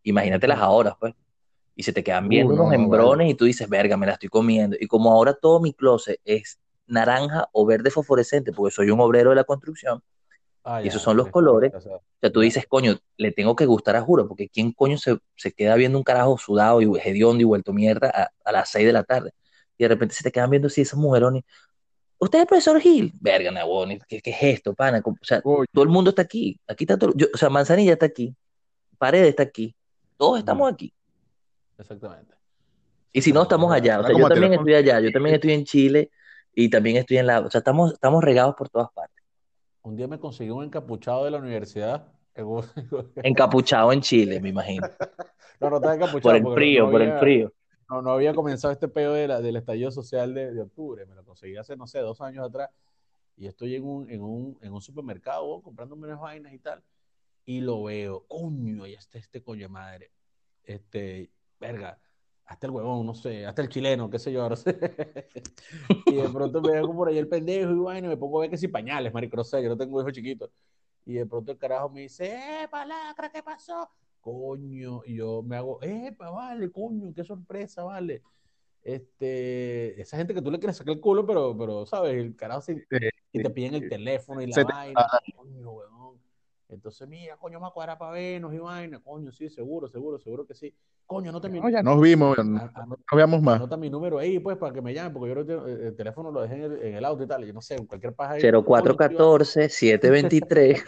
imagínatelas 0.04 0.60
ahora, 0.60 0.96
pues, 1.00 1.14
y 1.76 1.84
se 1.84 1.94
te 1.94 2.04
quedan 2.04 2.30
viendo 2.30 2.54
Uh, 2.54 2.58
no, 2.58 2.64
unos 2.64 2.78
no, 2.78 2.84
embrones 2.84 3.30
y 3.32 3.34
tú 3.34 3.46
dices, 3.46 3.68
verga, 3.68 3.98
me 3.98 4.06
la 4.06 4.14
estoy 4.14 4.30
comiendo, 4.30 4.78
y 4.80 4.88
como 4.88 5.12
ahora 5.12 5.34
todo 5.34 5.60
mi 5.60 5.74
closet 5.74 6.20
es 6.24 6.60
naranja 6.92 7.48
o 7.54 7.66
verde 7.66 7.90
fosforescente, 7.90 8.52
porque 8.52 8.74
soy 8.76 8.92
un 8.92 9.00
obrero 9.00 9.30
de 9.32 9.36
la 9.38 9.44
construcción, 9.44 10.02
Ah, 10.64 10.80
y 10.80 10.84
ya, 10.86 10.90
esos 10.90 11.02
son 11.02 11.18
los 11.18 11.26
es 11.26 11.32
colores. 11.32 11.74
o 11.74 11.82
sea, 11.82 11.96
o 11.96 12.02
sea, 12.22 12.32
tú 12.32 12.40
dices, 12.42 12.68
coño, 12.68 12.96
le 13.18 13.32
tengo 13.32 13.56
que 13.56 13.66
gustar 13.66 13.96
a 13.96 14.02
juro, 14.02 14.28
porque 14.28 14.48
¿quién 14.48 14.72
coño 14.74 14.96
se, 15.00 15.18
se 15.36 15.52
queda 15.54 15.74
viendo 15.74 15.98
un 15.98 16.04
carajo 16.04 16.38
sudado 16.38 16.82
y 16.84 16.86
hediondo 17.04 17.42
y 17.42 17.46
vuelto 17.46 17.74
mierda 17.74 18.12
a, 18.14 18.30
a 18.48 18.52
las 18.52 18.70
6 18.70 18.86
de 18.86 18.94
la 18.94 19.04
tarde? 19.04 19.32
Y 19.78 19.84
de 19.84 19.88
repente 19.88 20.14
se 20.14 20.24
te 20.24 20.32
quedan 20.32 20.52
viendo 20.52 20.68
así 20.68 20.82
esos 20.82 21.00
mujerones. 21.00 21.44
¿Usted 22.20 22.38
es 22.38 22.42
el 22.44 22.48
profesor 22.48 22.80
Gil? 22.80 23.12
Verga, 23.20 23.50
Nabón, 23.50 23.98
¿qué, 24.08 24.22
¿qué 24.22 24.30
es 24.30 24.38
esto, 24.44 24.76
pana? 24.76 25.02
O 25.04 25.16
sea, 25.24 25.42
todo 25.42 25.84
el 25.84 25.90
mundo 25.90 26.12
está 26.12 26.22
aquí. 26.22 26.60
Aquí 26.68 26.84
está 26.84 26.96
todo. 26.96 27.12
yo- 27.16 27.26
o 27.34 27.38
sea, 27.38 27.50
Manzanilla 27.50 27.94
está 27.94 28.06
aquí. 28.06 28.36
Paredes 29.00 29.30
está 29.30 29.42
aquí. 29.42 29.74
Todos 30.18 30.38
estamos 30.38 30.72
aquí. 30.72 30.94
Exactamente. 31.80 32.36
Y 33.12 33.22
si 33.24 33.34
no, 33.34 33.42
estamos 33.42 33.74
allá. 33.74 34.00
O 34.00 34.04
sea, 34.06 34.16
yo 34.16 34.28
también 34.30 34.54
estoy 34.54 34.76
allá. 34.76 35.00
Yo 35.00 35.12
también 35.12 35.34
estoy 35.36 35.54
en 35.54 35.66
Chile 35.66 36.12
y 36.54 36.70
también 36.70 36.98
estoy 36.98 37.18
en 37.18 37.28
la. 37.28 37.40
O 37.40 37.50
sea, 37.50 37.60
estamos, 37.60 37.94
estamos 37.94 38.24
regados 38.24 38.56
por 38.56 38.70
todas 38.70 38.92
partes. 38.92 39.24
Un 39.84 39.96
día 39.96 40.08
me 40.08 40.20
conseguí 40.20 40.50
un 40.52 40.64
encapuchado 40.64 41.26
de 41.26 41.32
la 41.32 41.38
universidad. 41.40 42.08
en 42.36 42.46
un- 42.46 42.66
Encapuchado 43.24 43.92
en 43.92 44.02
Chile, 44.02 44.40
me 44.40 44.50
imagino. 44.50 44.88
No, 45.60 45.70
no 45.70 45.76
estaba 45.78 45.96
encapuchado 45.96 46.22
Por 46.22 46.36
el 46.36 46.56
frío, 46.56 46.86
no 46.86 46.92
por 46.92 47.02
el 47.02 47.20
frío. 47.20 47.54
No, 47.90 48.02
no 48.02 48.12
había 48.12 48.34
comenzado 48.34 48.72
este 48.72 48.88
pedo 48.88 49.14
de 49.14 49.28
la- 49.28 49.42
del 49.42 49.56
estallido 49.58 49.92
social 49.92 50.34
de, 50.34 50.54
de 50.54 50.62
octubre. 50.62 51.06
Me 51.06 51.16
lo 51.16 51.24
conseguí 51.26 51.58
hace, 51.58 51.76
no 51.76 51.88
sé, 51.88 52.00
dos 52.00 52.22
años 52.22 52.46
atrás. 52.48 52.70
Y 53.38 53.48
estoy 53.48 53.76
en 53.76 53.84
un, 53.86 54.10
en 54.10 54.22
un, 54.22 54.58
en 54.62 54.72
un 54.74 54.82
supermercado 54.82 55.46
weón, 55.46 55.62
comprándome 55.62 56.06
unas 56.08 56.20
vainas 56.20 56.54
y 56.54 56.60
tal. 56.60 56.84
Y 57.46 57.62
lo 57.62 57.84
veo. 57.84 58.26
Coño, 58.28 58.84
ahí 58.84 58.94
está 58.94 59.18
este 59.18 59.42
coño 59.42 59.68
madre. 59.68 60.12
Este, 60.64 61.32
verga. 61.60 61.98
Hasta 62.52 62.68
el 62.68 62.74
huevón, 62.74 63.06
no 63.06 63.16
sé, 63.16 63.46
hasta 63.46 63.62
el 63.62 63.70
chileno, 63.70 64.10
qué 64.10 64.20
sé 64.20 64.30
yo, 64.30 64.48
no 64.50 64.56
sé. 64.58 64.78
Y 66.06 66.16
de 66.16 66.30
pronto 66.30 66.62
me 66.62 66.74
veo 66.74 66.94
por 66.94 67.08
ahí 67.08 67.18
el 67.18 67.30
pendejo 67.30 67.72
y 67.72 67.98
y 67.98 68.02
me 68.02 68.18
pongo 68.18 68.40
a 68.40 68.42
ver 68.42 68.50
que 68.50 68.58
si 68.58 68.68
pañales, 68.68 69.14
marico, 69.14 69.38
no 69.38 69.44
sé, 69.46 69.64
yo 69.64 69.70
no 69.70 69.78
tengo 69.78 70.02
hijos 70.02 70.12
chiquitos. 70.12 70.52
Y 71.06 71.14
de 71.14 71.26
pronto 71.26 71.54
el 71.54 71.58
carajo 71.58 71.90
me 71.90 72.02
dice, 72.02 72.26
¡eh, 72.36 72.68
palacra, 72.70 73.32
qué 73.32 73.42
pasó! 73.42 73.90
coño, 74.20 75.02
y 75.06 75.16
yo 75.16 75.42
me 75.44 75.56
hago, 75.56 75.80
epa, 75.82 76.30
vale, 76.30 76.70
coño, 76.70 77.14
qué 77.16 77.24
sorpresa, 77.24 77.84
vale. 77.86 78.22
Este, 78.84 80.00
esa 80.02 80.18
gente 80.18 80.34
que 80.34 80.42
tú 80.42 80.52
le 80.52 80.60
quieres 80.60 80.76
sacar 80.76 80.94
el 80.94 81.00
culo, 81.00 81.26
pero, 81.26 81.58
pero 81.58 81.86
¿sabes? 81.86 82.16
El 82.16 82.36
carajo 82.36 82.62
se, 82.62 82.86
y 83.32 83.42
te 83.42 83.50
piden 83.50 83.76
el 83.76 83.88
teléfono 83.88 84.42
y 84.42 84.48
la 84.48 84.58
te- 84.58 84.64
vaina, 84.66 85.08
coño, 85.38 85.72
weón. 85.72 86.01
Entonces, 86.72 87.08
mira, 87.08 87.36
coño, 87.38 87.60
me 87.60 87.70
cuadrar 87.72 87.98
para 87.98 88.14
vernos 88.14 88.54
y 88.54 88.58
vaina, 88.58 89.00
coño, 89.02 89.32
sí, 89.32 89.50
seguro, 89.50 89.88
seguro, 89.90 90.20
seguro 90.20 90.46
que 90.46 90.54
sí. 90.56 90.74
Coño, 91.06 91.30
anota 91.30 91.50
mi, 91.50 91.60
No, 91.60 91.70
ya 91.70 91.84
nos 91.84 92.00
vimos, 92.00 92.38
no 92.38 92.58
a- 92.58 92.62
anota- 92.62 92.86
nos 92.86 93.18
veamos 93.18 93.42
más. 93.42 93.56
anota 93.58 93.76
mi 93.78 93.90
número 93.90 94.18
ahí, 94.18 94.40
pues, 94.40 94.58
para 94.58 94.74
que 94.74 94.82
me 94.82 94.94
llamen, 94.94 95.14
porque 95.14 95.34
yo 95.46 95.66
el, 95.66 95.82
el 95.88 95.96
teléfono 95.96 96.32
lo 96.32 96.42
dejé 96.42 96.56
en 96.56 96.64
el, 96.64 96.82
en 96.82 96.96
el 96.96 97.06
auto 97.06 97.24
y 97.24 97.28
tal, 97.28 97.46
yo 97.46 97.54
no 97.54 97.62
sé, 97.62 97.76
en 97.76 97.86
cualquier 97.86 98.14
paja 98.14 98.34
ahí. 98.34 98.42
coño, 98.64 98.64
sí, 98.64 99.16
vale. 99.16 99.28
0414 99.28 99.70
723. 99.70 100.84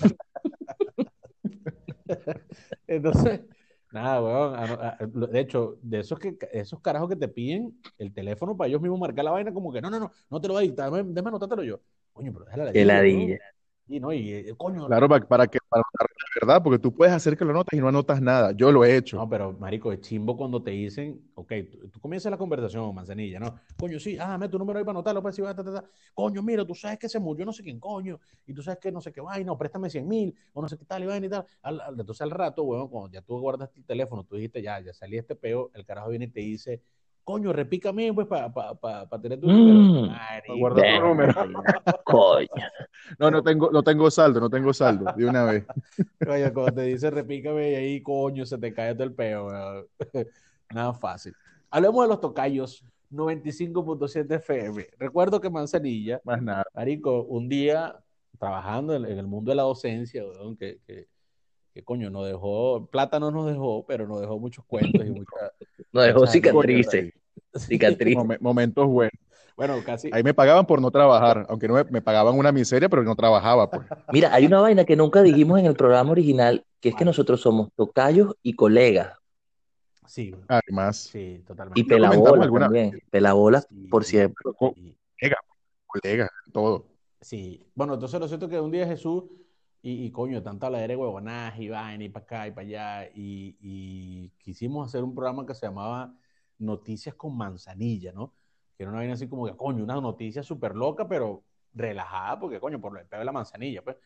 Entonces, 2.88 3.42
nada, 3.92 4.22
weón. 4.22 4.56
a- 4.56 4.98
lo- 5.14 5.28
De 5.28 5.40
hecho, 5.40 5.78
de 5.82 6.00
esos 6.00 6.20
que 6.20 6.38
esos 6.52 6.80
carajos 6.80 7.10
que 7.10 7.16
te 7.16 7.28
piden 7.28 7.78
el 7.98 8.14
teléfono 8.14 8.56
para 8.56 8.68
ellos 8.70 8.82
mismos 8.82 9.00
marcar 9.00 9.26
la 9.26 9.32
vaina, 9.32 9.54
como 9.54 9.72
que 9.72 9.82
no, 9.82 9.90
no, 9.90 10.00
no, 10.00 10.12
no 10.30 10.42
te 10.42 10.48
lo 10.48 10.54
voy 10.54 10.64
a 10.64 10.68
dictar, 10.68 10.92
déjame 10.92 11.28
anotártelo 11.30 11.64
yo. 11.64 11.80
Coño, 12.14 12.32
pero 12.32 12.46
déjala 12.46 12.66
ladilla. 12.66 13.40
Y 13.88 14.00
no, 14.00 14.14
y 14.14 14.32
eh, 14.32 14.54
coño, 14.58 14.88
Claro, 14.88 15.10
para, 15.10 15.26
para 15.28 15.48
que 15.48 15.60
para 15.68 15.84
la 16.00 16.08
verdad, 16.42 16.64
porque 16.64 16.80
tú 16.80 16.94
puedes 16.94 17.14
hacer 17.14 17.38
que 17.38 17.44
lo 17.44 17.52
anotes 17.52 17.78
y 17.78 17.82
no 17.82 17.90
anotas 17.90 18.22
nada. 18.22 18.52
Yo 18.54 18.72
lo 18.72 18.84
he 18.86 18.96
hecho. 18.96 19.18
No, 19.18 19.30
pero 19.30 19.54
marico, 19.54 19.92
es 19.92 20.00
chimbo 20.00 20.38
cuando 20.38 20.64
te 20.64 20.72
dicen, 20.72 21.22
ok, 21.36 21.52
tú, 21.70 21.90
tú 21.90 22.00
comienzas 22.00 22.32
la 22.32 22.38
conversación, 22.38 22.96
manzanilla, 22.96 23.40
¿no? 23.40 23.60
Coño, 23.78 24.00
sí, 24.00 24.18
ah, 24.18 24.30
dame 24.30 24.48
tu 24.50 24.58
número 24.58 24.80
ahí 24.80 24.86
para 24.86 24.92
anotarlo, 24.98 25.22
pues, 25.22 25.36
sí, 25.36 25.42
va, 25.42 25.54
ta, 25.54 25.64
ta, 25.64 25.74
ta. 25.74 25.84
Coño, 26.14 26.42
mira, 26.42 26.66
tú 26.66 26.74
sabes 26.74 26.98
que 26.98 27.10
se 27.10 27.20
murió 27.20 27.46
no 27.46 27.52
sé 27.54 27.62
quién, 27.62 27.80
coño, 27.80 28.20
y 28.48 28.54
tú 28.54 28.64
sabes 28.64 28.80
que 28.80 28.92
no 28.92 29.02
sé 29.02 29.12
qué 29.12 29.22
vaina, 29.22 29.52
o 29.52 29.58
préstame 29.58 29.90
100 29.90 30.08
mil, 30.08 30.34
o 30.54 30.62
no 30.62 30.70
sé 30.70 30.78
qué 30.78 30.86
tal, 30.86 31.04
y 31.04 31.06
vaina 31.08 31.26
y 31.28 31.30
tal. 31.30 31.46
Al- 31.62 31.82
al- 31.82 32.00
entonces 32.00 32.22
al 32.22 32.32
rato, 32.32 32.64
weón, 32.64 32.88
cuando 32.88 33.12
ya 33.12 33.22
tú 33.22 33.38
guardaste 33.40 33.80
el 33.80 33.86
teléfono, 33.86 34.24
tú 34.24 34.36
dijiste, 34.38 34.62
ya, 34.62 34.80
ya 34.80 34.94
salí 34.94 35.18
este 35.18 35.36
peo, 35.36 35.72
el 35.74 35.86
carajo 35.86 36.10
viene 36.10 36.26
y 36.26 36.30
te 36.30 36.40
dice, 36.40 36.82
coño, 37.24 37.54
repícame, 37.54 38.14
pues, 38.14 38.28
para 38.28 38.52
pa, 38.54 38.76
pa, 38.76 39.08
pa 39.08 39.22
tener 39.22 39.40
tu 39.40 39.48
Mm. 39.48 39.52
número. 39.52 40.08
Para 40.08 40.20
Marico. 40.36 40.58
guardar 40.58 41.00
tu 41.00 41.08
número. 41.08 41.34
Coño. 42.04 42.48
No, 43.20 43.32
no 43.32 43.44
tengo, 43.44 43.72
no 43.72 43.84
tengo 43.84 44.10
saldo, 44.12 44.40
no 44.40 44.50
tengo 44.50 44.74
saldo, 44.74 45.12
de 45.16 45.26
una 45.26 45.44
vez. 45.46 45.66
Oye, 46.28 46.52
cuando 46.54 46.74
te 46.74 46.82
dice 46.84 47.10
repícame 47.10 47.72
y 47.72 47.76
ahí, 47.76 48.02
coño, 48.02 48.46
se 48.46 48.58
te 48.58 48.74
cae 48.74 48.94
todo 48.94 49.04
el 49.06 49.14
peo, 49.14 49.48
weón. 49.48 49.86
Nada 50.74 50.94
fácil. 50.94 51.34
Hablemos 51.70 52.04
de 52.04 52.10
los 52.10 52.22
tocayos 52.22 52.84
95.7 53.12 54.36
FM. 54.36 54.88
Recuerdo 54.98 55.40
que 55.40 55.50
Manzanilla, 55.50 56.20
Más 56.24 56.42
nada. 56.42 56.66
Marico, 56.74 57.24
un 57.24 57.48
día 57.50 57.96
trabajando 58.40 58.96
en, 58.96 59.06
en 59.06 59.18
el 59.20 59.28
mundo 59.28 59.52
de 59.52 59.56
la 59.56 59.64
docencia, 59.64 60.24
weón, 60.26 60.56
que, 60.58 60.80
que, 60.86 61.08
que 61.74 61.84
coño, 61.84 62.10
nos 62.10 62.28
dejó, 62.28 62.86
plata 62.88 63.20
no 63.20 63.32
nos 63.32 63.48
dejó, 63.48 63.86
pero 63.86 64.08
nos 64.08 64.22
dejó 64.22 64.40
muchos 64.40 64.64
cuentos 64.66 65.06
y 65.06 65.10
muchas. 65.12 65.52
Nos 65.92 66.06
dejó 66.06 66.20
muchas 66.20 66.34
cicatrices. 66.34 67.14
Cicatrices. 67.56 68.24
Momen- 68.24 68.40
momentos 68.40 68.88
buenos. 68.88 69.14
Bueno, 69.56 69.76
casi. 69.86 70.10
Ahí 70.12 70.24
me 70.24 70.34
pagaban 70.34 70.66
por 70.66 70.82
no 70.82 70.90
trabajar, 70.90 71.46
aunque 71.50 71.68
no 71.68 71.76
me, 71.76 71.84
me 71.86 72.02
pagaban 72.02 72.38
una 72.38 72.52
miseria, 72.52 72.90
pero 72.90 73.04
no 73.04 73.16
trabajaba, 73.16 73.70
pues. 73.70 73.88
Mira, 74.12 74.34
hay 74.34 74.46
una 74.46 74.62
vaina 74.62 74.86
que 74.86 74.96
nunca 74.96 75.22
dijimos 75.22 75.60
en 75.60 75.66
el 75.66 75.76
programa 75.76 76.12
original, 76.12 76.66
que 76.80 76.90
es 76.90 76.96
que 76.96 77.06
nosotros 77.06 77.42
somos 77.42 77.70
tocayos 77.76 78.36
y 78.42 78.54
colegas. 78.54 79.18
Sí, 80.08 80.36
Además, 80.48 80.98
sí, 80.98 81.44
totalmente. 81.48 81.80
Y 81.80 81.84
pelabolas 81.86 82.44
alguna 82.44 82.66
también. 82.66 83.00
Pelabolas 83.10 83.68
Sí, 83.70 83.88
por 83.88 84.04
siempre. 84.04 84.52
co- 84.58 84.74
sí. 84.76 84.96
colegas, 85.86 86.30
todo. 86.52 86.86
Sí, 87.22 87.64
bueno, 87.74 87.94
entonces 87.94 88.20
lo 88.20 88.28
cierto 88.28 88.46
es 88.48 88.52
que 88.52 88.60
un 88.60 88.72
día 88.72 88.86
Jesús, 88.86 89.24
y, 89.84 90.06
y 90.06 90.12
coño, 90.12 90.42
tanta 90.42 90.70
ladera 90.70 90.94
de 90.94 90.96
huevonaje 90.96 91.64
y 91.64 91.70
vaina, 91.70 92.06
y 92.06 92.10
para 92.10 92.24
acá 92.24 92.48
y 92.48 92.52
para 92.52 92.68
allá, 92.68 93.12
y, 93.14 94.30
quisimos 94.40 94.88
hacer 94.88 95.04
un 95.04 95.14
programa 95.14 95.46
que 95.46 95.54
se 95.54 95.66
llamaba 95.68 96.16
Noticias 96.58 97.16
con 97.16 97.36
Manzanilla, 97.38 98.14
¿no? 98.14 98.34
Que 98.78 98.84
era 98.84 98.92
una 98.92 99.00
vaina 99.00 99.14
así 99.16 99.28
como 99.28 99.46
que, 99.46 99.56
coño, 99.58 99.84
una 99.84 100.00
noticia 100.00 100.42
súper 100.42 100.76
loca, 100.76 101.08
pero 101.08 101.44
relajada, 101.74 102.40
porque 102.40 102.60
coño, 102.62 102.80
por 102.80 102.98
el 102.98 103.06
pedo 103.08 103.20
de 103.20 103.26
la 103.26 103.32
manzanilla, 103.34 103.84
pues. 103.84 103.98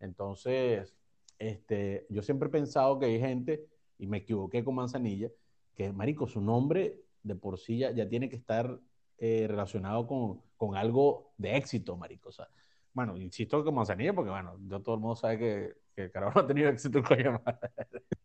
Entonces, 0.00 0.96
este, 1.38 2.06
yo 2.10 2.22
siempre 2.22 2.48
he 2.48 2.52
pensado 2.52 2.98
que 2.98 3.06
hay 3.06 3.20
gente, 3.20 3.68
y 3.98 4.06
me 4.08 4.18
equivoqué 4.18 4.64
con 4.64 4.74
Manzanilla, 4.74 5.30
que, 5.74 5.92
marico, 5.92 6.26
su 6.26 6.40
nombre 6.40 7.00
de 7.22 7.36
por 7.36 7.58
sí 7.58 7.78
ya, 7.78 7.92
ya 7.92 8.08
tiene 8.08 8.28
que 8.28 8.36
estar 8.36 8.80
eh, 9.18 9.46
relacionado 9.48 10.06
con, 10.06 10.42
con 10.56 10.76
algo 10.76 11.32
de 11.38 11.56
éxito, 11.56 11.96
marico. 11.96 12.30
O 12.30 12.32
sea, 12.32 12.48
bueno, 12.92 13.16
insisto 13.16 13.64
con 13.64 13.74
Manzanilla 13.74 14.12
porque, 14.12 14.30
bueno, 14.30 14.56
yo 14.68 14.80
todo 14.80 14.96
el 14.96 15.00
mundo 15.00 15.16
sabe 15.16 15.38
que, 15.38 15.72
que 15.94 16.02
el 16.04 16.10
carajo 16.10 16.32
no 16.34 16.44
ha 16.44 16.46
tenido 16.46 16.68
éxito 16.68 16.98
en 16.98 17.04
que- 17.04 17.40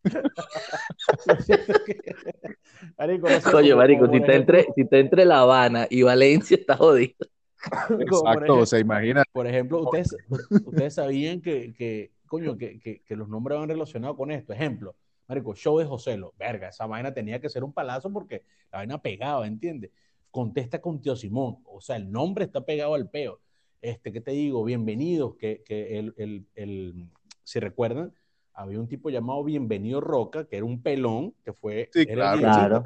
marico, 2.98 3.28
no 3.28 3.40
sé, 3.40 3.50
Coño, 3.50 3.76
marico, 3.76 4.10
si 4.10 4.20
te, 4.20 4.36
entre, 4.36 4.66
si 4.74 4.84
te 4.84 5.00
entre 5.00 5.24
La 5.24 5.40
Habana 5.40 5.86
y 5.88 6.02
Valencia, 6.02 6.56
está 6.56 6.76
jodido. 6.76 7.14
Exacto, 7.98 8.66
sea, 8.66 8.78
imagina. 8.78 9.24
Por 9.32 9.46
ejemplo, 9.46 9.82
ustedes, 9.82 10.16
ustedes 10.66 10.94
sabían 10.94 11.40
que, 11.40 11.74
que 11.74 12.12
coño, 12.26 12.56
que, 12.56 12.78
que, 12.78 13.02
que 13.02 13.16
los 13.16 13.28
nombres 13.28 13.58
van 13.58 13.68
relacionados 13.68 14.16
con 14.16 14.30
esto. 14.30 14.52
Ejemplo, 14.52 14.94
Marico, 15.28 15.54
show 15.54 15.78
de 15.78 15.84
Joselo. 15.84 16.34
Verga, 16.38 16.68
esa 16.68 16.86
vaina 16.86 17.12
tenía 17.12 17.40
que 17.40 17.48
ser 17.48 17.64
un 17.64 17.72
palazo 17.72 18.12
porque 18.12 18.44
la 18.70 18.78
vaina 18.78 19.00
pegaba, 19.00 19.46
¿entiendes? 19.46 19.90
Contesta 20.30 20.80
con 20.80 21.00
Tío 21.00 21.16
Simón. 21.16 21.58
O 21.64 21.80
sea, 21.80 21.96
el 21.96 22.10
nombre 22.10 22.44
está 22.44 22.64
pegado 22.64 22.94
al 22.94 23.08
peo. 23.08 23.40
Este, 23.80 24.12
¿qué 24.12 24.20
te 24.20 24.32
digo? 24.32 24.64
Bienvenidos, 24.64 25.36
que, 25.36 25.62
que 25.62 25.98
el, 25.98 26.14
el, 26.16 26.46
el, 26.54 27.08
si 27.42 27.60
recuerdan, 27.60 28.12
había 28.52 28.80
un 28.80 28.88
tipo 28.88 29.10
llamado 29.10 29.44
Bienvenido 29.44 30.00
Roca, 30.00 30.46
que 30.46 30.56
era 30.56 30.64
un 30.64 30.82
pelón, 30.82 31.34
que 31.44 31.52
fue, 31.52 31.90
Sí, 31.92 32.06
claro, 32.06 32.38
Claro. 32.40 32.82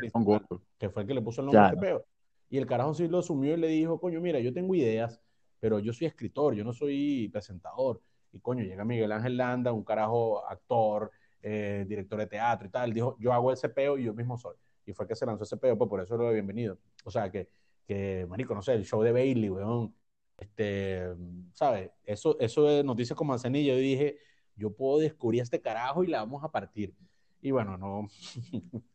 que 0.79 0.91
fue 0.91 1.03
el 1.03 1.09
que 1.09 1.15
le 1.15 1.23
puso 1.23 1.41
el 1.43 1.47
nombre 1.47 1.63
este 1.65 1.77
Claro. 1.79 1.99
peo. 1.99 2.07
Y 2.51 2.59
el 2.59 2.67
carajo 2.67 2.95
sí 2.95 3.07
lo 3.07 3.19
asumió 3.21 3.55
y 3.55 3.57
le 3.57 3.69
dijo, 3.69 4.01
coño, 4.01 4.21
mira, 4.21 4.41
yo 4.41 4.53
tengo 4.53 4.75
ideas, 4.75 5.21
pero 5.61 5.79
yo 5.79 5.93
soy 5.93 6.09
escritor, 6.09 6.55
yo 6.55 6.65
no 6.65 6.73
soy 6.73 7.29
presentador. 7.29 8.01
Y 8.33 8.41
coño, 8.41 8.65
llega 8.65 8.85
Miguel 8.85 9.13
Ángel 9.13 9.37
Landa, 9.37 9.73
un 9.73 9.85
carajo 9.85 10.45
actor, 10.49 11.13
eh, 11.43 11.85
director 11.89 12.19
de 12.19 12.27
teatro 12.27 12.67
y 12.67 12.71
tal, 12.71 12.93
dijo, 12.93 13.17
yo 13.21 13.33
hago 13.33 13.53
ese 13.53 13.69
peo 13.69 13.97
y 13.97 14.05
yo 14.05 14.13
mismo 14.15 14.37
soy. 14.37 14.57
Y 14.85 14.93
fue 14.93 15.07
que 15.07 15.15
se 15.15 15.25
lanzó 15.25 15.45
ese 15.45 15.57
peo, 15.57 15.79
pues 15.79 15.89
por 15.89 16.01
eso 16.01 16.17
lo 16.17 16.27
de 16.27 16.35
bienvenido. 16.35 16.79
O 17.05 17.11
sea, 17.11 17.31
que, 17.31 17.49
que, 17.87 18.27
marico, 18.29 18.55
no 18.55 18.63
sé, 18.63 18.73
el 18.75 18.85
show 18.85 19.03
de 19.03 19.13
Bailey, 19.13 19.49
weón, 19.49 19.95
este, 20.41 21.07
¿sabes? 21.53 21.91
Eso, 22.05 22.37
eso 22.41 22.65
de 22.65 22.83
Noticias 22.83 23.17
con 23.17 23.29
Manzanilla, 23.29 23.75
yo 23.75 23.79
dije, 23.79 24.19
yo 24.57 24.73
puedo 24.73 24.99
descubrir 24.99 25.41
a 25.41 25.45
este 25.45 25.61
carajo 25.61 26.03
y 26.03 26.09
la 26.09 26.19
vamos 26.19 26.43
a 26.43 26.51
partir. 26.51 26.95
Y 27.41 27.53
bueno, 27.53 27.79
no, 27.79 28.09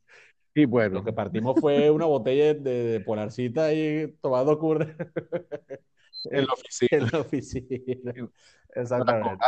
Y 0.58 0.64
bueno, 0.64 0.96
lo 0.96 1.04
que 1.04 1.12
partimos 1.12 1.60
fue 1.60 1.90
una 1.92 2.06
botella 2.06 2.54
de, 2.54 2.84
de 2.84 3.00
polarcita 3.02 3.66
ahí 3.66 4.16
tomando 4.22 4.58
cura 4.58 4.96
en 6.32 6.46
la 6.46 6.54
oficina. 6.54 6.90
en 6.92 7.10
la 7.12 7.20
oficina. 7.20 8.30
Exactamente. 8.74 9.46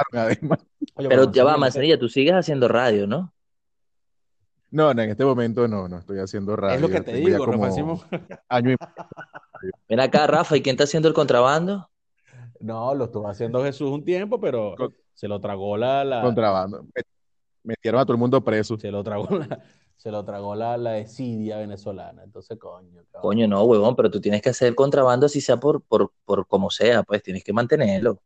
Oye, 0.96 1.08
Pero 1.08 1.22
bueno, 1.22 1.32
ya 1.32 1.46
va, 1.46 1.56
Manzanilla, 1.56 1.98
tú 1.98 2.10
sigues 2.10 2.34
haciendo 2.34 2.68
radio, 2.68 3.08
¿no? 3.08 3.34
No, 4.70 4.94
no, 4.94 5.02
en 5.02 5.12
este 5.12 5.24
momento 5.24 5.66
no, 5.66 5.88
no 5.88 5.98
estoy 5.98 6.20
haciendo 6.20 6.58
radio. 6.58 6.76
Es 6.76 6.82
lo 6.82 6.90
que 6.90 7.00
te 7.00 7.14
digo, 7.14 7.46
como 7.46 7.66
año 8.50 8.72
y 8.72 8.76
Ven 9.88 10.00
acá, 10.00 10.28
Rafa, 10.28 10.56
¿y 10.58 10.62
quién 10.62 10.74
está 10.74 10.84
haciendo 10.86 11.08
el 11.08 11.14
contrabando? 11.14 11.90
No, 12.60 12.94
lo 12.96 13.06
estuvo 13.06 13.28
haciendo 13.28 13.64
Jesús 13.64 13.90
un 13.92 14.04
tiempo, 14.04 14.40
pero 14.40 14.76
Con- 14.76 14.96
se 15.14 15.28
lo 15.28 15.40
tragó 15.40 15.78
la, 15.78 16.04
la- 16.04 16.22
contrabando. 16.22 16.84
Me- 16.84 17.04
Metieron 17.64 18.00
a 18.00 18.06
todo 18.06 18.14
el 18.14 18.20
mundo 18.20 18.42
preso. 18.44 18.78
se 18.80 18.90
lo 18.92 19.04
tragó 19.04 19.28
la, 19.38 19.60
se 19.98 20.10
lo 20.10 20.24
tragó 20.24 20.56
la, 20.56 20.78
la 20.78 20.92
desidia 20.92 21.58
venezolana. 21.58 22.24
Entonces, 22.24 22.58
coño, 22.58 23.04
cabrón. 23.12 23.22
Coño, 23.22 23.48
no, 23.48 23.64
huevón, 23.64 23.96
pero 23.96 24.10
tú 24.10 24.22
tienes 24.22 24.42
que 24.42 24.50
hacer 24.50 24.70
el 24.70 24.76
contrabando 24.76 25.26
así 25.26 25.42
sea 25.42 25.58
por, 25.58 25.82
por, 25.82 26.12
por 26.24 26.48
como 26.48 26.70
sea, 26.70 27.04
pues 27.04 27.22
tienes 27.22 27.44
que 27.44 27.52
mantenerlo. 27.52 28.22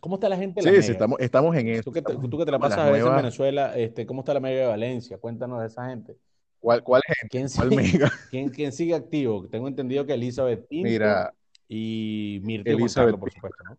¿Cómo 0.00 0.16
está 0.16 0.28
la 0.28 0.36
gente 0.36 0.60
la 0.62 0.68
Sí, 0.68 0.72
mega? 0.76 0.82
sí, 0.82 0.92
estamos, 0.92 1.18
estamos 1.20 1.56
en 1.56 1.68
eso. 1.68 1.82
Tú 1.84 1.92
que 1.92 2.02
te, 2.02 2.12
estamos 2.12 2.30
tú 2.30 2.38
que 2.38 2.44
te 2.44 2.50
la 2.52 2.58
pasas 2.58 2.78
a 2.78 2.90
veces 2.90 3.06
en 3.08 3.16
Venezuela, 3.16 3.76
este, 3.76 4.06
¿cómo 4.06 4.20
está 4.20 4.34
la 4.34 4.40
mega 4.40 4.60
de 4.62 4.66
Valencia? 4.66 5.18
Cuéntanos 5.18 5.60
de 5.60 5.66
esa 5.66 5.88
gente. 5.88 6.16
¿Cuál, 6.64 6.82
cuál 6.82 7.02
gente? 7.06 7.28
¿Quién 7.28 7.46
¿Cuál 7.54 7.68
sigue, 7.84 8.08
quién, 8.30 8.48
quién 8.48 8.72
sigue 8.72 8.94
activo? 8.94 9.46
Tengo 9.48 9.68
entendido 9.68 10.06
que 10.06 10.14
Elizabeth 10.14 10.66
Pinto 10.66 10.88
Mira, 10.88 11.34
y 11.68 12.40
Mirta 12.42 12.70
Juan 12.70 12.80
Elizabeth 12.80 13.10
Carlos, 13.12 13.20
por 13.20 13.32
supuesto, 13.34 13.64
¿no? 13.64 13.76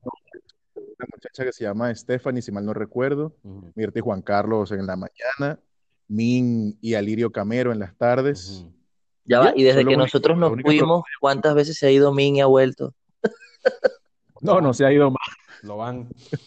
una 0.75 1.07
muchacha 1.11 1.45
que 1.45 1.51
se 1.51 1.63
llama 1.63 1.93
Stephanie, 1.95 2.43
si 2.43 2.51
mal 2.51 2.63
no 2.63 2.75
recuerdo. 2.75 3.35
Mirta 3.73 3.97
y 3.97 4.01
Juan 4.03 4.21
Carlos 4.21 4.71
en 4.71 4.85
la 4.85 4.95
mañana. 4.95 5.59
Min 6.07 6.77
y 6.79 6.93
Alirio 6.93 7.31
Camero 7.31 7.71
en 7.71 7.79
las 7.79 7.97
tardes. 7.97 8.67
Ya 9.23 9.39
va, 9.39 9.53
y 9.55 9.63
desde 9.63 9.79
que 9.79 9.87
único- 9.87 10.01
nosotros 10.03 10.37
nos 10.37 10.53
fuimos, 10.61 11.03
¿cuántas 11.19 11.55
veces 11.55 11.79
se 11.79 11.87
ha 11.87 11.91
ido 11.91 12.13
Min 12.13 12.35
y 12.35 12.41
ha 12.41 12.45
vuelto? 12.45 12.93
No, 14.41 14.61
no 14.61 14.75
se 14.75 14.85
ha 14.85 14.93
ido 14.93 15.09
más. 15.09 15.27
Lo 15.63 15.77
van. 15.77 16.07
Se 16.29 16.37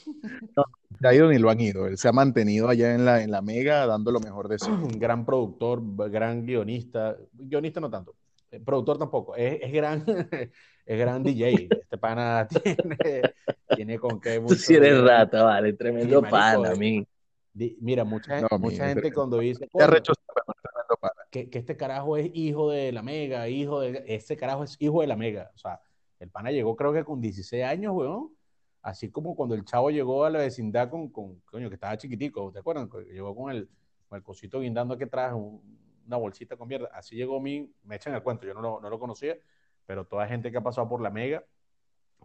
ha 1.06 1.14
ido 1.14 1.28
ni 1.28 1.38
lo 1.38 1.50
han 1.50 1.60
ido. 1.60 1.86
Él 1.86 1.96
se 1.98 2.08
ha 2.08 2.12
mantenido 2.12 2.68
allá 2.68 2.94
en 2.94 3.04
la, 3.04 3.22
en 3.22 3.30
la 3.30 3.42
mega 3.42 3.86
dando 3.86 4.10
lo 4.10 4.20
mejor 4.20 4.48
de 4.48 4.58
sí. 4.58 4.70
Un 4.70 4.88
gran 4.98 5.24
productor, 5.24 5.80
gran 6.10 6.44
guionista. 6.44 7.16
Guionista 7.32 7.80
no 7.80 7.90
tanto. 7.90 8.14
eh, 8.50 8.60
Productor 8.60 8.98
tampoco. 8.98 9.36
Es, 9.36 9.58
es 9.62 9.72
gran, 9.72 10.04
es 10.86 10.98
gran 10.98 11.22
DJ. 11.22 11.48
Este 11.82 11.98
pana 11.98 12.48
tiene, 12.64 13.32
tiene 13.74 13.98
con 13.98 14.20
qué 14.20 14.36
Tú 14.36 14.42
mucho 14.42 14.56
sí 14.56 14.74
eres 14.74 14.94
bien. 14.94 15.06
rata, 15.06 15.42
vale, 15.44 15.72
tremendo 15.74 16.20
marico, 16.20 16.62
pana, 16.62 16.74
eh. 16.84 17.06
Di- 17.52 17.76
Mira, 17.80 18.04
mucha, 18.04 18.40
No, 18.40 18.48
mucha 18.58 18.84
mi- 18.84 18.90
gente 18.94 19.12
cuando 19.12 19.38
dice, 19.38 19.66
Ya 19.66 19.68
"Coño, 19.72 19.86
recho 19.88 20.12
sabe, 20.14 20.40
no, 20.46 20.54
tremendo 20.62 20.96
pana. 21.00 21.12
que, 21.30 21.50
que 21.50 21.58
este 21.58 21.76
carajo 21.76 22.16
es 22.16 22.30
hijo 22.34 22.70
de 22.70 22.92
la 22.92 23.02
Mega, 23.02 23.48
hijo 23.48 23.80
de... 23.80 24.04
Ese 24.06 24.36
carajo 24.36 24.64
es 24.64 24.76
hijo 24.78 25.00
de 25.00 25.06
la 25.08 25.16
Mega. 25.16 25.50
O 25.54 25.58
sea, 25.58 25.80
el 26.20 26.30
pana 26.30 26.50
llegó 26.50 26.76
creo 26.76 26.92
que 26.92 27.04
con 27.04 27.20
16 27.20 27.64
años, 27.64 27.92
weón. 27.94 28.30
Así 28.82 29.10
como 29.10 29.34
cuando 29.34 29.54
el 29.54 29.64
chavo 29.64 29.90
llegó 29.90 30.24
a 30.24 30.30
la 30.30 30.38
vecindad 30.38 30.88
con, 30.88 31.08
con 31.08 31.40
coño, 31.40 31.68
que 31.68 31.74
estaba 31.74 31.96
chiquitico, 31.98 32.52
¿te 32.52 32.60
acuerdan? 32.60 32.88
Llegó 33.10 33.34
con 33.34 33.50
el, 33.50 33.68
con 34.08 34.16
el 34.16 34.22
cosito 34.22 34.60
guindando 34.60 34.96
que 34.96 35.06
traje, 35.06 35.34
un- 35.34 35.78
una 36.06 36.16
bolsita 36.16 36.56
con 36.56 36.68
mierda. 36.68 36.88
Así 36.94 37.16
llegó 37.16 37.40
mi, 37.40 37.70
me 37.84 37.96
echan 37.96 38.14
el 38.14 38.22
cuento, 38.22 38.46
yo 38.46 38.54
no 38.54 38.60
lo, 38.62 38.80
no 38.80 38.88
lo 38.88 38.98
conocía, 38.98 39.36
pero 39.84 40.06
toda 40.06 40.26
gente 40.26 40.50
que 40.50 40.56
ha 40.58 40.62
pasado 40.62 40.88
por 40.88 41.00
la 41.02 41.10
Mega 41.10 41.44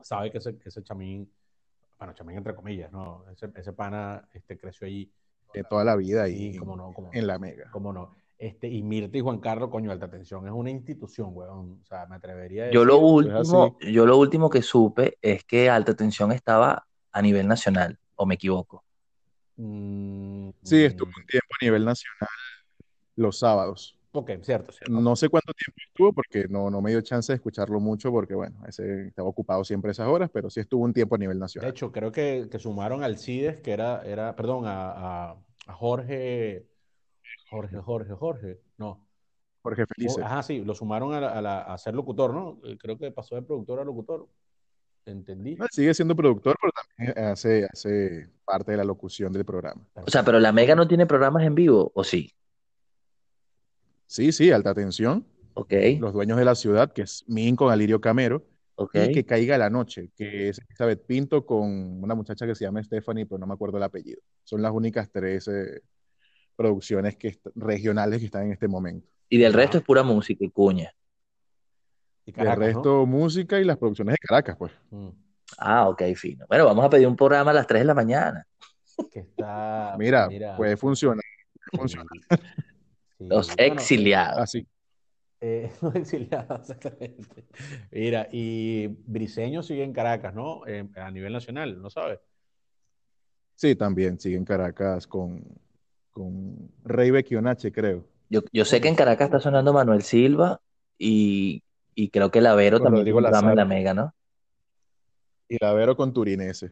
sabe 0.02 0.32
que 0.32 0.38
ese, 0.38 0.58
que 0.58 0.70
ese 0.70 0.84
chamín, 0.84 1.30
bueno, 1.98 2.14
chamín 2.14 2.38
entre 2.38 2.56
comillas, 2.56 2.92
¿no? 2.92 3.26
Ese, 3.32 3.50
ese 3.56 3.74
pana 3.74 4.28
este, 4.34 4.58
creció 4.58 4.88
allí. 4.88 5.12
De 5.54 5.64
toda 5.64 5.84
la 5.84 5.96
vida 5.96 6.28
Sí, 6.28 6.52
y 6.54 6.58
cómo 6.58 6.76
no, 6.76 6.94
cómo 6.94 7.08
no. 7.12 7.14
en 7.18 7.28
la 7.28 7.38
mega. 7.40 7.70
¿Cómo 7.72 7.92
no? 7.94 8.16
Este, 8.44 8.68
y 8.68 8.84
Mirta 8.84 9.18
y 9.18 9.22
Juan 9.22 9.40
Carlos, 9.40 9.70
coño, 9.70 9.90
alta 9.90 10.08
atención, 10.08 10.46
es 10.46 10.52
una 10.52 10.70
institución, 10.70 11.30
weón. 11.32 11.80
O 11.82 11.86
sea, 11.86 12.06
me 12.08 12.18
atrevería 12.18 12.66
a 12.66 12.72
Yo 12.72 12.84
lo 12.84 12.96
decir- 13.00 13.06
último, 13.32 13.78
yo 13.80 14.06
lo 14.06 14.18
último 14.18 14.50
que 14.50 14.62
supe 14.62 15.18
es 15.22 15.46
que 15.46 15.70
Alta 15.70 15.96
Tensión 15.96 16.34
estaba 16.34 16.86
a 17.14 17.22
nivel 17.22 17.48
nacional, 17.48 17.98
o 18.16 18.26
me 18.26 18.36
equivoco. 18.36 18.84
Mm, 19.56 20.50
Sí, 20.62 20.84
estuvo 20.84 21.08
mm, 21.10 21.20
un 21.22 21.26
tiempo 21.26 21.48
a 21.62 21.64
nivel 21.66 21.86
nacional 21.86 22.30
los 23.16 23.40
sábados. 23.40 23.98
Ok, 24.12 24.32
cierto, 24.42 24.74
cierto. 24.74 24.92
No 24.94 25.16
sé 25.16 25.30
cuánto 25.30 25.54
tiempo 25.54 25.78
estuvo 25.88 26.12
porque 26.12 26.46
no, 26.50 26.70
no 26.70 26.82
me 26.82 26.92
dio 26.92 27.00
chance 27.02 27.32
de 27.32 27.36
escucharlo 27.36 27.80
mucho 27.80 28.12
porque, 28.12 28.36
bueno, 28.36 28.58
ese 28.68 29.08
estaba 29.08 29.30
ocupado 29.30 29.64
siempre 29.64 29.92
esas 29.92 30.08
horas, 30.10 30.30
pero 30.34 30.50
sí 30.50 30.60
estuvo 30.60 30.84
un 30.84 30.92
tiempo 30.94 31.16
a 31.16 31.18
nivel 31.18 31.38
De 31.38 31.42
nacional. 31.46 31.72
hecho, 31.72 31.94
creo 31.94 32.12
que, 32.12 32.48
que 32.52 32.60
sumaron 32.60 33.04
al 33.04 33.18
CIDES, 33.18 33.62
que 33.62 33.72
era, 33.72 34.04
era 34.04 34.36
perdón, 34.36 34.66
a, 34.66 35.30
a- 35.32 35.38
a 35.66 35.74
Jorge, 35.74 36.68
Jorge, 37.54 37.78
Jorge, 37.78 38.14
Jorge, 38.14 38.60
no. 38.78 39.08
Jorge 39.62 39.86
Felice. 39.86 40.22
Ajá, 40.24 40.42
sí, 40.42 40.64
lo 40.66 40.74
sumaron 40.74 41.14
a, 41.14 41.22
la- 41.22 41.30
a 41.34 41.42
la- 41.42 41.62
a 41.62 41.78
ser 41.78 41.94
locutor, 41.94 42.34
¿no? 42.34 42.60
Eh, 42.66 42.78
Creo 42.80 42.98
que 42.98 43.12
pasó 43.12 43.36
de 43.36 43.44
productor 43.44 43.80
a 43.80 43.84
locutor. 43.86 44.28
¿Entendí? 45.06 45.56
No, 45.56 45.66
sigue 45.70 45.94
siendo 45.94 46.16
productor, 46.16 46.56
pero 46.60 46.72
también 46.72 47.28
hace, 47.28 47.68
hace 47.72 48.28
parte 48.46 48.72
de 48.72 48.78
la 48.78 48.84
locución 48.86 49.32
del 49.34 49.46
programa. 49.46 49.86
O 49.96 50.10
sea, 50.10 50.24
pero 50.24 50.40
la 50.40 50.52
Mega 50.52 50.74
no 50.76 50.88
tiene 50.88 51.06
programas 51.06 51.44
en 51.44 51.54
vivo, 51.54 51.92
¿o 51.94 52.04
sí? 52.04 52.32
Sí, 54.08 54.32
sí, 54.32 54.52
alta 54.52 54.74
tensión. 54.74 55.26
Ok, 55.56 55.74
Los 56.00 56.14
dueños 56.14 56.38
de 56.40 56.46
la 56.46 56.56
ciudad, 56.56 56.92
que 56.92 57.04
es 57.04 57.24
Min 57.28 57.56
con 57.56 57.72
Alirio 57.72 58.02
Camero, 58.02 58.44
ok. 58.76 58.96
y 58.96 59.12
que 59.12 59.26
caiga 59.26 59.58
la 59.60 59.70
noche, 59.70 60.10
que 60.16 60.50
es 60.50 60.60
Elizabeth 60.60 61.06
Pinto 61.06 61.46
con 61.46 62.02
una 62.04 62.16
muchacha 62.16 62.48
que 62.48 62.56
se 62.56 62.64
llama 62.66 62.82
Stephanie, 62.84 63.26
pero 63.28 63.38
no 63.38 63.46
me 63.46 63.54
acuerdo 63.54 63.78
el 63.78 63.84
apellido. 63.84 64.20
Son 64.44 64.62
las 64.62 64.72
únicas 64.72 65.12
tres 65.12 65.48
eh, 65.50 65.82
producciones 66.56 67.16
que 67.16 67.40
regionales 67.56 68.20
que 68.20 68.26
están 68.26 68.46
en 68.46 68.54
este 68.54 68.68
momento. 68.68 69.08
Y 69.30 69.38
del 69.38 69.54
Ah. 69.54 69.58
resto 69.58 69.78
es 69.78 69.84
pura 69.84 70.04
música 70.04 70.44
y 70.46 70.50
cuña. 70.50 70.94
Y 72.26 72.30
El 72.32 72.36
Caracas, 72.36 72.58
¿no? 72.60 72.66
resto, 72.66 73.06
música 73.06 73.60
y 73.60 73.64
las 73.66 73.78
producciones 73.78 74.14
de 74.14 74.20
Caracas, 74.28 74.56
pues. 74.58 74.72
Mm, 74.92 75.10
Ah, 75.58 75.88
ok, 75.90 76.02
fino. 76.16 76.46
Bueno, 76.48 76.66
vamos 76.66 76.84
a 76.86 76.90
pedir 76.90 77.06
un 77.08 77.16
programa 77.16 77.52
a 77.52 77.54
las 77.54 77.68
3 77.68 77.82
de 77.82 77.86
la 77.86 77.94
mañana. 77.94 78.48
que 79.12 79.20
está, 79.20 79.96
Mira, 80.00 80.28
mira, 80.28 80.56
puede 80.58 80.78
funcionar. 80.78 81.24
sí, 81.88 81.98
Los 83.20 83.56
bueno, 83.56 83.74
exiliados. 83.74 84.40
Así. 84.40 84.68
Eh, 85.42 85.72
los 85.82 85.96
exiliados, 85.96 86.62
exactamente. 86.70 87.46
Mira, 87.92 88.28
y 88.32 88.88
Briseño 88.88 89.62
sigue 89.62 89.84
en 89.84 89.94
Caracas, 89.94 90.34
¿no? 90.34 90.66
Eh, 90.66 90.88
a 90.96 91.12
nivel 91.12 91.34
nacional, 91.34 91.82
¿no 91.82 91.90
sabes? 91.90 92.20
Sí, 93.56 93.76
también 93.76 94.20
sigue 94.20 94.38
en 94.38 94.46
Caracas 94.46 95.06
con, 95.06 95.44
con 96.14 96.72
Rey 96.86 97.12
Bequionache, 97.12 97.72
creo. 97.72 98.06
Yo, 98.30 98.42
yo 98.52 98.66
sé 98.66 98.80
que 98.80 98.88
en 98.88 98.96
Caracas 98.96 99.26
está 99.26 99.40
sonando 99.40 99.74
Manuel 99.74 100.04
Silva 100.04 100.62
y, 100.98 101.64
y 101.94 102.10
creo 102.10 102.32
que 102.32 102.42
Lavero 102.42 102.80
Con 102.80 102.94
también 102.94 103.08
en 103.08 103.24
la 103.24 103.32
Lazaro. 103.32 103.66
Mega, 103.66 103.94
¿no? 103.94 104.14
Y 105.50 105.58
Lavero 105.60 105.96
con 105.96 106.14
Turinese. 106.14 106.72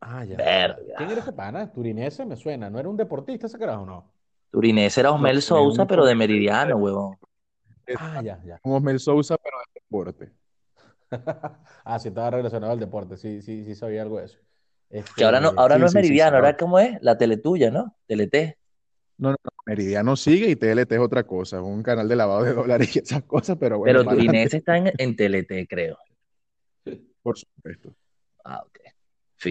Ah, 0.00 0.24
ya. 0.24 0.36
Verga. 0.36 0.76
¿Quién 0.96 1.10
era 1.10 1.20
ese 1.20 1.32
pana? 1.32 1.70
Turinese 1.72 2.24
me 2.24 2.36
suena. 2.36 2.70
¿No 2.70 2.78
era 2.78 2.88
un 2.88 2.96
deportista 2.96 3.46
ese 3.46 3.58
carajo, 3.58 3.84
no? 3.84 4.12
Turinés 4.50 4.96
era 4.98 5.12
Osmel 5.12 5.36
No, 5.36 5.40
Sousa, 5.40 5.86
pero 5.86 6.04
de 6.04 6.14
Meridiano, 6.14 6.76
huevón. 6.76 7.16
Ah, 7.96 8.22
ya, 8.22 8.40
ya. 8.44 8.58
Como 8.58 8.76
Osmel 8.76 9.00
Sousa, 9.00 9.36
pero 9.38 9.58
de 9.58 9.80
deporte. 9.80 10.32
Ah, 11.84 11.98
sí, 11.98 12.08
estaba 12.08 12.30
relacionado 12.30 12.72
al 12.72 12.80
deporte. 12.80 13.16
Sí, 13.16 13.42
sí, 13.42 13.64
sí 13.64 13.74
sabía 13.74 14.02
algo 14.02 14.18
de 14.18 14.26
eso. 14.26 14.38
Que 15.16 15.24
ahora 15.24 15.40
no, 15.40 15.48
Este, 15.48 15.60
ahora 15.60 15.74
sí, 15.74 15.80
no 15.80 15.86
es 15.86 15.92
sí, 15.92 15.98
Meridiano, 15.98 16.30
sí, 16.30 16.36
ahora 16.36 16.56
cómo 16.56 16.78
es, 16.78 17.02
la 17.02 17.18
Teletuya, 17.18 17.70
¿no? 17.70 17.96
Telete. 18.06 18.58
No, 19.18 19.30
no, 19.30 19.36
no, 19.44 19.50
Meridiano 19.66 20.16
sigue 20.16 20.48
y 20.50 20.56
TLT 20.56 20.92
es 20.92 20.98
otra 20.98 21.24
cosa, 21.24 21.58
es 21.58 21.62
un 21.62 21.82
canal 21.82 22.08
de 22.08 22.16
lavado 22.16 22.44
de 22.44 22.52
dólares 22.54 22.94
y 22.96 22.98
esas 23.00 23.22
cosas, 23.24 23.56
pero 23.58 23.78
bueno, 23.78 24.00
Pero 24.00 24.10
Turinés 24.10 24.52
adelante, 24.52 24.56
está 24.56 24.76
en, 24.76 24.92
en 24.98 25.16
Telete, 25.16 25.66
creo. 25.66 25.96
por 27.22 27.38
supuesto. 27.38 27.94
Ah, 28.44 28.62
ok. 28.66 28.78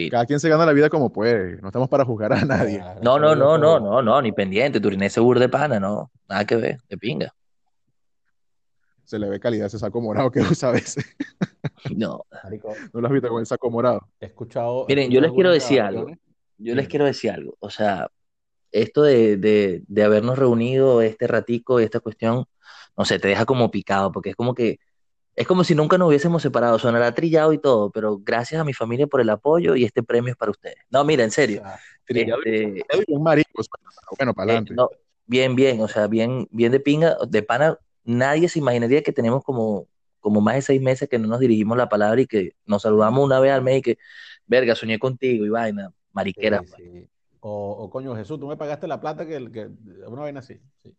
Cada 0.10 0.26
quien 0.26 0.40
se 0.40 0.48
gana 0.48 0.66
la 0.66 0.72
vida 0.74 0.90
como 0.90 1.12
puede, 1.12 1.62
no 1.62 1.68
estamos 1.68 1.90
para 1.90 2.06
juzgar 2.06 2.32
a 2.32 2.46
nadie. 2.46 2.82
No, 3.02 3.20
no, 3.20 3.36
no, 3.36 3.58
no, 3.58 3.80
no, 3.80 4.02
no, 4.02 4.22
ni 4.22 4.32
pendiente. 4.32 4.80
Turinés 4.80 5.12
seguro 5.12 5.40
de 5.40 5.50
pana, 5.50 5.80
no. 5.80 6.12
Nada 6.30 6.46
que 6.46 6.56
ver, 6.56 6.78
de 6.88 6.98
pinga. 6.98 7.34
Se 9.04 9.20
le 9.20 9.28
ve 9.30 9.40
calidad 9.42 9.68
ese 9.68 9.78
saco 9.78 10.00
morado 10.00 10.32
que 10.32 10.40
usa 10.52 10.70
a 10.70 10.72
veces. 10.72 11.06
No. 11.94 12.24
¿No 12.94 13.02
lo 13.02 13.08
has 13.08 13.14
visto 13.14 13.28
con 13.28 13.42
el 13.42 13.46
saco 13.46 13.70
morado? 13.70 14.08
he 14.22 14.28
escuchado. 14.28 14.86
Miren, 14.88 15.12
yo 15.12 15.20
les 15.20 15.32
quiero 15.34 15.52
decir 15.52 15.82
algo. 15.82 16.08
Yo 16.58 16.76
les 16.76 16.88
quiero 16.88 17.06
decir 17.06 17.32
algo. 17.32 17.58
O 17.60 17.70
sea, 17.70 18.08
esto 18.72 19.04
de, 19.04 19.38
de, 19.38 19.84
de 19.88 20.04
habernos 20.04 20.38
reunido 20.40 21.02
este 21.02 21.28
ratico, 21.28 21.80
esta 21.80 22.00
cuestión, 22.00 22.46
no 22.98 23.06
sé, 23.06 23.20
te 23.20 23.28
deja 23.30 23.46
como 23.46 23.72
picado, 23.72 24.12
porque 24.12 24.32
es 24.32 24.36
como 24.36 24.54
que, 24.56 24.80
es 25.36 25.48
como 25.48 25.64
si 25.64 25.76
nunca 25.76 25.98
nos 25.98 26.10
hubiésemos 26.10 26.42
separado. 26.42 26.80
Sonará 26.80 27.14
trillado 27.14 27.54
y 27.54 27.58
todo, 27.60 27.90
pero 27.92 28.20
gracias 28.20 28.62
a 28.62 28.66
mi 28.66 28.74
familia 28.74 29.08
por 29.08 29.22
el 29.22 29.30
apoyo 29.30 29.76
y 29.76 29.86
este 29.86 30.04
premio 30.04 30.32
es 30.32 30.38
para 30.38 30.52
ustedes. 30.52 30.78
No, 30.90 31.04
mira, 31.06 31.24
en 31.24 31.30
O 31.30 31.34
serio. 31.34 31.62
sea, 31.62 31.80
Trillado 32.06 32.42
y- 32.46 32.50
Este, 32.90 33.06
y 33.08 33.18
marico, 33.20 33.64
bueno, 34.18 34.34
para 34.34 34.52
Eh, 34.52 34.56
adelante. 34.56 34.74
no, 34.76 34.90
bien, 35.26 35.56
bien, 35.56 35.82
o 35.82 35.88
sea, 35.88 36.08
bien, 36.08 36.48
bien 36.52 36.72
de 36.72 36.80
pinga, 36.80 37.18
de 37.28 37.44
pana, 37.44 37.78
nadie 38.04 38.50
se 38.50 38.60
imaginaría 38.60 39.02
que 39.04 39.14
tenemos 39.14 39.44
como, 39.44 39.88
como 40.20 40.42
más 40.42 40.56
de 40.56 40.62
seis 40.62 40.82
meses 40.82 41.08
que 41.10 41.20
no 41.20 41.28
nos 41.28 41.40
dirigimos 41.40 41.78
la 41.78 41.90
palabra 41.90 42.22
y 42.22 42.28
que 42.28 42.56
nos 42.66 42.82
saludamos 42.82 43.24
una 43.24 43.40
vez 43.40 43.52
al 43.52 43.62
mes 43.62 43.80
y 43.80 43.82
que, 43.82 43.98
verga, 44.46 44.76
soñé 44.76 45.00
contigo 45.00 45.46
y 45.46 45.50
vaina, 45.50 45.90
sí, 45.90 45.94
mariquera. 46.14 46.64
pues. 46.64 46.74
sí. 46.76 47.08
O, 47.42 47.72
o 47.72 47.90
coño, 47.90 48.16
Jesús, 48.16 48.40
tú 48.40 48.48
me 48.48 48.56
pagaste 48.56 48.88
la 48.88 49.02
plata 49.02 49.26
que, 49.26 49.52
que 49.52 49.70
una 50.08 50.22
vaina 50.22 50.40
así. 50.40 50.60
Sí. 50.84 50.96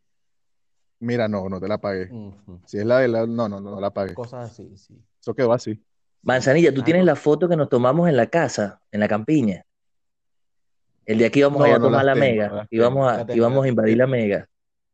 Mira, 1.01 1.27
no, 1.29 1.49
no 1.49 1.61
te 1.61 1.69
la 1.69 1.79
pagué. 1.79 2.11
Si 2.67 2.79
es 2.79 2.85
la 2.85 2.99
de 2.99 3.09
la, 3.09 3.27
no, 3.27 3.49
no, 3.49 3.61
no, 3.61 3.71
no 3.73 3.81
la 3.81 3.91
pagué. 3.91 4.15
Cosas 4.15 4.51
así, 4.51 4.77
sí. 4.77 4.97
Eso 5.21 5.35
quedó 5.35 5.53
así. 5.53 5.81
Manzanilla, 6.23 6.73
tú 6.73 6.81
Ah, 6.83 6.85
tienes 6.85 7.03
no. 7.03 7.07
la 7.07 7.17
foto 7.17 7.49
que 7.49 7.57
nos 7.57 7.69
tomamos 7.69 8.09
en 8.09 8.17
la 8.17 8.27
casa, 8.27 8.81
en 8.93 9.01
la 9.01 9.09
campiña. 9.09 9.65
El 11.05 11.19
día 11.19 11.31
que 11.31 11.41
íbamos 11.41 11.59
No, 11.61 11.65
a 11.65 11.79
no 11.79 11.85
tomar 11.87 12.05
la 12.05 12.15
tengo, 12.15 12.25
mega, 12.27 12.67
íbamos 12.71 12.99
tengo. 13.01 13.09
a, 13.09 13.17
La 13.17 13.27
tengo, 13.27 13.37
íbamos 13.37 13.59
la 13.59 13.65
a 13.65 13.69
invadir 13.69 13.97
la 13.99 14.07
mega. 14.07 14.49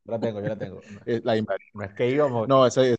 Yo 0.07 0.13
la 0.13 0.21
tengo, 0.21 0.41
yo 0.41 0.47
la 0.49 0.57
tengo. 0.57 0.81
No, 0.91 1.01
Eh, 1.07 1.21
la 1.23 1.37
invadí. 1.37 1.65
no 1.75 1.85
es 1.85 1.93
que 1.95 2.09
íbamos, 2.11 2.49
No, 2.49 2.67
ese 2.67 2.93
es 2.93 2.99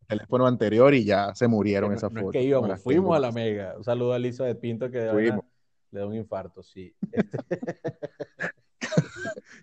el 0.00 0.06
teléfono 0.18 0.46
anterior 0.46 0.92
y 0.94 1.04
ya 1.04 1.32
se 1.36 1.46
murieron 1.46 1.90
no, 1.90 1.96
esas 1.96 2.10
no 2.12 2.18
es 2.20 2.24
fotos. 2.26 2.32
que 2.32 2.42
íbamos, 2.42 2.80
fuimos 2.82 3.04
tengo 3.04 3.14
a 3.14 3.20
la 3.20 3.30
mega. 3.32 3.74
Un 3.76 3.84
saludo 3.84 4.12
a 4.12 4.18
Lisa 4.18 4.44
de 4.44 4.54
Pinto 4.56 4.90
que 4.90 4.98
de 4.98 5.10
Fuimos. 5.12 5.44
Le 5.96 6.00
da 6.00 6.06
un 6.06 6.14
infarto, 6.14 6.62
sí. 6.62 6.94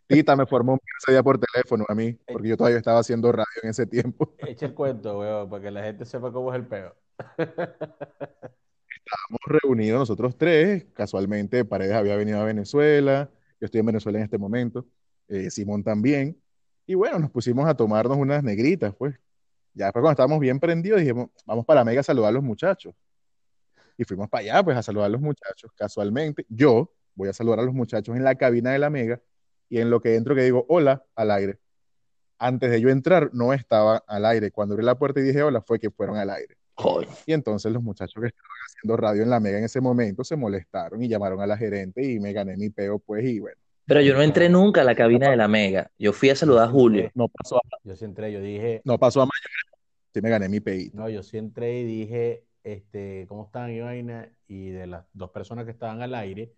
Este, 0.05 0.17
Tita 0.17 0.36
me 0.36 0.45
formó 0.45 0.77
ese 0.99 1.13
día 1.13 1.23
por 1.23 1.39
teléfono 1.39 1.86
a 1.88 1.95
mí, 1.95 2.13
porque 2.27 2.49
yo 2.49 2.57
todavía 2.57 2.77
estaba 2.77 2.99
haciendo 2.99 3.31
radio 3.31 3.45
en 3.63 3.69
ese 3.69 3.88
tiempo. 3.88 4.36
echa 4.47 4.65
el 4.65 4.73
cuento, 4.73 5.19
weón, 5.19 5.49
para 5.49 5.63
que 5.63 5.71
la 5.71 5.84
gente 5.84 6.05
sepa 6.05 6.31
cómo 6.31 6.53
es 6.53 6.59
el 6.59 6.67
peo. 6.67 6.95
Estábamos 7.39 9.39
reunidos 9.45 9.99
nosotros 9.99 10.38
tres, 10.38 10.86
casualmente 10.93 11.65
Paredes 11.65 11.93
había 11.93 12.15
venido 12.15 12.41
a 12.41 12.43
Venezuela, 12.43 13.29
yo 13.59 13.65
estoy 13.65 13.79
en 13.79 13.86
Venezuela 13.88 14.19
en 14.19 14.25
este 14.25 14.38
momento, 14.38 14.86
eh, 15.27 15.49
Simón 15.49 15.84
también, 15.84 16.39
y 16.86 16.95
bueno, 16.95 17.19
nos 17.19 17.31
pusimos 17.31 17.67
a 17.67 17.75
tomarnos 17.75 18.17
unas 18.17 18.43
negritas, 18.43 18.93
pues. 18.95 19.15
Ya 19.73 19.86
después 19.86 20.01
cuando 20.01 20.11
estábamos 20.11 20.39
bien 20.39 20.59
prendidos 20.59 20.99
dijimos, 20.99 21.29
vamos 21.45 21.65
para 21.65 21.81
la 21.81 21.86
Mega 21.86 22.01
a 22.01 22.03
saludar 22.03 22.29
a 22.29 22.34
los 22.34 22.43
muchachos. 22.43 22.93
Y 23.98 24.04
fuimos 24.04 24.30
para 24.30 24.41
allá, 24.41 24.64
pues, 24.64 24.78
a 24.78 24.84
saludar 24.84 25.08
a 25.08 25.10
los 25.10 25.22
muchachos. 25.22 25.72
Casualmente, 25.76 26.46
yo 26.50 26.91
voy 27.16 27.30
a 27.30 27.34
saludar 27.34 27.60
a 27.60 27.64
los 27.64 27.74
muchachos 27.74 28.16
en 28.16 28.24
la 28.24 28.36
cabina 28.36 28.72
de 28.72 28.80
la 28.80 28.89
Mega, 28.89 29.22
y 29.74 29.80
en 29.80 29.89
lo 29.89 30.02
que 30.02 30.16
entro 30.16 30.36
que 30.36 30.44
digo, 30.44 30.68
hola, 30.70 31.04
al 31.16 31.32
aire. 31.32 31.58
Antes 32.38 32.70
de 32.70 32.80
yo 32.80 32.89
entrar, 32.89 33.32
no 33.34 33.54
estaba 33.54 34.04
al 34.06 34.26
aire. 34.26 34.52
Cuando 34.52 34.76
abrí 34.76 34.86
la 34.86 35.00
puerta 35.00 35.20
y 35.20 35.24
dije 35.24 35.41
hola, 35.41 35.62
fue 35.62 35.80
que 35.80 35.89
fueron 35.89 36.18
al 36.18 36.30
aire. 36.30 36.56
Coño. 36.76 37.08
Y 37.26 37.34
entonces 37.34 37.72
los 37.72 37.82
muchachos 37.82 38.22
que 38.22 38.28
estaban 38.28 38.50
haciendo 38.68 38.98
radio 38.98 39.24
en 39.24 39.32
la 39.32 39.39
Mega 39.39 39.58
en 39.58 39.64
ese 39.64 39.82
momento 39.82 40.24
se 40.24 40.36
molestaron 40.36 41.02
y 41.02 41.08
llamaron 41.08 41.41
a 41.41 41.48
la 41.48 41.58
gerente 41.58 42.06
y 42.06 42.20
me 42.20 42.34
gané 42.34 42.56
mi 42.56 42.70
peo, 42.70 43.00
pues, 43.00 43.26
y 43.26 43.39
bueno, 43.39 43.58
Pero 43.86 44.02
yo 44.02 44.14
no 44.14 44.22
entré 44.22 44.48
nunca 44.48 44.82
a 44.82 44.84
la 44.84 44.94
cabina 44.94 45.32
de 45.32 45.38
la 45.38 45.48
mega. 45.48 45.89
Yo 45.98 46.14
fui 46.14 46.30
a 46.30 46.36
saludar 46.36 46.68
a 46.68 46.72
Julio. 46.72 47.10
no 47.16 47.28
pasó 47.30 47.58
a, 47.58 47.62
Yo 47.84 47.96
sí 47.96 48.06
entré, 48.06 48.32
yo 48.32 48.41
dije, 48.41 48.82
no 48.86 49.00
pasó 49.00 49.22
a 49.22 49.26
mayores, 49.26 49.88
sí 50.14 50.22
me 50.22 50.30
gané 50.30 50.50
mi 50.50 50.60
peito. 50.60 50.96
no, 50.96 51.10
yo 51.10 51.24
sí 51.24 51.39
entré 51.39 51.80
y 51.80 51.84
dije, 51.84 52.44
este, 52.64 53.26
¿cómo 53.28 53.45
están 53.45 53.72
y 53.72 53.80
vaina? 53.82 54.30
Y 54.47 54.70
de 54.70 54.88
las 54.88 55.05
dos 55.14 55.32
personas 55.32 55.66
que 55.66 55.72
estaban 55.72 56.01
al 56.01 56.16
aire, 56.16 56.53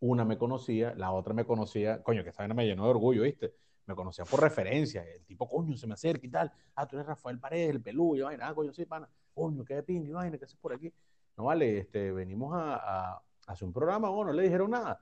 una 0.00 0.24
me 0.24 0.38
conocía, 0.38 0.94
la 0.94 1.12
otra 1.12 1.34
me 1.34 1.44
conocía, 1.44 2.02
coño, 2.02 2.22
que 2.22 2.30
esa 2.30 2.42
vaina 2.42 2.54
me 2.54 2.66
llenó 2.66 2.84
de 2.84 2.90
orgullo, 2.90 3.22
¿viste? 3.22 3.54
Me 3.86 3.94
conocía 3.94 4.24
por 4.24 4.40
referencia, 4.40 5.02
el 5.02 5.24
tipo, 5.24 5.48
coño, 5.48 5.76
se 5.76 5.86
me 5.86 5.94
acerca 5.94 6.26
y 6.26 6.30
tal, 6.30 6.52
ah, 6.74 6.86
tú 6.86 6.96
eres 6.96 7.06
Rafael 7.06 7.38
Paredes, 7.38 7.70
el 7.70 7.82
peludo, 7.82 8.16
y 8.16 8.20
vaina, 8.20 8.48
ah, 8.48 8.54
coño, 8.54 8.72
sí, 8.72 8.84
pana, 8.84 9.08
coño, 9.34 9.64
qué 9.64 9.74
de 9.74 9.82
pinga, 9.82 10.08
y 10.08 10.12
vaina, 10.12 10.38
¿qué 10.38 10.44
haces 10.44 10.58
por 10.58 10.72
aquí? 10.72 10.92
No 11.36 11.44
vale, 11.44 11.78
este, 11.78 12.12
venimos 12.12 12.54
a, 12.54 13.14
a, 13.14 13.22
hacer 13.46 13.66
un 13.66 13.72
programa, 13.72 14.08
bueno, 14.10 14.32
no 14.32 14.36
le 14.36 14.42
dijeron 14.42 14.70
nada. 14.70 15.00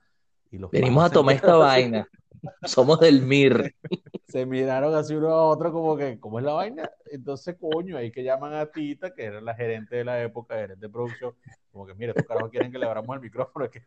Y 0.49 0.57
los 0.57 0.71
Venimos 0.71 1.03
a 1.03 1.09
tomar 1.09 1.35
esta 1.35 1.55
vaina. 1.57 2.07
Somos 2.63 2.99
del 2.99 3.21
MIR. 3.21 3.75
Se 4.27 4.45
miraron 4.45 4.93
así 4.93 5.15
uno 5.15 5.29
a 5.29 5.43
otro 5.47 5.71
como 5.71 5.95
que, 5.95 6.19
¿cómo 6.19 6.39
es 6.39 6.45
la 6.45 6.53
vaina? 6.53 6.89
Entonces, 7.11 7.55
coño, 7.59 7.95
ahí 7.97 8.11
que 8.11 8.23
llaman 8.23 8.53
a 8.53 8.65
Tita, 8.65 9.13
que 9.13 9.23
era 9.23 9.39
la 9.39 9.55
gerente 9.55 9.95
de 9.95 10.03
la 10.03 10.21
época, 10.21 10.55
gerente 10.55 10.85
de 10.85 10.91
producción, 10.91 11.33
como 11.71 11.85
que, 11.87 11.93
mire, 11.95 12.09
estos 12.11 12.25
carajos 12.25 12.51
quieren 12.51 12.69
que 12.71 12.77
le 12.77 12.85
abramos 12.85 13.15
el 13.15 13.21
micrófono. 13.21 13.69
que- 13.69 13.83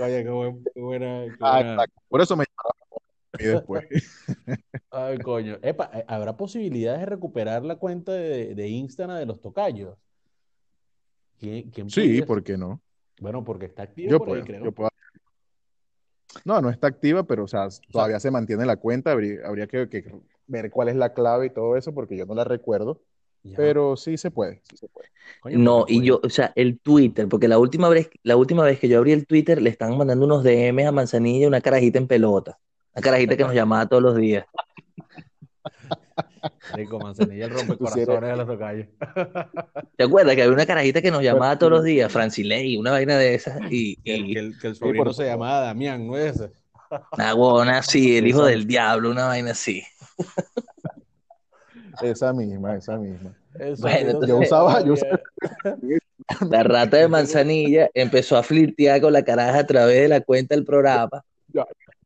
Oye, 0.00 0.24
qué, 0.24 0.30
buen- 0.30 0.64
qué 0.74 0.80
buena, 0.80 1.24
qué 1.26 1.36
Ah, 1.40 1.54
buena- 1.56 1.72
exacto. 1.74 2.00
Por 2.08 2.20
eso 2.20 2.36
me 2.36 2.44
llamaron 2.44 2.78
y 3.38 3.44
después. 3.44 3.86
Ay, 4.90 5.18
coño. 5.18 5.58
Epa, 5.62 5.90
eh, 5.94 6.04
¿habrá 6.08 6.36
posibilidades 6.36 7.00
de 7.00 7.06
recuperar 7.06 7.64
la 7.64 7.76
cuenta 7.76 8.12
de, 8.12 8.54
de 8.54 8.68
Instagram 8.68 9.18
de 9.18 9.26
los 9.26 9.40
tocayos? 9.40 9.96
¿Quién, 11.38 11.70
quién 11.70 11.88
Sí? 11.90 12.22
¿por 12.22 12.42
qué 12.42 12.56
no? 12.56 12.80
Bueno, 13.20 13.44
porque 13.44 13.66
está 13.66 13.84
activo 13.84 14.10
Yo 14.10 14.18
por 14.18 14.36
ahí, 14.36 14.42
creo. 14.42 14.64
yo 14.64 14.72
puedo. 14.72 14.90
No, 16.44 16.60
no 16.60 16.70
está 16.70 16.86
activa, 16.86 17.24
pero 17.24 17.44
o 17.44 17.48
sea, 17.48 17.68
todavía 17.90 18.20
se 18.20 18.30
mantiene 18.30 18.66
la 18.66 18.76
cuenta. 18.76 19.12
Habría, 19.12 19.46
habría 19.46 19.66
que, 19.66 19.88
que 19.88 20.12
ver 20.46 20.70
cuál 20.70 20.88
es 20.88 20.96
la 20.96 21.12
clave 21.14 21.46
y 21.46 21.50
todo 21.50 21.76
eso, 21.76 21.92
porque 21.94 22.16
yo 22.16 22.26
no 22.26 22.34
la 22.34 22.44
recuerdo. 22.44 23.00
Ya. 23.44 23.56
Pero 23.56 23.96
sí 23.96 24.18
se 24.18 24.30
puede, 24.30 24.60
sí 24.68 24.76
se 24.76 24.88
puede. 24.88 25.08
Coño, 25.40 25.58
No, 25.58 25.84
y 25.86 26.02
yo, 26.04 26.20
o 26.22 26.28
sea, 26.28 26.52
el 26.56 26.78
Twitter, 26.80 27.28
porque 27.28 27.48
la 27.48 27.58
última 27.58 27.88
vez, 27.88 28.10
la 28.22 28.36
última 28.36 28.64
vez 28.64 28.78
que 28.78 28.88
yo 28.88 28.98
abrí 28.98 29.12
el 29.12 29.26
Twitter 29.26 29.62
le 29.62 29.70
estaban 29.70 29.96
mandando 29.96 30.26
unos 30.26 30.42
DMs 30.42 30.86
a 30.86 30.92
Manzanilla, 30.92 31.48
una 31.48 31.60
carajita 31.60 31.98
en 31.98 32.08
pelota. 32.08 32.58
Una 32.94 33.02
carajita 33.02 33.36
que 33.36 33.44
nos 33.44 33.54
llamaba 33.54 33.86
todos 33.86 34.02
los 34.02 34.16
días. 34.16 34.44
Rico 36.74 36.98
Manzanilla, 36.98 37.44
el 37.46 37.50
rompecorazones 37.50 38.30
de 38.30 38.36
los 38.36 38.46
tocayos. 38.46 38.86
¿Te 39.96 40.04
acuerdas 40.04 40.34
que 40.34 40.42
había 40.42 40.54
una 40.54 40.66
carajita 40.66 41.00
que 41.02 41.10
nos 41.10 41.22
llamaba 41.22 41.58
todos 41.58 41.72
los 41.72 41.84
días? 41.84 42.12
Francilei, 42.12 42.76
una 42.76 42.92
vaina 42.92 43.16
de 43.18 43.34
esas. 43.34 43.58
Y, 43.70 43.96
Que 43.96 44.14
el, 44.16 44.32
que 44.32 44.38
el, 44.38 44.58
que 44.58 44.66
el 44.68 44.74
sobrino 44.76 45.04
por 45.04 45.14
se 45.14 45.24
llamaba 45.26 45.60
Damián, 45.60 46.06
¿no 46.06 46.16
es 46.16 46.40
una 47.12 47.34
huevona 47.34 47.78
así, 47.78 48.16
el 48.16 48.26
hijo 48.26 48.44
del 48.46 48.66
diablo, 48.66 49.10
una 49.10 49.26
vaina 49.26 49.50
así. 49.50 49.82
Esa 52.02 52.32
misma, 52.32 52.76
esa 52.76 52.96
misma. 52.96 53.34
Bueno, 53.80 54.24
yo 54.24 54.38
usaba- 54.38 54.84
yo 54.84 54.94
Damián. 55.64 55.98
La 56.50 56.62
rata 56.62 56.98
de 56.98 57.08
Manzanilla 57.08 57.90
empezó 57.94 58.36
a 58.36 58.42
flirtear 58.42 59.00
con 59.00 59.12
la 59.12 59.24
caraja 59.24 59.60
a 59.60 59.66
través 59.66 60.02
de 60.02 60.08
la 60.08 60.20
cuenta 60.20 60.54
del 60.54 60.64
programa. 60.64 61.24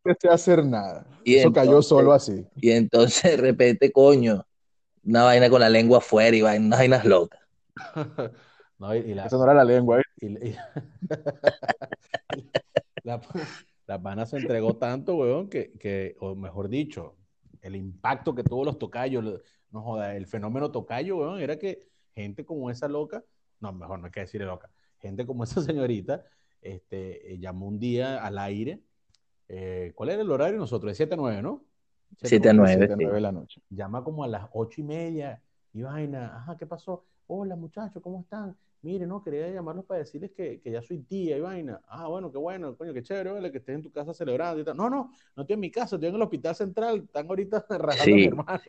Empecé 0.05 0.29
a 0.29 0.35
hacer 0.35 0.65
nada. 0.65 1.07
Y 1.25 1.37
Eso 1.37 1.53
cayó 1.53 1.71
entonces- 1.71 1.89
solo 1.89 2.13
así. 2.13 2.47
Y 2.57 2.71
entonces 2.71 3.23
de 3.23 3.37
repente, 3.37 3.93
coño, 3.93 4.47
una 5.05 5.25
vaina 5.25 5.51
con 5.51 5.61
la 5.61 5.69
lengua 5.69 5.99
afuera 5.99 6.37
y 6.37 6.43
vaina- 6.43 6.67
unas 6.67 6.79
vainas 6.79 7.05
locas. 7.05 7.41
No, 8.79 8.93
y, 8.97 8.99
y 8.99 9.15
la, 9.15 9.27
Esa 9.27 9.37
no 9.37 9.45
era 9.45 9.55
la 9.55 9.63
lengua. 9.65 10.01
¿eh? 10.01 10.03
y, 10.21 10.49
y- 10.49 10.57
la, 13.05 13.21
la 13.87 14.03
pana 14.03 14.27
se 14.27 14.39
entregó 14.39 14.77
tanto, 14.77 15.15
weón, 15.17 15.49
que, 15.49 15.71
que, 15.79 16.17
o 16.21 16.35
mejor 16.35 16.69
dicho, 16.69 17.15
el 17.61 17.77
impacto 17.77 18.35
que 18.35 18.43
tuvo 18.43 18.65
los 18.65 18.79
tocayos, 18.81 19.23
no 19.71 19.83
joda, 19.83 20.17
el 20.17 20.27
fenómeno 20.27 20.73
tocayo, 20.73 21.19
weón, 21.19 21.39
era 21.41 21.59
que 21.61 21.87
gente 22.15 22.45
como 22.45 22.71
esa 22.71 22.89
loca, 22.89 23.23
no, 23.61 23.73
mejor 23.73 24.01
no 24.01 24.07
hay 24.07 24.11
que 24.13 24.21
decirle 24.21 24.47
loca, 24.47 24.69
gente 24.99 25.27
como 25.27 25.45
esa 25.45 25.61
señorita, 25.63 26.25
este, 26.61 27.35
eh, 27.35 27.39
llamó 27.39 27.69
un 27.69 27.79
día 27.79 28.25
al 28.25 28.37
aire, 28.39 28.81
eh, 29.53 29.93
¿cuál 29.95 30.11
era 30.11 30.23
el 30.23 30.31
horario? 30.31 30.59
Nosotros, 30.59 30.91
de 30.91 30.95
7 30.97 31.15
a 31.15 31.17
9, 31.17 31.43
¿no? 31.43 31.65
Siete 32.23 32.49
a 32.51 32.53
nueve. 32.53 32.77
Siete, 32.79 32.95
sí. 32.97 32.97
nueve 33.03 33.15
de 33.17 33.21
la 33.21 33.33
noche. 33.33 33.63
llama 33.71 34.05
como 34.05 34.25
a 34.25 34.29
las 34.29 34.49
ocho 34.53 34.81
y 34.81 34.85
media 34.85 35.43
y 35.73 35.83
vaina, 35.83 36.37
ajá, 36.37 36.57
¿qué 36.57 36.67
pasó? 36.67 37.05
Hola 37.27 37.57
muchachos, 37.57 38.03
¿cómo 38.03 38.21
están? 38.21 38.57
Mire, 38.83 39.07
no, 39.07 39.23
quería 39.23 39.49
llamarlos 39.49 39.85
para 39.87 40.01
decirles 40.01 40.33
que, 40.33 40.61
que 40.61 40.71
ya 40.71 40.83
soy 40.83 40.99
tía 41.05 41.37
y 41.37 41.41
vaina. 41.41 41.81
Ah, 41.87 42.09
bueno, 42.09 42.31
qué 42.33 42.39
bueno, 42.39 42.77
coño, 42.77 42.93
qué 42.93 43.03
chévere, 43.03 43.31
vale, 43.33 43.51
que 43.53 43.59
estés 43.59 43.77
en 43.77 43.83
tu 43.83 43.91
casa 43.93 44.13
celebrando 44.13 44.61
y 44.61 44.65
tal. 44.65 44.77
No, 44.77 44.91
no, 44.91 45.11
no 45.37 45.43
estoy 45.43 45.55
en 45.55 45.61
mi 45.61 45.71
casa, 45.71 45.97
estoy 45.97 46.09
en 46.11 46.17
el 46.17 46.23
hospital 46.23 46.55
central, 46.55 47.03
están 47.05 47.27
ahorita 47.29 47.65
rajando 47.79 48.17
a 48.17 48.19
mi 48.19 48.27
Sí, 48.27 48.27
hermano. 48.27 48.61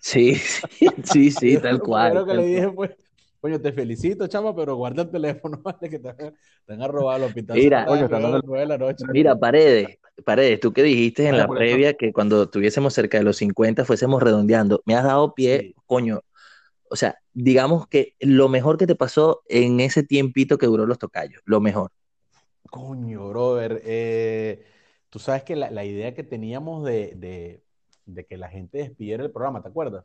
Sí, 0.00 0.34
sí, 0.36 0.88
sí, 1.04 1.30
sí, 1.30 1.58
tal 1.58 1.78
Lo 1.78 1.84
cual. 1.84 2.10
primero 2.10 2.26
que 2.26 2.34
tal 2.34 2.36
le 2.36 2.44
dije 2.46 2.70
fue, 2.72 2.96
coño, 3.40 3.60
te 3.60 3.72
felicito, 3.72 4.26
chama, 4.26 4.54
pero 4.54 4.76
guarda 4.76 5.02
el 5.02 5.10
teléfono, 5.10 5.60
vale, 5.64 5.88
que 5.90 5.98
te, 5.98 6.12
te 6.12 6.32
van 6.66 6.82
a 6.82 6.88
robar 6.88 7.16
al 7.16 7.24
hospital 7.24 7.56
Mira. 7.56 7.84
nueve 7.86 8.60
de 8.60 8.66
la 8.66 8.78
noche. 8.78 9.04
Mira, 9.12 9.36
Paredes, 9.36 9.98
Paredes, 10.24 10.60
tú 10.60 10.72
que 10.72 10.82
dijiste 10.82 11.26
en 11.28 11.36
la 11.36 11.46
por 11.46 11.56
eso. 11.56 11.60
previa 11.60 11.94
que 11.94 12.12
cuando 12.12 12.44
estuviésemos 12.44 12.92
cerca 12.94 13.18
de 13.18 13.24
los 13.24 13.36
50 13.36 13.84
fuésemos 13.84 14.22
redondeando, 14.22 14.82
me 14.86 14.94
has 14.94 15.04
dado 15.04 15.34
pie, 15.34 15.60
Sí. 15.60 15.74
coño. 15.86 16.20
O 16.90 16.96
sea, 16.96 17.16
digamos 17.34 17.86
que 17.86 18.14
lo 18.20 18.48
mejor 18.48 18.78
que 18.78 18.86
te 18.86 18.94
pasó 18.96 19.42
en 19.48 19.80
ese 19.80 20.02
tiempito 20.02 20.58
que 20.58 20.66
duró 20.66 20.86
los 20.86 20.98
tocayos, 20.98 21.42
lo 21.44 21.60
mejor. 21.60 21.90
Coño, 22.70 23.28
brother. 23.28 23.80
eh, 23.84 24.64
tú 25.08 25.18
sabes 25.18 25.42
que 25.42 25.56
la, 25.56 25.70
la 25.70 25.84
idea 25.84 26.14
que 26.14 26.22
teníamos 26.24 26.84
de, 26.84 27.14
de- 27.16 27.62
de 28.06 28.24
que 28.26 28.36
la 28.38 28.48
gente 28.48 28.78
despidiera 28.78 29.22
el 29.24 29.30
programa, 29.30 29.62
¿te 29.62 29.68
acuerdas? 29.68 30.04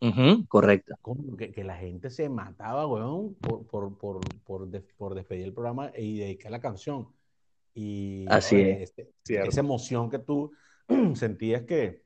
Ujú, 0.00 0.46
correcto. 0.48 0.94
Coño, 1.02 1.36
que, 1.36 1.52
que 1.52 1.64
la 1.64 1.76
gente 1.76 2.10
se 2.10 2.28
mataba, 2.28 2.86
weón, 2.86 3.34
por, 3.34 3.66
por, 3.66 3.96
por, 3.98 4.20
por, 4.44 4.68
por 4.96 5.14
despedir 5.14 5.44
el 5.44 5.52
programa 5.52 5.92
y 5.96 6.18
dedicar 6.18 6.50
la 6.52 6.60
canción. 6.60 7.08
Y 7.74 8.26
Así 8.28 8.60
es. 8.60 8.80
este- 8.90 9.10
esa 9.26 9.60
emoción 9.60 10.10
que 10.10 10.18
tú 10.18 10.52
sentías 11.14 11.62
que, 11.62 12.02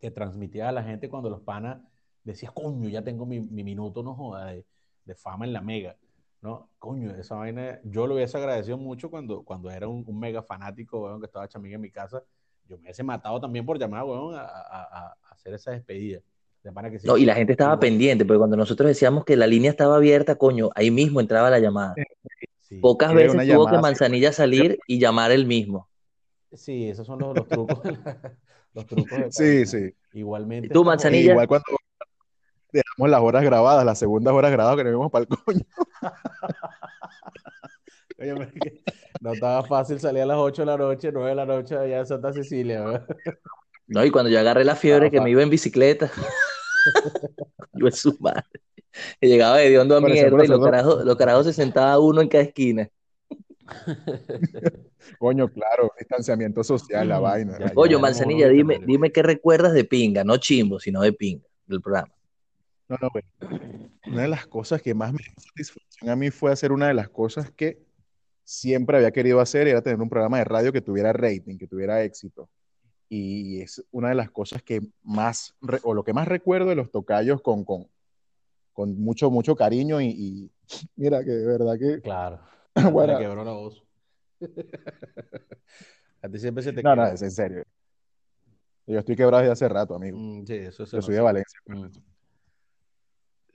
que 0.00 0.10
transmitías 0.10 0.68
a 0.68 0.72
la 0.72 0.82
gente 0.84 1.08
cuando 1.08 1.30
los 1.30 1.40
panas 1.40 1.82
decías, 2.22 2.52
coño, 2.52 2.88
ya 2.88 3.02
tengo 3.02 3.26
mi, 3.26 3.40
mi 3.40 3.64
minuto, 3.64 4.02
no 4.02 4.14
joda, 4.14 4.46
de, 4.46 4.64
de 5.04 5.14
fama 5.14 5.44
en 5.44 5.52
la 5.52 5.60
mega. 5.60 5.96
¿no? 6.42 6.68
Coño, 6.78 7.10
esa 7.16 7.36
vaina, 7.36 7.80
yo 7.84 8.06
lo 8.06 8.14
hubiese 8.14 8.36
agradecido 8.36 8.76
mucho 8.76 9.10
cuando, 9.10 9.42
cuando 9.44 9.70
era 9.70 9.88
un, 9.88 10.04
un 10.06 10.18
mega 10.18 10.42
fanático, 10.42 11.00
weón, 11.02 11.20
que 11.20 11.26
estaba 11.26 11.48
chamín 11.48 11.72
en 11.72 11.80
mi 11.80 11.90
casa. 11.90 12.22
Yo 12.68 12.76
me 12.76 12.82
hubiese 12.84 13.02
matado 13.02 13.40
también 13.40 13.64
por 13.66 13.78
llamar, 13.78 14.04
weón, 14.04 14.34
a, 14.34 14.42
a- 14.42 14.82
a- 14.82 15.06
a 15.22 15.30
hacer 15.30 15.54
esa 15.54 15.70
despedida. 15.72 16.20
Que. 16.64 16.98
No, 17.06 17.18
y 17.18 17.26
la 17.26 17.34
gente 17.34 17.52
estaba 17.52 17.78
pendiente, 17.78 18.24
porque 18.24 18.38
cuando 18.38 18.56
nosotros 18.56 18.88
decíamos 18.88 19.26
que 19.26 19.36
la 19.36 19.46
línea 19.46 19.70
estaba 19.70 19.96
abierta, 19.96 20.36
coño, 20.36 20.70
ahí 20.74 20.90
mismo 20.90 21.20
entraba 21.20 21.50
la 21.50 21.58
llamada. 21.58 21.94
Sí, 22.62 22.78
Pocas 22.78 23.10
Era 23.10 23.18
veces 23.18 23.32
tuvo 23.32 23.40
que 23.42 23.46
llamada 23.46 23.80
Manzanilla 23.82 24.32
salir 24.32 24.78
y 24.86 24.98
llamar 24.98 25.30
él 25.30 25.44
mismo. 25.44 25.88
sí, 26.54 26.88
esos 26.88 27.06
son 27.06 27.18
los, 27.18 27.36
los 27.36 27.46
trucos. 27.46 27.80
los 28.74 28.86
trucos 28.86 29.18
de 29.18 29.30
Sí, 29.30 29.66
sí. 29.66 29.94
Igualmente. 30.14 30.68
¿Y 30.68 30.70
tú, 30.70 30.84
Manzanilla? 30.84 31.32
Igual 31.32 31.48
cuando 31.48 31.66
dejamos 32.72 33.10
las 33.10 33.20
horas 33.20 33.44
grabadas, 33.44 33.84
las 33.84 33.98
segundas 33.98 34.32
horas 34.32 34.50
grabadas 34.50 34.78
que 34.78 34.84
nos 34.84 34.92
vimos 34.94 35.10
para 35.10 35.24
el 35.24 35.28
coño. 35.28 35.64
No 39.20 39.32
estaba 39.32 39.62
fácil 39.64 39.98
salir 40.00 40.22
a 40.22 40.26
las 40.26 40.38
8 40.38 40.62
de 40.62 40.66
la 40.66 40.76
noche, 40.76 41.10
9 41.12 41.30
de 41.30 41.34
la 41.34 41.44
noche 41.44 41.76
allá 41.76 41.98
en 41.98 42.06
Santa 42.06 42.32
Cecilia. 42.32 43.04
No, 43.86 44.04
y 44.04 44.10
cuando 44.10 44.30
yo 44.30 44.38
agarré 44.38 44.64
la 44.64 44.76
fiebre 44.76 45.10
que 45.10 45.20
me 45.20 45.30
iba 45.30 45.42
en 45.42 45.50
bicicleta, 45.50 46.10
yo 47.72 47.86
en 47.86 47.92
su 47.92 48.16
madre. 48.20 48.44
Que 49.20 49.28
llegaba 49.28 49.58
de 49.58 49.78
hondo 49.78 49.96
a 49.96 50.00
Por 50.00 50.10
mierda 50.10 50.44
y 50.44 50.48
los 50.48 50.64
carajos, 50.64 51.04
los 51.04 51.16
carajos 51.16 51.46
se 51.46 51.52
sentaba 51.52 51.98
uno 51.98 52.20
en 52.20 52.28
cada 52.28 52.44
esquina. 52.44 52.88
Coño, 55.18 55.48
claro, 55.48 55.90
distanciamiento 55.98 56.62
social, 56.62 57.08
la 57.08 57.18
vaina. 57.18 57.58
Ya, 57.58 57.66
éramos 57.66 58.00
Manzanilla, 58.00 58.48
dime, 58.48 58.80
dime 58.86 59.10
qué 59.10 59.22
recuerdas 59.22 59.72
de 59.72 59.84
pinga, 59.84 60.22
no 60.24 60.36
chimbo, 60.36 60.78
sino 60.78 61.02
de 61.02 61.12
pinga, 61.12 61.44
del 61.66 61.80
programa. 61.80 62.12
No, 62.88 62.96
no, 63.00 63.08
güey. 63.10 63.24
Una 64.06 64.22
de 64.22 64.28
las 64.28 64.46
cosas 64.46 64.82
que 64.82 64.94
más 64.94 65.12
me 65.12 65.18
dio 65.18 65.32
satisfacción 65.38 66.10
a 66.10 66.16
mí 66.16 66.30
fue 66.30 66.52
hacer 66.52 66.72
una 66.72 66.88
de 66.88 66.94
las 66.94 67.08
cosas 67.08 67.50
que 67.50 67.82
siempre 68.44 68.98
había 68.98 69.10
querido 69.10 69.40
hacer, 69.40 69.66
era 69.66 69.82
tener 69.82 70.00
un 70.00 70.10
programa 70.10 70.38
de 70.38 70.44
radio 70.44 70.72
que 70.72 70.82
tuviera 70.82 71.12
rating, 71.12 71.56
que 71.56 71.66
tuviera 71.66 72.02
éxito. 72.02 72.48
Y 73.16 73.60
es 73.60 73.84
una 73.92 74.08
de 74.08 74.16
las 74.16 74.30
cosas 74.30 74.62
que 74.62 74.80
más, 75.04 75.54
re- 75.60 75.78
o 75.84 75.94
lo 75.94 76.02
que 76.02 76.12
más 76.12 76.26
recuerdo 76.26 76.68
de 76.70 76.74
los 76.74 76.90
tocayos 76.90 77.40
con, 77.42 77.64
con, 77.64 77.86
con 78.72 78.98
mucho, 78.98 79.30
mucho 79.30 79.54
cariño 79.54 80.00
y, 80.00 80.06
y 80.08 80.50
mira 80.96 81.22
que 81.22 81.30
de 81.30 81.46
verdad 81.46 81.78
que, 81.78 82.00
Claro. 82.00 82.40
bueno, 82.92 83.12
Le 83.12 83.18
quebró 83.24 83.44
la 83.44 83.52
voz. 83.52 83.82
A 86.22 86.28
ti 86.28 86.38
siempre 86.38 86.64
se 86.64 86.72
te 86.72 86.82
no, 86.82 86.96
no, 86.96 87.02
quebra. 87.02 87.14
es 87.14 87.22
en 87.22 87.30
serio. 87.30 87.64
Yo 88.86 88.98
estoy 88.98 89.14
quebrado 89.14 89.42
desde 89.42 89.52
hace 89.52 89.68
rato, 89.68 89.94
amigo. 89.94 90.18
Mm, 90.18 90.44
sí, 90.44 90.54
eso 90.54 90.84
se 90.84 90.96
Yo 90.96 91.02
soy 91.02 91.14
de. 91.14 91.20
Valencia. 91.20 91.60
Mm. 91.66 91.86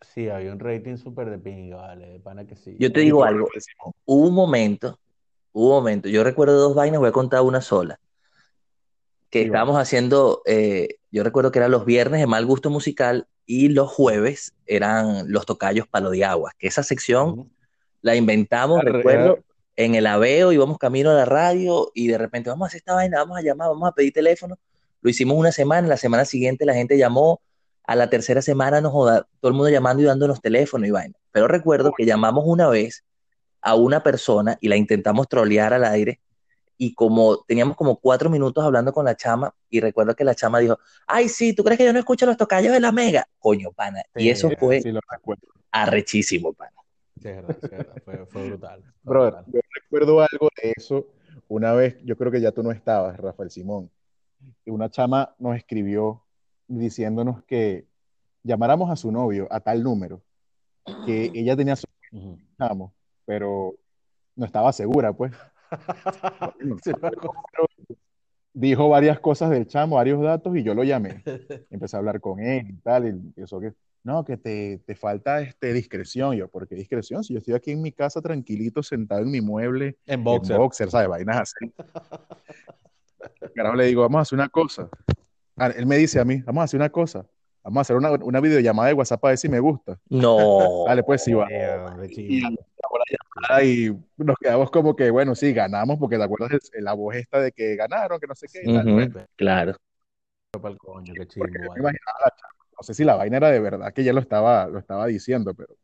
Sí, 0.02 0.30
había 0.30 0.54
un 0.54 0.60
rating 0.60 0.96
súper 0.96 1.30
de 1.30 1.38
pinga, 1.38 1.78
vale, 1.78 2.08
de 2.08 2.20
pana 2.20 2.46
que 2.48 2.56
sí. 2.56 2.78
Yo 2.80 2.92
te 2.92 3.02
digo 3.02 3.26
algo, 3.26 3.48
hubo 4.06 4.28
un 4.28 4.34
momento, 4.34 4.98
hubo 5.52 5.68
un 5.68 5.76
momento, 5.84 6.08
yo 6.08 6.24
recuerdo 6.24 6.58
dos 6.58 6.76
vainas, 6.76 7.00
voy 7.00 7.10
a 7.10 7.12
contar 7.12 7.42
una 7.42 7.60
sola, 7.62 8.00
que 9.30 9.44
estábamos 9.44 9.78
haciendo, 9.78 10.42
eh, 10.46 10.96
yo 11.12 11.24
recuerdo 11.24 11.52
que 11.52 11.60
eran 11.60 11.72
los 11.72 11.86
viernes 11.86 12.20
de 12.20 12.28
mal 12.28 12.46
gusto 12.46 12.70
musical 12.70 13.28
y 13.46 13.70
los 13.70 13.92
jueves 13.92 14.54
eran 14.66 15.32
los 15.32 15.46
tocayos 15.46 15.88
palo 15.88 16.10
de 16.10 16.26
agua, 16.26 16.54
que 16.58 16.68
esa 16.68 16.84
sección 16.84 17.52
la 18.02 18.16
inventamos, 18.16 18.84
recuerdo, 18.84 19.40
en 19.76 19.96
el 19.96 20.08
aveo, 20.08 20.52
íbamos 20.52 20.78
camino 20.78 21.12
a 21.12 21.14
la 21.14 21.26
radio 21.26 21.92
y 21.94 22.08
de 22.08 22.18
repente 22.18 22.50
vamos 22.50 22.66
a 22.66 22.68
hacer 22.68 22.80
esta 22.80 22.96
vaina, 22.96 23.20
vamos 23.20 23.38
a 23.38 23.42
llamar, 23.42 23.70
vamos 23.70 23.88
a 23.88 23.94
pedir 23.94 24.14
teléfono. 24.14 24.58
Lo 25.02 25.10
hicimos 25.10 25.38
una 25.38 25.52
semana, 25.52 25.88
la 25.88 25.98
semana 25.98 26.26
siguiente 26.26 26.66
la 26.66 26.74
gente 26.74 26.98
llamó, 26.98 27.42
a 27.86 27.96
la 27.96 28.10
tercera 28.10 28.42
semana 28.42 28.82
nos 28.82 28.92
joda, 28.92 29.28
todo 29.40 29.50
el 29.50 29.56
mundo 29.56 29.70
llamando 29.70 30.04
y 30.04 30.06
dándonos 30.06 30.42
teléfono 30.42 30.86
y 30.86 30.92
vaina. 30.92 31.16
Pero 31.32 31.48
recuerdo 31.48 31.92
que 31.98 32.06
llamamos 32.06 32.44
una 32.46 32.68
vez 32.68 33.04
a 33.62 33.76
una 33.76 34.04
persona 34.04 34.58
y 34.62 34.68
la 34.68 34.76
intentamos 34.76 35.28
trolear 35.28 35.74
al 35.74 35.86
aire 35.86 36.20
y 36.82 36.94
como 36.94 37.44
teníamos 37.44 37.76
como 37.76 37.98
cuatro 37.98 38.30
minutos 38.30 38.64
hablando 38.64 38.94
con 38.94 39.04
la 39.04 39.16
chama 39.16 39.54
y 39.70 39.82
recuerdo 39.82 40.16
que 40.16 40.24
la 40.24 40.34
chama 40.34 40.60
dijo, 40.60 40.80
ay 41.06 41.28
sí, 41.28 41.54
¿tú 41.54 41.62
crees 41.62 41.78
que 41.78 41.84
yo 41.84 41.92
no 41.92 42.00
escucho 42.00 42.26
los 42.26 42.38
tocayos 42.38 42.72
de 42.72 42.80
la 42.80 42.94
mega? 42.94 43.28
Coño, 43.38 43.74
pana. 43.74 44.02
y 44.16 44.30
eso 44.30 44.50
fue 44.58 44.82
Sí, 44.82 44.92
lo 44.94 45.02
arrechísimo, 45.72 46.54
pana. 46.54 46.72
Sí, 47.22 47.28
es 47.28 47.36
verdad, 47.36 47.58
sí, 47.60 47.68
es 47.70 47.78
verdad. 47.78 48.02
Fue, 48.06 48.26
fue 48.28 48.48
brutal. 48.48 48.82
fue 48.82 49.14
Brother, 49.14 49.34
brutal. 49.34 49.54
yo 49.54 49.60
recuerdo 49.84 50.22
algo 50.22 50.50
de 50.64 50.74
eso. 50.78 51.06
Una 51.50 51.74
vez, 51.74 51.98
yo 52.06 52.16
creo 52.16 52.32
que 52.32 52.40
ya 52.40 52.54
tú 52.54 52.64
no 52.64 52.72
estabas, 52.72 53.18
Rafael 53.18 53.52
Simón, 53.52 53.92
y 54.64 54.72
una 54.72 54.90
chama 54.90 55.36
nos 55.38 55.58
escribió 55.58 56.24
diciéndonos 56.68 57.44
que 57.44 57.88
llamáramos 58.42 58.90
a 58.90 58.96
su 58.96 59.12
novio 59.12 59.50
a 59.52 59.60
tal 59.60 59.84
número, 59.84 60.22
que 61.06 61.30
ella 61.34 61.58
tenía 61.58 61.76
su 61.76 61.88
chamo, 62.58 62.94
pero 63.26 63.76
no 64.38 64.46
estaba 64.46 64.72
segura, 64.72 65.12
pues. 65.12 65.34
Sí. 66.84 66.92
Dijo 68.54 68.90
varias 68.90 69.20
cosas 69.20 69.52
del 69.52 69.68
chamo, 69.68 69.96
varios 69.98 70.22
datos, 70.22 70.56
y 70.58 70.64
yo 70.64 70.74
lo 70.74 70.84
llamé. 70.84 71.24
Empecé 71.70 71.96
a 71.96 72.00
hablar 72.00 72.20
con 72.20 72.40
él 72.40 72.68
y 72.70 72.74
tal, 72.78 73.06
y 73.06 73.10
empezó 73.10 73.60
que, 73.60 73.74
no, 74.04 74.26
que 74.26 74.38
te, 74.38 74.82
te 74.86 74.96
falta 74.96 75.42
este, 75.42 75.72
discreción. 75.72 76.34
Y 76.34 76.38
yo, 76.38 76.48
¿por 76.48 76.68
qué 76.68 76.76
discreción? 76.76 77.24
Si 77.24 77.34
yo 77.34 77.40
estoy 77.40 77.54
aquí 77.54 77.72
en 77.72 77.82
mi 77.82 77.92
casa 77.92 78.22
tranquilito, 78.22 78.82
sentado 78.84 79.22
en 79.22 79.32
mi 79.32 79.40
mueble, 79.42 79.98
En 80.06 80.20
en 80.20 80.24
boxer. 80.24 80.58
boxer, 80.58 80.90
¿sabes? 80.90 81.08
Vainas 81.08 81.42
así. 81.42 81.72
Carajo, 83.56 83.76
le 83.76 83.86
digo, 83.86 84.02
vamos 84.02 84.20
a 84.20 84.22
hacer 84.24 84.38
una 84.38 84.50
cosa. 84.50 84.90
Ah, 85.56 85.68
él 85.68 85.86
me 85.86 85.98
dice 85.98 86.20
a 86.20 86.26
mí, 86.26 86.42
vamos 86.42 86.62
a 86.62 86.66
hacer 86.66 86.80
una 86.80 86.90
cosa. 86.90 87.26
Vamos 87.70 87.78
a 87.78 87.82
hacer 87.82 87.96
una, 87.98 88.12
una 88.12 88.42
videollamada 88.42 88.88
de 88.88 88.96
WhatsApp 88.96 89.22
para 89.22 89.32
ver 89.34 89.38
si 89.38 89.48
me 89.48 89.60
gusta. 89.60 90.00
No. 90.10 90.38
Dale, 90.88 91.04
pues 91.04 91.24
sí, 91.24 91.34
va. 91.34 91.48
Y 93.64 93.92
nos 94.18 94.36
quedamos 94.40 94.72
como 94.72 94.96
que, 94.96 95.12
bueno, 95.12 95.36
sí, 95.36 95.54
ganamos, 95.54 96.00
porque 96.00 96.18
te 96.18 96.24
acuerdas 96.24 96.50
de 96.74 96.82
la 96.82 96.94
voz 96.94 97.16
esta 97.16 97.40
de 97.40 97.52
que 97.52 97.76
ganaron, 97.76 98.20
que 98.20 98.26
no 98.26 98.34
sé 98.34 98.48
qué. 98.52 98.64
tal. 98.66 99.28
Claro. 99.36 99.76
Coño, 100.80 101.14
qué 101.14 101.80
vale. 101.80 102.00
No 102.80 102.84
sé 102.84 102.96
si 102.96 103.04
la 103.04 103.16
vaina 103.16 103.38
era 103.38 103.52
de 103.52 103.60
verdad 103.60 103.94
que 103.94 104.02
ella 104.02 104.14
lo 104.14 104.22
estaba, 104.22 104.66
lo 104.68 104.80
estaba 104.80 105.06
diciendo, 105.06 105.54
pero 105.54 105.76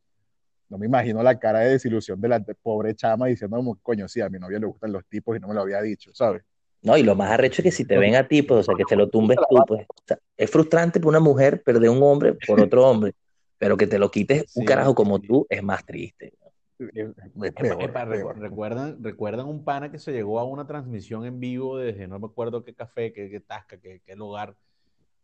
no 0.69 0.79
me 0.79 0.87
imagino 0.87 1.21
la 1.21 1.37
cara 1.37 1.59
de 1.59 1.71
desilusión 1.71 2.19
de 2.19 2.29
la 2.29 2.39
pobre 2.63 2.95
chama 2.95 3.27
diciendo 3.27 3.57
como, 3.57 3.75
coño, 3.83 4.07
sí, 4.07 4.21
a 4.21 4.29
mi 4.29 4.39
novia 4.39 4.57
le 4.57 4.65
gustan 4.65 4.91
los 4.91 5.05
tipos 5.05 5.37
y 5.37 5.39
no 5.39 5.47
me 5.49 5.53
lo 5.53 5.61
había 5.61 5.81
dicho, 5.83 6.09
¿sabes? 6.15 6.41
No, 6.85 6.95
y 6.97 7.03
lo 7.03 7.15
más 7.15 7.31
arrecho 7.31 7.61
es 7.61 7.63
que 7.63 7.71
si 7.71 7.83
te 7.85 7.97
ven 7.97 8.15
a 8.15 8.27
ti, 8.27 8.43
pues, 8.43 8.59
o 8.59 8.63
sea, 8.63 8.75
que 8.75 8.85
te 8.85 8.95
lo 8.95 9.09
tumbes 9.09 9.37
tú, 9.49 9.57
pues. 9.67 9.85
O 9.89 10.03
sea, 10.05 10.19
es 10.37 10.51
frustrante 10.51 10.99
para 10.99 11.09
una 11.09 11.19
mujer 11.19 11.63
perder 11.63 11.89
un 11.89 12.03
hombre 12.03 12.35
por 12.47 12.59
otro 12.59 12.87
hombre, 12.87 13.13
pero 13.57 13.75
que 13.75 13.87
te 13.87 13.97
lo 13.97 14.11
quites 14.11 14.55
un 14.55 14.61
Sí, 14.61 14.65
carajo 14.65 14.93
como 14.93 15.17
sí. 15.17 15.27
tú 15.27 15.47
es 15.49 15.63
más 15.63 15.83
triste. 15.83 16.33
Es 16.77 17.11
peor, 17.53 17.81
epa, 17.81 18.07
peor. 18.07 18.37
recuerdan, 18.37 19.01
recuerdan 19.01 19.47
un 19.47 19.63
pana 19.63 19.89
que 19.91 19.97
se 19.97 20.11
llegó 20.11 20.39
a 20.39 20.43
una 20.43 20.67
transmisión 20.67 21.25
en 21.25 21.39
vivo 21.39 21.77
desde 21.77 22.07
no 22.07 22.19
me 22.19 22.27
acuerdo 22.27 22.63
qué 22.63 22.75
café, 22.75 23.13
qué, 23.13 23.29
qué 23.29 23.39
tasca, 23.39 23.77
qué, 23.77 24.01
qué 24.05 24.15
lugar, 24.15 24.55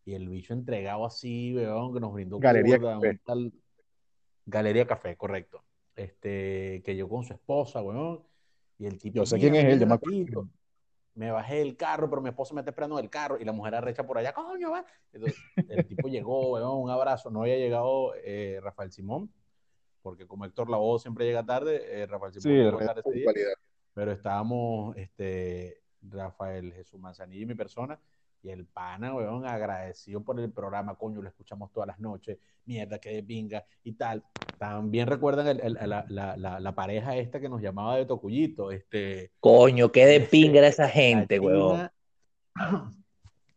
y 0.05 0.13
el 0.13 0.29
bicho 0.29 0.53
entregado 0.53 1.05
así, 1.05 1.53
weón, 1.55 1.93
que 1.93 1.99
nos 1.99 2.13
brindó 2.13 2.39
Galería 2.39 2.77
curda, 2.77 2.93
Café. 2.95 3.09
un 3.09 3.17
tal 3.19 3.53
Galería 4.45 4.87
Café, 4.87 5.15
correcto. 5.15 5.63
Este, 5.95 6.81
que 6.83 6.95
llegó 6.95 7.09
con 7.09 7.25
su 7.25 7.33
esposa, 7.33 7.83
weón, 7.83 8.21
y 8.79 8.85
el 8.87 8.97
tipo, 8.97 9.17
Yo 9.17 9.25
sé 9.25 9.35
"Mira, 9.35 9.51
quién 9.51 9.55
es 9.67 9.73
él, 9.73 9.79
yo 9.81 9.87
me 9.87 9.93
acuerdo. 9.93 10.47
Ratito". 11.13 11.19
Me 11.19 11.31
bajé 11.31 11.55
del 11.57 11.75
carro, 11.75 12.09
pero 12.09 12.21
mi 12.21 12.29
esposa 12.29 12.53
me 12.53 12.61
está 12.61 12.71
esperando 12.71 12.97
del 12.97 13.09
carro 13.09 13.37
y 13.39 13.45
la 13.45 13.51
mujer 13.51 13.75
arrecha 13.75 14.05
por 14.05 14.17
allá, 14.17 14.33
coño, 14.33 14.71
va. 14.71 14.85
Entonces, 15.13 15.39
el 15.69 15.85
tipo 15.87 16.07
llegó, 16.07 16.53
weón, 16.53 16.77
un 16.83 16.89
abrazo. 16.89 17.29
No 17.29 17.41
había 17.41 17.57
llegado 17.57 18.13
eh, 18.23 18.59
Rafael 18.61 18.91
Simón, 18.91 19.29
porque 20.01 20.25
como 20.27 20.45
Héctor 20.45 20.69
Lavoe 20.69 20.99
siempre 20.99 21.25
llega 21.25 21.45
tarde, 21.45 22.01
eh, 22.01 22.05
Rafael 22.07 22.33
Simón 22.33 22.51
Sí, 22.53 22.57
llegó 22.57 22.79
re- 22.79 22.85
tarde 22.85 23.01
ese 23.01 23.11
día, 23.11 23.25
puntualidad. 23.25 23.53
pero 23.93 24.11
estábamos 24.11 24.95
este, 24.97 25.81
Rafael 26.01 26.73
Jesús 26.73 26.99
Manzanilla 26.99 27.43
y 27.43 27.45
mi 27.45 27.55
persona, 27.55 27.99
y 28.43 28.49
el 28.49 28.65
pana, 28.65 29.13
weón, 29.13 29.45
agradecido 29.45 30.21
por 30.21 30.39
el 30.39 30.51
programa, 30.51 30.95
coño, 30.95 31.21
lo 31.21 31.27
escuchamos 31.29 31.71
todas 31.71 31.87
las 31.87 31.99
noches, 31.99 32.37
mierda, 32.65 32.99
que 32.99 33.09
de 33.11 33.23
pinga 33.23 33.63
y 33.83 33.93
tal. 33.93 34.23
También 34.57 35.07
recuerdan 35.07 35.47
el- 35.47 35.61
el- 35.61 35.73
la, 35.89 36.05
la- 36.09 36.37
la- 36.37 36.59
la 36.59 36.75
pareja 36.75 37.15
esta 37.17 37.39
que 37.39 37.49
nos 37.49 37.61
llamaba 37.61 37.97
de 37.97 38.05
Tocuyito, 38.05 38.71
este, 38.71 39.31
Coño, 39.39 39.91
qué 39.91 40.05
de 40.05 40.15
Este, 40.17 40.29
pinga 40.29 40.59
era 40.59 40.67
esa 40.67 40.87
gente, 40.89 41.39
china, 41.39 41.91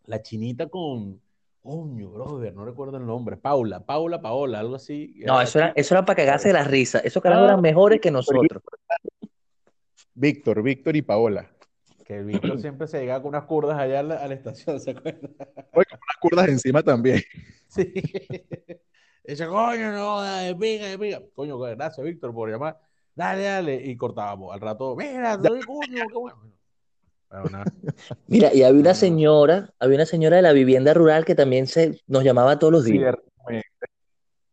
la 0.06 0.22
chinita 0.22 0.68
con, 0.68 1.20
coño, 1.62 2.10
brother, 2.10 2.54
no 2.54 2.64
recuerdo 2.64 2.98
el 2.98 3.06
nombre, 3.06 3.36
Paula, 3.38 3.80
Paula, 3.86 4.20
Paola, 4.20 4.60
algo 4.60 4.74
así. 4.76 5.14
No, 5.24 5.40
eso 5.40 5.58
era, 5.60 5.72
eso 5.76 5.94
era 5.94 6.04
para 6.04 6.16
cagarse 6.16 6.48
de 6.48 6.54
la 6.54 6.64
risa. 6.64 6.98
Esos 6.98 7.22
carajos 7.22 7.44
Ah, 7.44 7.48
eran 7.52 7.60
mejores 7.62 8.00
que 8.00 8.10
nosotros. 8.10 8.62
Víctor, 10.14 10.62
Víctor 10.62 10.94
y 10.96 11.02
Paola. 11.02 11.50
Que 12.04 12.18
el 12.18 12.26
Víctor 12.26 12.60
siempre 12.60 12.86
se 12.86 13.00
llegaba 13.00 13.22
con 13.22 13.30
unas 13.30 13.44
curdas 13.44 13.78
allá 13.78 14.00
a 14.00 14.02
la, 14.02 14.14
a 14.16 14.28
la 14.28 14.34
estación, 14.34 14.78
¿se 14.78 14.90
acuerdan? 14.90 15.34
Oye, 15.72 15.86
con 15.88 15.98
unas 16.02 16.16
curdas 16.20 16.48
encima 16.48 16.82
también. 16.82 17.22
Sí. 17.66 17.92
Ese 19.24 19.48
coño, 19.48 19.90
no, 19.90 20.22
de 20.22 20.54
pinga, 20.54 20.86
de 20.86 20.96
pinga. 20.96 21.22
Coño, 21.34 21.58
gracias, 21.58 22.04
Víctor, 22.04 22.32
por 22.32 22.48
llamar. 22.48 22.78
Dale, 23.16 23.42
dale. 23.42 23.74
Y 23.84 23.96
cortábamos. 23.96 24.54
Al 24.54 24.60
rato, 24.60 24.94
mira, 24.94 25.36
soy 25.42 25.60
coño, 25.62 26.04
qué 26.06 26.14
bueno. 26.14 26.52
Bueno, 27.30 27.44
nada. 27.50 27.64
Mira, 28.28 28.54
y 28.54 28.62
había 28.62 28.80
una 28.80 28.94
señora, 28.94 29.74
había 29.80 29.96
una 29.96 30.06
señora 30.06 30.36
de 30.36 30.42
la 30.42 30.52
vivienda 30.52 30.94
rural 30.94 31.24
que 31.24 31.34
también 31.34 31.66
se 31.66 32.00
nos 32.06 32.22
llamaba 32.22 32.60
todos 32.60 32.72
los 32.72 32.84
días. 32.84 33.16
Ciertamente. 33.16 33.68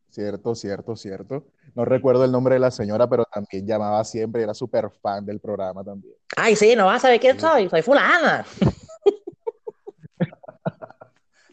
Cierto, 0.09 0.55
cierto, 0.55 0.95
cierto. 0.95 1.45
No 1.75 1.85
recuerdo 1.85 2.25
el 2.25 2.31
nombre 2.31 2.55
de 2.55 2.59
la 2.59 2.71
señora, 2.71 3.07
pero 3.07 3.25
también 3.25 3.67
llamaba 3.67 4.03
siempre, 4.03 4.41
era 4.41 4.53
súper 4.53 4.89
fan 4.89 5.25
del 5.25 5.39
programa 5.39 5.83
también. 5.83 6.15
Ay, 6.43 6.55
sí, 6.55 6.75
no 6.75 6.85
vas 6.87 6.97
a 6.97 6.99
saber 7.01 7.19
quién 7.19 7.39
soy, 7.39 7.69
soy 7.69 7.81
fulana. 7.83 8.45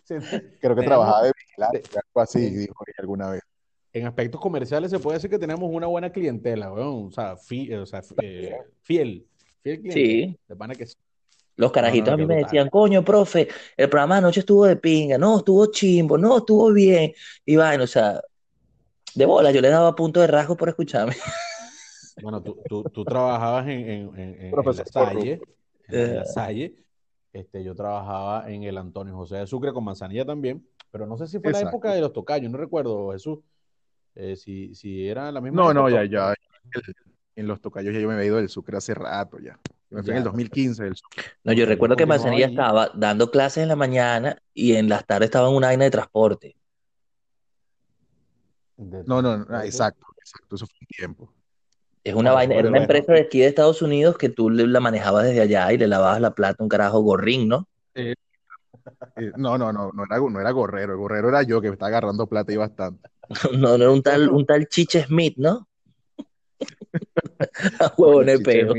Sí, 0.04 0.14
Creo 0.58 0.74
que 0.74 0.82
trabajaba 0.84 1.22
de 1.24 1.32
vigilante, 1.38 1.82
algo 1.94 2.20
así, 2.22 2.48
dijo 2.48 2.82
ella 2.86 2.94
alguna 3.00 3.28
vez. 3.28 3.42
En 3.92 4.06
aspectos 4.06 4.40
comerciales 4.40 4.90
se 4.90 4.98
puede 4.98 5.18
decir 5.18 5.28
que 5.28 5.38
tenemos 5.38 5.68
una 5.70 5.86
buena 5.86 6.10
clientela, 6.10 6.72
weón. 6.72 7.08
O 7.08 7.10
sea, 7.10 7.36
fi- 7.36 7.74
o 7.74 7.84
sea, 7.84 8.00
eh, 8.22 8.56
fiel. 8.80 9.26
Fiel 9.62 9.80
cliente. 9.80 9.92
Sí. 10.00 10.38
De 10.48 10.56
pana 10.56 10.74
que 10.74 10.86
sí. 10.86 10.94
Los 11.56 11.72
carajitos 11.72 12.12
No, 12.12 12.16
no, 12.16 12.22
a 12.22 12.26
mí 12.26 12.34
me 12.34 12.42
decían, 12.42 12.70
coño, 12.70 13.04
profe, 13.04 13.48
el 13.76 13.90
programa 13.90 14.14
de 14.14 14.18
anoche 14.20 14.40
estuvo 14.40 14.64
de 14.64 14.76
pinga, 14.76 15.18
no, 15.18 15.38
estuvo 15.38 15.66
chimbo, 15.66 16.16
no, 16.16 16.38
estuvo 16.38 16.72
bien. 16.72 17.12
Y 17.44 17.56
vaina, 17.56 17.84
o 17.84 17.86
sea, 17.86 18.18
de 19.14 19.26
bola, 19.26 19.50
yo 19.50 19.60
le 19.60 19.68
daba 19.68 19.94
punto 19.94 20.20
de 20.20 20.26
rasgo 20.28 20.56
por 20.56 20.70
escucharme. 20.70 21.14
Bueno, 22.22 22.42
tú, 22.42 22.58
tú, 22.68 22.82
tú 22.84 23.04
trabajabas 23.04 23.66
en, 23.68 23.80
en, 23.80 23.88
en- 23.88 24.18
en- 24.18 24.42
en 24.46 24.50
Profesor 24.50 24.84
La 24.86 24.92
Salle, 25.12 25.40
en 25.88 26.14
La 26.16 26.22
Eh. 26.22 26.24
Salle. 26.24 26.74
Este, 27.32 27.62
yo 27.62 27.74
trabajaba 27.74 28.50
en 28.50 28.62
el 28.64 28.78
Antonio 28.78 29.14
José 29.14 29.36
de 29.36 29.46
Sucre 29.46 29.72
con 29.72 29.84
Manzanilla 29.84 30.24
también, 30.24 30.66
pero 30.90 31.06
no 31.06 31.16
sé 31.18 31.26
si 31.26 31.38
fue 31.38 31.52
la 31.52 31.58
Exacto. 31.58 31.76
época 31.76 31.92
de 31.92 32.00
los 32.00 32.12
tocayos, 32.12 32.50
no 32.50 32.56
recuerdo, 32.58 33.12
Jesús, 33.12 33.38
eh, 34.14 34.34
si, 34.34 34.74
si 34.74 35.06
era 35.06 35.30
la 35.30 35.40
misma 35.40 35.62
No, 35.62 35.74
no, 35.74 35.88
ya, 35.90 36.04
ya. 36.04 36.34
En 37.36 37.46
los 37.46 37.60
tocayos 37.60 37.94
ya 37.94 38.00
yo 38.00 38.08
me 38.08 38.14
había 38.14 38.26
ido 38.26 38.36
del 38.38 38.48
Sucre 38.48 38.76
hace 38.78 38.94
rato 38.94 39.38
ya. 39.38 39.58
Me 39.90 40.02
fui 40.02 40.10
en 40.10 40.16
el 40.18 40.24
2015 40.24 40.84
del 40.84 40.96
Sucre. 40.96 41.22
No, 41.44 41.52
yo 41.52 41.66
recuerdo 41.66 41.96
que 41.96 42.04
Manzanilla 42.06 42.46
allí. 42.46 42.54
estaba 42.54 42.90
dando 42.94 43.30
clases 43.30 43.62
en 43.62 43.68
la 43.68 43.76
mañana 43.76 44.42
y 44.54 44.74
en 44.74 44.88
las 44.88 45.06
tardes 45.06 45.26
estaba 45.28 45.48
en 45.48 45.54
una 45.54 45.68
vaina 45.68 45.84
de 45.84 45.90
transporte. 45.90 46.56
No, 48.76 49.22
no, 49.22 49.38
no, 49.38 49.62
exacto, 49.62 50.06
exacto, 50.18 50.56
eso 50.56 50.66
fue 50.66 50.76
un 50.80 50.86
tiempo. 50.86 51.32
Es 52.04 52.14
una 52.14 52.30
Ah, 52.30 52.34
vaina, 52.34 52.54
era 52.54 52.68
una 52.68 52.78
empresa 52.78 53.12
de 53.12 53.20
aquí 53.20 53.40
de 53.40 53.46
Estados 53.46 53.82
Unidos 53.82 54.16
que 54.16 54.28
tú 54.28 54.50
le- 54.50 54.66
la 54.66 54.80
manejabas 54.80 55.24
desde 55.24 55.40
allá 55.42 55.72
y 55.72 55.78
le 55.78 55.86
lavabas 55.86 56.20
la 56.20 56.34
plata 56.34 56.56
a 56.60 56.62
un 56.62 56.68
carajo 56.68 57.00
gorrín, 57.00 57.48
¿no? 57.48 57.68
Eh, 57.94 58.14
no, 59.36 59.58
no, 59.58 59.72
no, 59.72 59.90
no 59.92 60.04
era, 60.04 60.18
no 60.18 60.40
era 60.40 60.50
Gorrero, 60.50 60.92
el 60.92 60.98
Gorrero 60.98 61.28
era 61.28 61.42
yo 61.42 61.60
que 61.60 61.68
me 61.68 61.74
estaba 61.74 61.88
agarrando 61.88 62.26
plata 62.26 62.52
y 62.52 62.56
bastante. 62.56 63.08
No, 63.52 63.76
no 63.76 63.84
era 63.84 63.90
un 63.90 64.02
tal, 64.02 64.30
un 64.30 64.46
tal 64.46 64.66
Chiche 64.68 65.04
Smith, 65.04 65.34
¿no? 65.36 65.68
A 67.80 67.92
huevo 67.98 68.42
peo. 68.42 68.74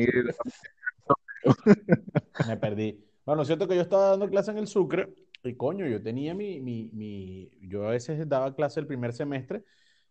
Me 2.47 2.57
perdí. 2.57 3.03
Bueno, 3.26 3.41
es 3.43 3.47
cierto 3.47 3.67
que 3.67 3.76
yo 3.76 3.82
estaba 3.82 4.09
dando 4.09 4.30
clase 4.30 4.51
en 4.51 4.57
el 4.57 4.67
Sucre 4.67 5.13
y 5.43 5.55
coño, 5.55 5.88
yo 5.88 6.01
tenía 6.01 6.34
mi, 6.34 6.59
mi, 6.59 6.89
mi, 6.93 7.49
yo 7.61 7.88
a 7.88 7.91
veces 7.91 8.28
daba 8.28 8.55
clase 8.55 8.80
el 8.80 8.88
primer 8.88 9.13
semestre, 9.13 9.63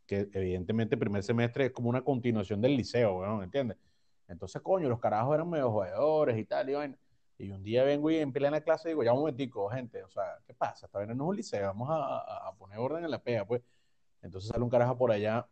que 0.08 0.28
evidentemente 0.32 0.96
el 0.96 1.00
primer 1.00 1.22
semestre 1.22 1.66
es 1.66 1.72
como 1.72 1.90
una 1.90 2.02
continuación 2.02 2.62
del 2.62 2.76
liceo, 2.76 3.18
weón, 3.20 3.44
¿entiendes? 3.44 3.78
Entonces, 4.28 4.62
coño, 4.62 4.88
los 4.88 5.00
carajos 5.00 5.34
eran 5.36 5.50
medio 5.50 5.70
jugadores 5.70 6.38
y 6.38 6.46
tal, 6.46 6.70
y 6.70 6.74
vaina. 6.74 6.98
Y 7.38 7.50
un 7.52 7.62
día 7.62 7.84
vengo 7.84 8.10
y 8.10 8.16
en 8.16 8.32
plena 8.32 8.60
clase 8.62 8.88
digo, 8.88 9.04
ya 9.04 9.12
un 9.12 9.20
momentico, 9.20 9.68
gente, 9.70 10.02
o 10.04 10.10
sea, 10.10 10.24
¿qué 10.46 10.54
pasa? 10.54 10.86
Esta 10.86 10.98
vaina 10.98 11.14
no 11.14 11.24
es 11.24 11.28
un 11.30 11.36
liceo, 11.36 11.66
vamos 11.68 11.88
a, 11.90 12.48
a- 12.48 12.54
poner 12.58 12.78
orden 12.78 13.04
en 13.04 13.10
la 13.12 13.22
pega, 13.22 13.46
pues. 13.46 13.62
Entonces 14.22 14.50
sale 14.50 14.64
un 14.64 14.70
carajo 14.70 14.98
por 14.98 15.12
allá 15.12 15.48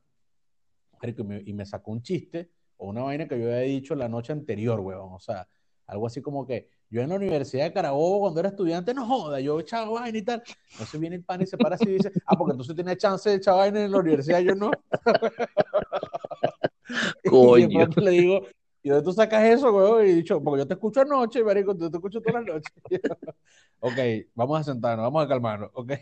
y 1.03 1.23
me, 1.25 1.43
y 1.47 1.53
me 1.53 1.65
sacó 1.67 1.93
un 1.93 2.03
chiste 2.03 2.51
o 2.77 2.89
una 2.89 3.03
vaina 3.03 3.29
que 3.29 3.39
yo 3.39 3.47
había 3.47 3.59
dicho 3.61 3.95
la 3.95 4.09
noche 4.09 4.33
anterior, 4.33 4.81
weón. 4.81 5.13
O 5.13 5.21
sea, 5.21 5.49
algo 5.87 6.07
así 6.07 6.21
como 6.23 6.47
que 6.47 6.71
yo 6.89 7.03
en 7.03 7.09
la 7.09 7.17
Universidad 7.17 7.65
de 7.65 7.73
Carabobo, 7.73 8.21
cuando 8.21 8.41
era 8.41 8.51
estudiante, 8.51 8.95
no 8.95 9.07
joda, 9.07 9.41
yo 9.41 9.59
echaba 9.59 10.01
vaina 10.01 10.19
y 10.19 10.23
tal. 10.23 10.43
Entonces 10.73 11.01
viene 11.01 11.17
el 11.17 11.25
pan 11.25 11.43
y 11.43 11.47
se 11.47 11.59
para 11.59 11.75
así 11.75 11.89
y 11.89 11.93
dice, 11.95 12.13
ah, 12.27 12.39
porque 12.39 12.53
entonces 12.53 12.77
tenía 12.77 12.97
chance 12.97 13.29
de 13.29 13.37
echar 13.37 13.57
vaina 13.57 13.85
en 13.85 13.91
la 13.91 13.99
universidad, 13.99 14.41
yo 14.41 14.55
no. 14.55 14.71
y 17.59 17.67
de 17.67 17.71
Coño. 17.71 17.79
pronto 17.79 18.01
le 18.01 18.11
digo, 18.13 18.47
¿y 18.83 18.89
dónde 18.89 19.05
tú 19.05 19.13
sacas 19.13 19.45
eso, 19.45 19.73
weón? 19.73 20.07
Y 20.07 20.13
dicho, 20.13 20.43
porque 20.43 20.61
yo 20.61 20.67
te 20.67 20.75
escucho 20.75 21.01
anoche, 21.01 21.43
marico, 21.43 21.77
yo 21.77 21.91
te 21.91 21.97
escucho 21.97 22.21
todas 22.21 22.45
las 22.45 22.55
noches. 22.55 22.73
ok, 23.81 23.99
vamos 24.35 24.61
a 24.61 24.65
sentarnos, 24.65 25.05
vamos 25.05 25.25
a 25.25 25.29
calmarnos, 25.29 25.71
ok. 25.75 25.93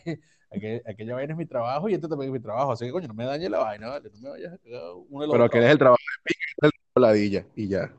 Aquella, 0.51 0.83
aquella 0.87 1.15
vaina 1.15 1.33
es 1.33 1.39
mi 1.39 1.47
trabajo 1.47 1.89
y 1.89 1.95
este 1.95 2.07
también 2.07 2.29
es 2.29 2.35
mi 2.35 2.41
trabajo, 2.41 2.73
así 2.73 2.85
que 2.85 2.93
coño, 2.93 3.09
no 3.09 3.15
me 3.15 3.25
dañe 3.25 3.49
la 3.49 3.59
vaina, 3.59 3.89
¿vale? 3.89 4.11
No 4.15 4.21
me 4.21 4.31
vayas 4.31 4.53
a 4.53 4.93
uno 5.09 5.21
de 5.23 5.27
los 5.27 5.33
Pero 5.33 5.51
que 5.51 5.59
es 5.59 5.65
el 5.65 5.79
trabajo 5.79 5.99
de 5.99 6.33
pica, 6.33 6.41
es 6.63 6.71
de 6.95 7.01
ladilla 7.01 7.47
y 7.57 7.69
ya. 7.69 7.91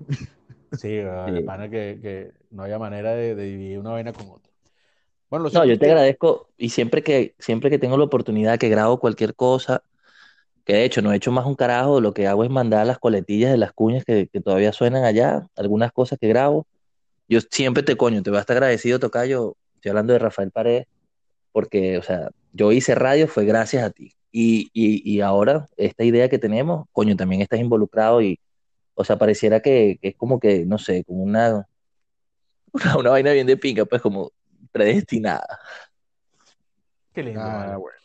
Sí, 0.77 0.99
weón, 0.99 1.33
de 1.33 1.41
Sí. 1.41 1.45
pana 1.45 1.69
que, 1.69 1.99
que 2.01 2.31
no 2.51 2.63
haya 2.63 2.79
manera 2.79 3.13
de, 3.15 3.35
de 3.35 3.43
dividir 3.43 3.79
una 3.79 3.91
vaina 3.91 4.13
con 4.13 4.27
otra. 4.29 4.51
Bueno, 5.29 5.45
lo 5.45 5.51
No, 5.51 5.65
yo 5.65 5.73
te 5.73 5.85
que 5.85 5.91
agradezco 5.91 6.49
y 6.57 6.69
siempre 6.69 7.03
que, 7.03 7.35
siempre 7.39 7.69
que 7.69 7.79
tengo 7.79 7.97
la 7.97 8.03
oportunidad 8.05 8.57
que 8.59 8.69
grabo 8.69 8.99
cualquier 8.99 9.35
cosa, 9.35 9.81
que 10.65 10.73
de 10.73 10.85
hecho 10.85 11.01
no 11.01 11.11
he 11.11 11.15
hecho 11.15 11.31
más 11.31 11.45
un 11.45 11.55
carajo, 11.55 12.01
lo 12.01 12.13
que 12.13 12.27
hago 12.27 12.43
es 12.43 12.49
mandar 12.49 12.85
las 12.87 12.99
coletillas 12.99 13.51
de 13.51 13.57
las 13.57 13.71
cuñas 13.73 14.03
que, 14.05 14.27
que 14.27 14.41
todavía 14.41 14.73
suenan 14.73 15.03
allá, 15.03 15.47
algunas 15.55 15.91
cosas 15.91 16.19
que 16.19 16.27
grabo. 16.27 16.67
Yo 17.27 17.39
siempre 17.51 17.83
te 17.83 17.97
coño, 17.97 18.23
te 18.23 18.29
voy 18.29 18.37
a 18.37 18.41
estar 18.41 18.57
agradecido, 18.57 18.99
Tocayo, 18.99 19.55
estoy 19.75 19.89
hablando 19.89 20.13
de 20.13 20.19
Rafael 20.19 20.51
Paredes, 20.51 20.87
porque, 21.51 21.97
o 21.97 22.03
sea, 22.03 22.29
yo 22.53 22.71
hice 22.71 22.95
radio 22.95 23.27
fue 23.27 23.45
gracias 23.45 23.83
a 23.83 23.89
ti. 23.91 24.13
Y, 24.31 24.69
y, 24.73 25.01
y 25.09 25.21
ahora, 25.21 25.67
esta 25.77 26.03
idea 26.03 26.29
que 26.29 26.39
tenemos, 26.39 26.85
coño, 26.91 27.15
también 27.15 27.41
estás 27.41 27.59
involucrado 27.59 28.21
y, 28.21 28.39
o 28.95 29.03
sea, 29.03 29.17
pareciera 29.17 29.59
que, 29.59 29.97
que 30.01 30.09
es 30.09 30.15
como 30.15 30.39
que, 30.39 30.65
no 30.65 30.77
sé, 30.77 31.03
como 31.03 31.23
una, 31.23 31.67
una, 32.73 32.97
una 32.97 33.09
vaina 33.11 33.31
bien 33.31 33.47
de 33.47 33.57
pinga, 33.57 33.85
pues 33.85 34.01
como 34.01 34.31
predestinada. 34.71 35.59
qué 37.13 37.23
lindo, 37.23 37.41
Ah, 37.41 37.77
bueno. 37.77 37.97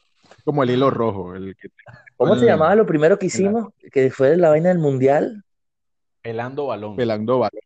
Como 0.44 0.62
el 0.62 0.70
hilo 0.70 0.90
rojo, 0.90 1.34
el 1.34 1.56
que 1.56 1.68
¿Cómo 2.16 2.34
se 2.36 2.42
el- 2.42 2.46
llamaba 2.48 2.74
lo 2.74 2.86
primero 2.86 3.18
que 3.18 3.26
hicimos? 3.26 3.68
Que 3.92 4.10
fue 4.10 4.36
la 4.36 4.50
vaina 4.50 4.68
del 4.68 4.78
mundial. 4.78 5.44
Pelando 6.22 6.66
balón. 6.66 6.96
pelando 6.96 7.38
balón. 7.38 7.60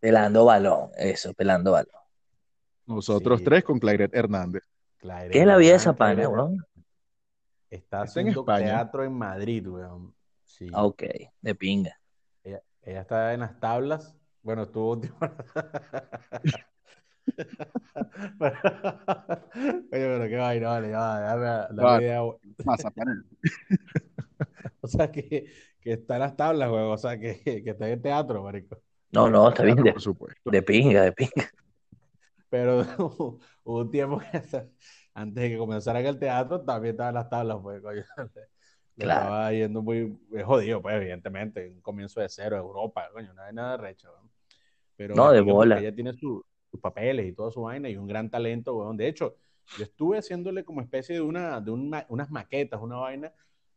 Pelando 0.00 0.44
balón, 0.44 0.90
eso, 0.96 1.34
pelando 1.34 1.72
balón. 1.72 2.00
Nosotros 2.86 3.40
Sí. 3.40 3.44
tres 3.44 3.64
con 3.64 3.78
Claret 3.80 4.14
Hernández. 4.14 4.62
Claire 4.98 5.30
¿Qué 5.30 5.40
es 5.40 5.46
la 5.46 5.56
vida 5.56 5.70
de 5.70 5.76
esa 5.76 5.94
pana, 5.94 6.28
weón? 6.28 6.64
Está 7.68 8.04
en 8.16 8.28
España. 8.28 8.66
teatro 8.66 9.04
en 9.04 9.12
Madrid, 9.12 9.66
weón. 9.68 10.14
Sí. 10.44 10.68
Ah, 10.72 10.84
Ok, 10.84 11.02
de 11.40 11.54
pinga. 11.54 11.98
Ella, 12.86 13.00
está 13.02 13.34
en 13.34 13.40
las 13.40 13.58
tablas. 13.60 14.16
Bueno, 14.42 14.62
estuvo 14.62 14.92
último. 14.92 15.16
Pero- 18.38 18.56
Oye, 19.58 19.84
pero 19.90 20.28
qué 20.28 20.36
vaina, 20.36 20.68
vale, 20.68 20.90
ya, 20.90 20.98
va, 21.36 21.68
la 21.72 22.00
idea. 22.00 22.20
Pasa. 22.64 22.92
O 24.80 24.86
sea, 24.88 25.10
que, 25.10 25.46
que 25.80 25.92
está 25.94 26.14
en 26.14 26.20
las 26.20 26.36
tablas, 26.36 26.70
weón. 26.70 26.92
O 26.92 26.96
sea, 26.98 27.18
que, 27.18 27.40
que 27.42 27.70
está 27.70 27.88
en 27.88 28.00
teatro, 28.00 28.42
marico. 28.42 28.80
No, 29.10 29.28
no, 29.28 29.48
está 29.48 29.64
bien, 29.64 29.76
de, 29.82 29.92
Por 29.92 30.00
supuesto. 30.00 30.50
de 30.50 30.62
pinga, 30.62 31.02
de 31.02 31.12
pinga. 31.12 31.50
Pero 32.48 32.80
hubo 33.64 33.80
un 33.80 33.90
tiempo 33.90 34.18
que 34.20 34.40
antes 35.14 35.42
de 35.42 35.50
que 35.50 35.58
comenzara 35.58 36.00
el 36.00 36.18
teatro 36.18 36.60
también 36.60 36.92
estaba 36.94 37.08
en 37.08 37.14
las 37.16 37.28
tablas, 37.28 37.58
pues, 37.62 37.82
coño. 37.82 38.04
Claro. 39.04 39.20
estaba 39.20 39.52
yendo 39.52 39.82
muy 39.82 40.18
jodido, 40.44 40.80
pues, 40.82 40.96
evidentemente. 40.96 41.68
Un 41.68 41.80
comienzo 41.80 42.20
de 42.20 42.28
cero, 42.28 42.56
Europa, 42.56 43.08
coño, 43.12 43.32
no 43.34 43.42
hay 43.42 43.52
nada 43.54 43.72
de 43.72 43.76
recho, 43.78 44.10
weón. 44.12 44.30
Pero 44.96 45.14
No, 45.14 45.30
de 45.30 45.40
bola. 45.42 45.78
Ella 45.78 45.94
tiene 45.94 46.12
su- 46.14 46.44
sus 46.70 46.80
papeles 46.80 47.26
y 47.26 47.32
toda 47.32 47.50
su 47.50 47.62
vaina 47.62 47.88
y 47.88 47.96
un 47.96 48.06
gran 48.06 48.30
talento, 48.30 48.74
weón. 48.76 48.96
De 48.96 49.06
hecho, 49.08 49.36
yo 49.76 49.84
estuve 49.84 50.18
haciéndole 50.18 50.64
como 50.64 50.80
especie 50.80 51.14
de, 51.16 51.20
una, 51.20 51.60
de 51.60 51.70
un 51.70 51.94
unas 52.08 52.30
maquetas, 52.30 52.80
una 52.80 52.96
vaina, 52.96 53.32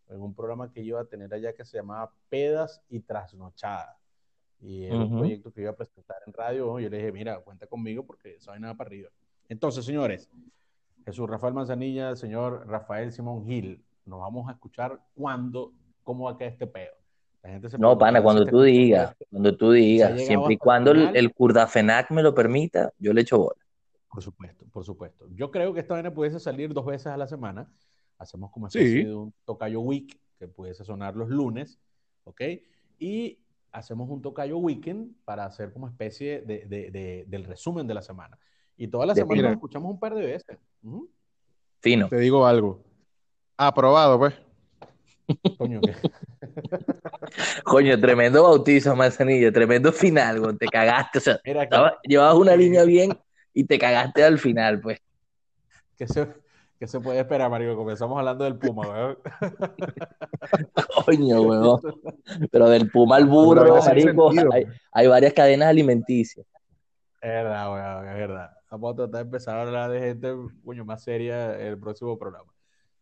en 0.08 0.22
un 0.22 0.34
programa 0.34 0.72
que 0.72 0.82
yo 0.86 0.96
iba 0.96 1.02
a 1.02 1.06
tener 1.06 1.32
allá 1.34 1.54
que 1.54 1.66
se 1.66 1.78
llamaba 1.78 2.12
Pedas 2.30 2.82
y 2.90 3.00
Trasnochadas. 3.02 3.98
Y 4.62 4.86
era 4.86 4.96
un 4.98 5.18
proyecto 5.20 5.52
que 5.54 5.62
iba 5.62 5.72
a 5.72 5.76
presentar 5.76 6.18
en 6.26 6.34
radio. 6.34 6.66
¿no? 6.66 6.80
Yo 6.80 6.90
le 6.90 6.98
dije, 6.98 7.12
mira, 7.12 7.40
cuenta 7.42 7.68
conmigo 7.68 8.06
porque 8.06 8.36
esa 8.36 8.52
vaina 8.52 8.68
va 8.70 8.76
para 8.76 8.88
arriba. 8.88 9.10
Entonces, 9.48 9.86
señores, 9.86 10.30
Jesús 11.06 11.30
Rafael 11.30 11.54
Manzanilla, 11.54 12.10
el 12.12 12.18
señor 12.18 12.68
Rafael 12.68 13.12
Simón 13.12 13.46
Gil, 13.46 13.84
nos 14.10 14.20
vamos 14.20 14.50
a 14.50 14.54
escuchar 14.54 15.00
cuándo, 15.14 15.72
cómo 16.04 16.26
va 16.26 16.32
a 16.32 16.38
quedar 16.38 16.52
este 16.54 16.68
peo. 16.68 16.92
La 17.44 17.52
gente 17.52 17.70
se 17.70 17.78
No, 17.78 17.98
pana, 17.98 18.20
si 18.20 18.24
cuando 18.24 18.42
este 18.42 18.52
tú 18.52 18.58
concepto 18.58 18.78
digas, 18.82 19.16
cuando 19.30 19.56
tú 19.58 19.72
digas, 19.72 20.22
siempre 20.22 20.54
y 20.56 20.58
cuando 20.58 20.92
el, 20.92 21.16
el 21.16 21.34
Kurdafenac 21.34 22.12
me 22.12 22.22
lo 22.22 22.34
permita, 22.36 22.92
yo 22.98 23.14
le 23.14 23.22
echo 23.22 23.38
bola. 23.38 23.62
Por 24.12 24.22
supuesto, 24.24 24.66
por 24.74 24.84
supuesto. 24.84 25.28
Yo 25.36 25.50
creo 25.52 25.74
que 25.74 25.80
esta 25.80 25.94
vaina 25.94 26.14
pudiese 26.14 26.40
salir 26.40 26.74
dos 26.74 26.86
veces 26.86 27.08
a 27.08 27.16
la 27.18 27.28
semana. 27.28 27.72
Hacemos 28.18 28.52
como 28.52 28.68
especie 28.68 28.90
Sí. 28.90 29.04
de 29.06 29.16
un 29.16 29.34
tocayo 29.46 29.80
week 29.82 30.20
que 30.38 30.48
pudiese 30.48 30.84
sonar 30.84 31.16
los 31.16 31.30
lunes, 31.30 31.80
¿ok? 32.26 32.42
Y 32.98 33.40
hacemos 33.72 34.10
un 34.10 34.22
tocayo 34.22 34.58
weekend 34.58 35.16
para 35.24 35.46
hacer 35.46 35.72
como 35.72 35.88
especie 35.88 36.42
de, 36.42 36.66
de- 36.66 36.90
de- 36.92 37.26
del 37.28 37.44
resumen 37.46 37.86
de 37.88 37.94
la 37.94 38.02
semana. 38.02 38.38
Y 38.76 38.88
toda 38.88 39.06
la 39.06 39.14
semana 39.16 39.44
nos 39.44 39.52
escuchamos 39.54 39.92
un 39.92 40.00
par 40.00 40.16
de 40.16 40.26
veces. 40.26 40.58
Fino. 41.82 42.10
Te 42.10 42.18
digo 42.18 42.46
algo. 42.46 42.84
Aprobado, 43.62 44.18
pues. 44.18 44.34
Coño, 45.58 45.82
que- 45.82 45.94
Coño, 47.66 48.00
tremendo 48.00 48.44
bautizo, 48.44 48.96
Manzanillo, 48.96 49.52
tremendo 49.52 49.92
final, 49.92 50.40
güey, 50.40 50.56
te 50.58 50.66
cagaste, 50.68 51.18
o 51.18 51.22
sea, 51.22 51.40
Mira, 51.46 51.60
que, 51.60 51.64
estaba- 51.66 51.98
llevabas 52.04 52.36
una 52.36 52.56
línea 52.56 52.84
bien 52.86 53.18
y 53.54 53.66
te 53.66 53.78
cagaste 53.78 54.24
al 54.24 54.40
final, 54.40 54.80
pues. 54.80 55.00
que 55.98 56.08
se, 56.08 56.28
que 56.80 56.88
se 56.88 57.02
puede 57.02 57.20
esperar, 57.20 57.50
Mario. 57.52 57.76
Comenzamos 57.76 58.18
hablando 58.18 58.46
del 58.46 58.58
Puma, 58.58 58.88
¿verdad? 58.88 59.18
Coño, 61.06 61.42
weón. 61.42 61.82
Pero 62.50 62.70
del 62.70 62.90
Puma 62.90 63.18
al 63.18 63.26
burro, 63.26 63.76
marico, 63.84 64.32
sentido, 64.32 64.54
hay, 64.54 64.66
hay 64.94 65.08
varias 65.08 65.34
cadenas 65.34 65.68
alimenticias. 65.68 66.46
Es 67.22 67.30
verdad, 67.30 67.74
weón, 67.74 68.08
es 68.08 68.16
verdad. 68.16 68.50
Vamos 68.72 68.94
a 68.94 68.96
tratar 68.96 69.16
de 69.16 69.22
empezar 69.22 69.58
a 69.58 69.62
hablar 69.64 69.92
de 69.92 70.00
gente 70.00 70.34
coño, 70.64 70.86
más 70.86 71.04
seria 71.04 71.60
el 71.60 71.78
próximo 71.78 72.18
programa. 72.18 72.52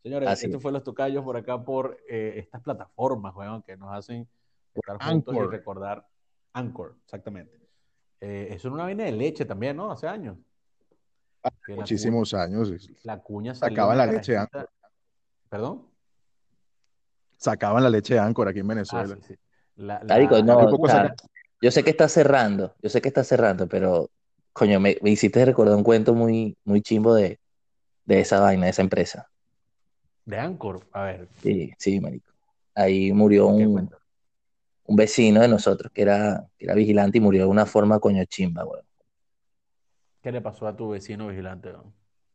Señores, 0.07 0.29
Así 0.29 0.45
esto 0.45 0.55
es. 0.55 0.63
fue 0.63 0.71
Los 0.71 0.85
Tocayos 0.85 1.21
por 1.21 1.35
acá 1.35 1.61
por 1.61 1.97
eh, 2.07 2.35
estas 2.37 2.61
plataformas, 2.61 3.35
weón, 3.35 3.61
que 3.61 3.75
nos 3.75 3.93
hacen 3.93 4.25
estar 4.73 4.97
juntos 4.99 5.35
y 5.35 5.39
recordar 5.51 6.07
Anchor, 6.53 6.95
exactamente. 7.03 7.59
Eh, 8.21 8.47
eso 8.51 8.69
era 8.69 8.75
una 8.75 8.83
vaina 8.85 9.03
de 9.03 9.11
leche 9.11 9.43
también, 9.43 9.75
¿no? 9.75 9.91
Hace 9.91 10.07
años. 10.07 10.37
La 11.43 11.75
Muchísimos 11.75 12.33
años. 12.33 12.71
La 13.03 13.19
cuña 13.21 13.53
Sacaban 13.53 13.97
la 13.97 14.05
leche 14.05 14.37
¿Perdón? 15.49 15.85
Sacaban 17.35 17.83
la 17.83 17.89
leche 17.89 18.13
de 18.13 18.21
Anchor 18.21 18.47
aquí 18.47 18.59
en 18.59 18.65
Ah, 18.65 18.69
Venezuela. 18.75 19.15
sí, 19.15 19.21
sí. 19.27 19.35
La, 19.75 20.01
Marico, 20.07 20.35
la- 20.37 20.41
no, 20.43 20.57
o 20.69 20.87
sea, 20.87 21.13
yo 21.59 21.69
sé 21.69 21.83
que 21.83 21.89
está 21.89 22.07
cerrando, 22.07 22.73
yo 22.81 22.89
sé 22.89 23.01
que 23.01 23.09
está 23.09 23.25
cerrando, 23.25 23.67
pero, 23.67 24.09
coño, 24.53 24.79
me, 24.79 24.95
me 25.01 25.09
hiciste 25.09 25.43
recordar 25.43 25.75
un 25.75 25.83
cuento 25.83 26.13
muy, 26.13 26.55
muy 26.63 26.81
chimbo 26.81 27.13
de, 27.13 27.41
de 28.05 28.21
esa 28.21 28.39
vaina, 28.39 28.63
de 28.65 28.69
esa 28.71 28.81
empresa. 28.81 29.29
De 30.27 30.37
Anchor. 30.37 30.85
A 30.91 31.03
ver, 31.03 31.27
Sí, 31.41 31.71
sí, 31.77 31.99
marico. 31.99 32.31
Ahí 32.75 33.11
murió 33.11 33.47
¿qué 33.57 33.65
un, 33.65 33.89
un 34.85 34.95
vecino 34.95 35.41
de 35.41 35.47
nosotros 35.47 35.91
que 35.93 36.01
era, 36.03 36.47
que 36.57 36.65
era 36.65 36.75
vigilante 36.75 37.17
y 37.17 37.21
murió 37.21 37.43
de 37.43 37.49
una 37.49 37.65
forma 37.65 37.99
coño 37.99 38.23
chimba, 38.25 38.65
weón. 38.65 38.85
¿Qué 40.21 40.31
le 40.31 40.41
pasó 40.41 40.67
a 40.67 40.75
tu 40.75 40.89
vecino 40.89 41.27
vigilante? 41.27 41.69
weón? 41.69 41.93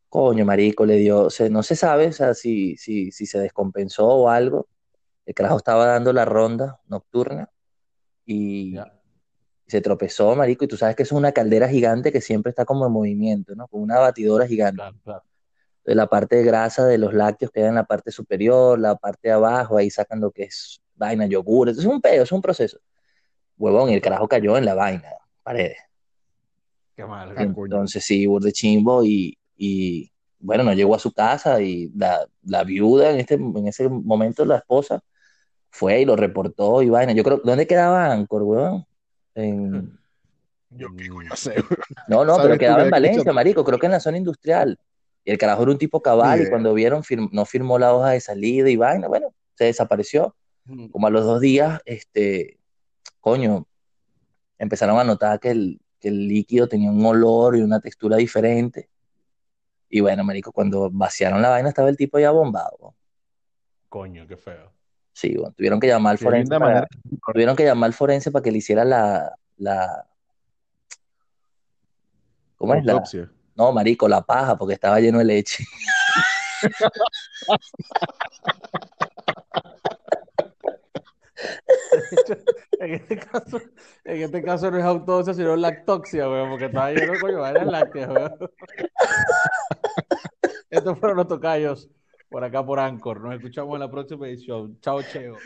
Coño, 0.09 0.45
marico, 0.45 0.85
le 0.85 0.97
dio, 0.97 1.29
se, 1.29 1.49
no 1.49 1.63
se 1.63 1.75
sabe, 1.75 2.07
o 2.07 2.11
sea, 2.13 2.33
si, 2.35 2.77
si, 2.77 3.11
si 3.11 3.25
se 3.25 3.39
descompensó 3.39 4.07
o 4.07 4.29
algo. 4.29 4.67
El 5.25 5.33
carajo 5.33 5.57
estaba 5.57 5.87
dando 5.87 6.13
la 6.13 6.25
ronda 6.25 6.81
nocturna 6.87 7.49
y 8.25 8.73
Ya. 8.73 8.93
se 9.67 9.81
tropezó, 9.81 10.35
marico, 10.35 10.65
y 10.65 10.67
tú 10.67 10.77
sabes 10.77 10.95
que 10.95 11.03
eso 11.03 11.15
es 11.15 11.19
una 11.19 11.31
caldera 11.31 11.67
gigante 11.69 12.11
que 12.11 12.21
siempre 12.21 12.51
está 12.51 12.65
como 12.65 12.85
en 12.85 12.91
movimiento, 12.93 13.55
¿no? 13.55 13.67
Con 13.67 13.81
una 13.81 13.99
batidora 13.99 14.47
gigante. 14.47 14.77
Claro, 14.77 14.97
claro. 15.03 15.23
De 15.85 15.95
la 15.95 16.07
parte 16.07 16.37
de 16.37 16.43
grasa 16.43 16.85
de 16.85 16.97
los 16.97 17.13
lácteos 17.13 17.51
queda 17.51 17.67
en 17.67 17.75
la 17.75 17.83
parte 17.83 18.11
superior, 18.11 18.79
la 18.79 18.95
parte 18.95 19.27
de 19.27 19.33
abajo, 19.33 19.77
ahí 19.77 19.89
sacan 19.89 20.21
lo 20.21 20.31
que 20.31 20.43
es 20.43 20.81
vaina, 20.95 21.25
yogur. 21.25 21.69
Es 21.69 21.83
un 21.85 21.99
pedo, 21.99 22.23
es 22.23 22.31
un 22.31 22.41
proceso. 22.41 22.79
Huevón, 23.57 23.89
y 23.89 23.93
el 23.93 24.01
carajo 24.01 24.27
cayó 24.27 24.57
en 24.57 24.65
la 24.65 24.75
vaina, 24.75 25.09
paredes. 25.43 25.77
Qué 26.95 27.05
mal. 27.05 27.33
Entonces 27.37 28.03
sí, 28.03 28.25
burde 28.25 28.51
chimbo 28.51 29.03
y, 29.03 29.37
y, 29.57 30.11
bueno, 30.39 30.63
no 30.63 30.73
llegó 30.73 30.95
a 30.95 30.99
su 30.99 31.11
casa 31.11 31.61
y 31.61 31.89
la, 31.95 32.25
la 32.43 32.63
viuda 32.63 33.11
en, 33.11 33.19
este, 33.19 33.35
en 33.35 33.67
ese 33.67 33.89
momento, 33.89 34.45
la 34.45 34.57
esposa, 34.57 35.01
fue 35.69 36.01
y 36.01 36.05
lo 36.05 36.15
reportó 36.15 36.81
y 36.81 36.89
vaina. 36.89 37.13
Yo 37.13 37.23
creo, 37.23 37.41
¿dónde 37.43 37.67
quedaba 37.67 38.11
Anchor, 38.11 38.43
weón? 38.43 38.85
En- 39.35 39.99
Yo 40.69 40.95
qué 40.95 41.09
coño 41.09 41.35
sé. 41.35 41.55
No, 42.07 42.23
no, 42.25 42.35
¿Sabes 42.35 42.51
pero 42.51 42.59
quedaba 42.59 42.79
que 42.79 42.85
en 42.85 42.91
Valencia, 42.91 43.33
marico, 43.33 43.63
creo 43.63 43.79
que 43.79 43.87
en 43.87 43.91
la 43.93 43.99
zona 43.99 44.17
industrial. 44.17 44.77
Y 45.25 45.31
el 45.31 45.37
carajo 45.37 45.63
era 45.63 45.71
un 45.71 45.77
tipo 45.77 46.01
cabal 46.01 46.39
y 46.41 46.49
cuando 46.49 46.73
vieron 46.73 47.01
fir- 47.03 47.29
no 47.31 47.45
firmó 47.45 47.79
la 47.79 47.93
hoja 47.95 48.09
de 48.11 48.19
salida 48.19 48.69
y 48.69 48.75
vaina, 48.75 49.07
bueno, 49.07 49.33
se 49.55 49.65
desapareció. 49.65 50.35
Como 50.91 51.07
a 51.07 51.09
los 51.09 51.25
dos 51.25 51.41
días, 51.41 51.81
este, 51.85 52.57
coño, 53.19 53.67
empezaron 54.57 54.99
a 54.99 55.03
notar 55.03 55.39
que 55.39 55.51
el, 55.51 55.81
que 55.99 56.07
el 56.09 56.27
líquido 56.27 56.67
tenía 56.67 56.89
un 56.91 57.05
olor 57.05 57.57
y 57.57 57.61
una 57.61 57.79
textura 57.79 58.17
diferente. 58.17 58.89
Y 59.89 60.01
bueno, 60.01 60.23
marico, 60.23 60.51
cuando 60.51 60.89
vaciaron 60.91 61.41
la 61.41 61.49
vaina 61.49 61.69
estaba 61.69 61.89
el 61.89 61.97
tipo 61.97 62.17
ya 62.19 62.31
bombado. 62.31 62.95
Coño, 63.89 64.27
qué 64.27 64.35
feo. 64.37 64.71
Sí, 65.13 65.35
bueno, 65.37 65.53
tuvieron 65.55 65.79
que 65.79 65.87
llamar 65.87 66.11
al 66.13 66.17
forense 66.17 66.49
para, 66.59 66.87
tuvieron 67.31 67.55
que 67.55 67.63
llamar 67.65 67.89
al 67.89 67.93
forense 67.93 68.31
para 68.31 68.41
que 68.41 68.51
le 68.51 68.57
hiciera 68.57 68.83
la, 68.83 69.35
la, 69.57 70.07
¿cómo 72.57 72.73
es 72.73 72.85
la? 72.85 72.93
No, 73.55 73.71
marico, 73.71 74.07
la 74.07 74.21
paja, 74.21 74.57
porque 74.57 74.73
estaba 74.73 74.99
lleno 74.99 75.19
de 75.19 75.25
leche. 75.25 75.63
En 82.79 82.93
este 82.95 83.17
caso, 83.17 83.61
en 84.03 84.21
este 84.23 84.43
caso 84.43 84.71
no 84.71 84.77
es 84.77 84.83
autopsia, 84.83 85.33
sino 85.33 85.55
lactoxia, 85.55 86.29
weón, 86.29 86.49
porque 86.49 86.65
estaba 86.65 86.91
lleno 86.91 87.13
coño, 87.19 87.39
vainas 87.39 87.67
lácteas, 87.67 88.09
weón. 88.09 88.33
Estos 90.69 90.99
fueron 90.99 91.17
los 91.17 91.27
tocayos 91.27 91.89
por 92.29 92.43
acá 92.43 92.65
por 92.65 92.79
Anchor. 92.79 93.21
Nos 93.21 93.35
escuchamos 93.35 93.75
en 93.75 93.79
la 93.81 93.91
próxima 93.91 94.27
edición. 94.27 94.79
Chao, 94.81 95.01
Cheo. 95.03 95.37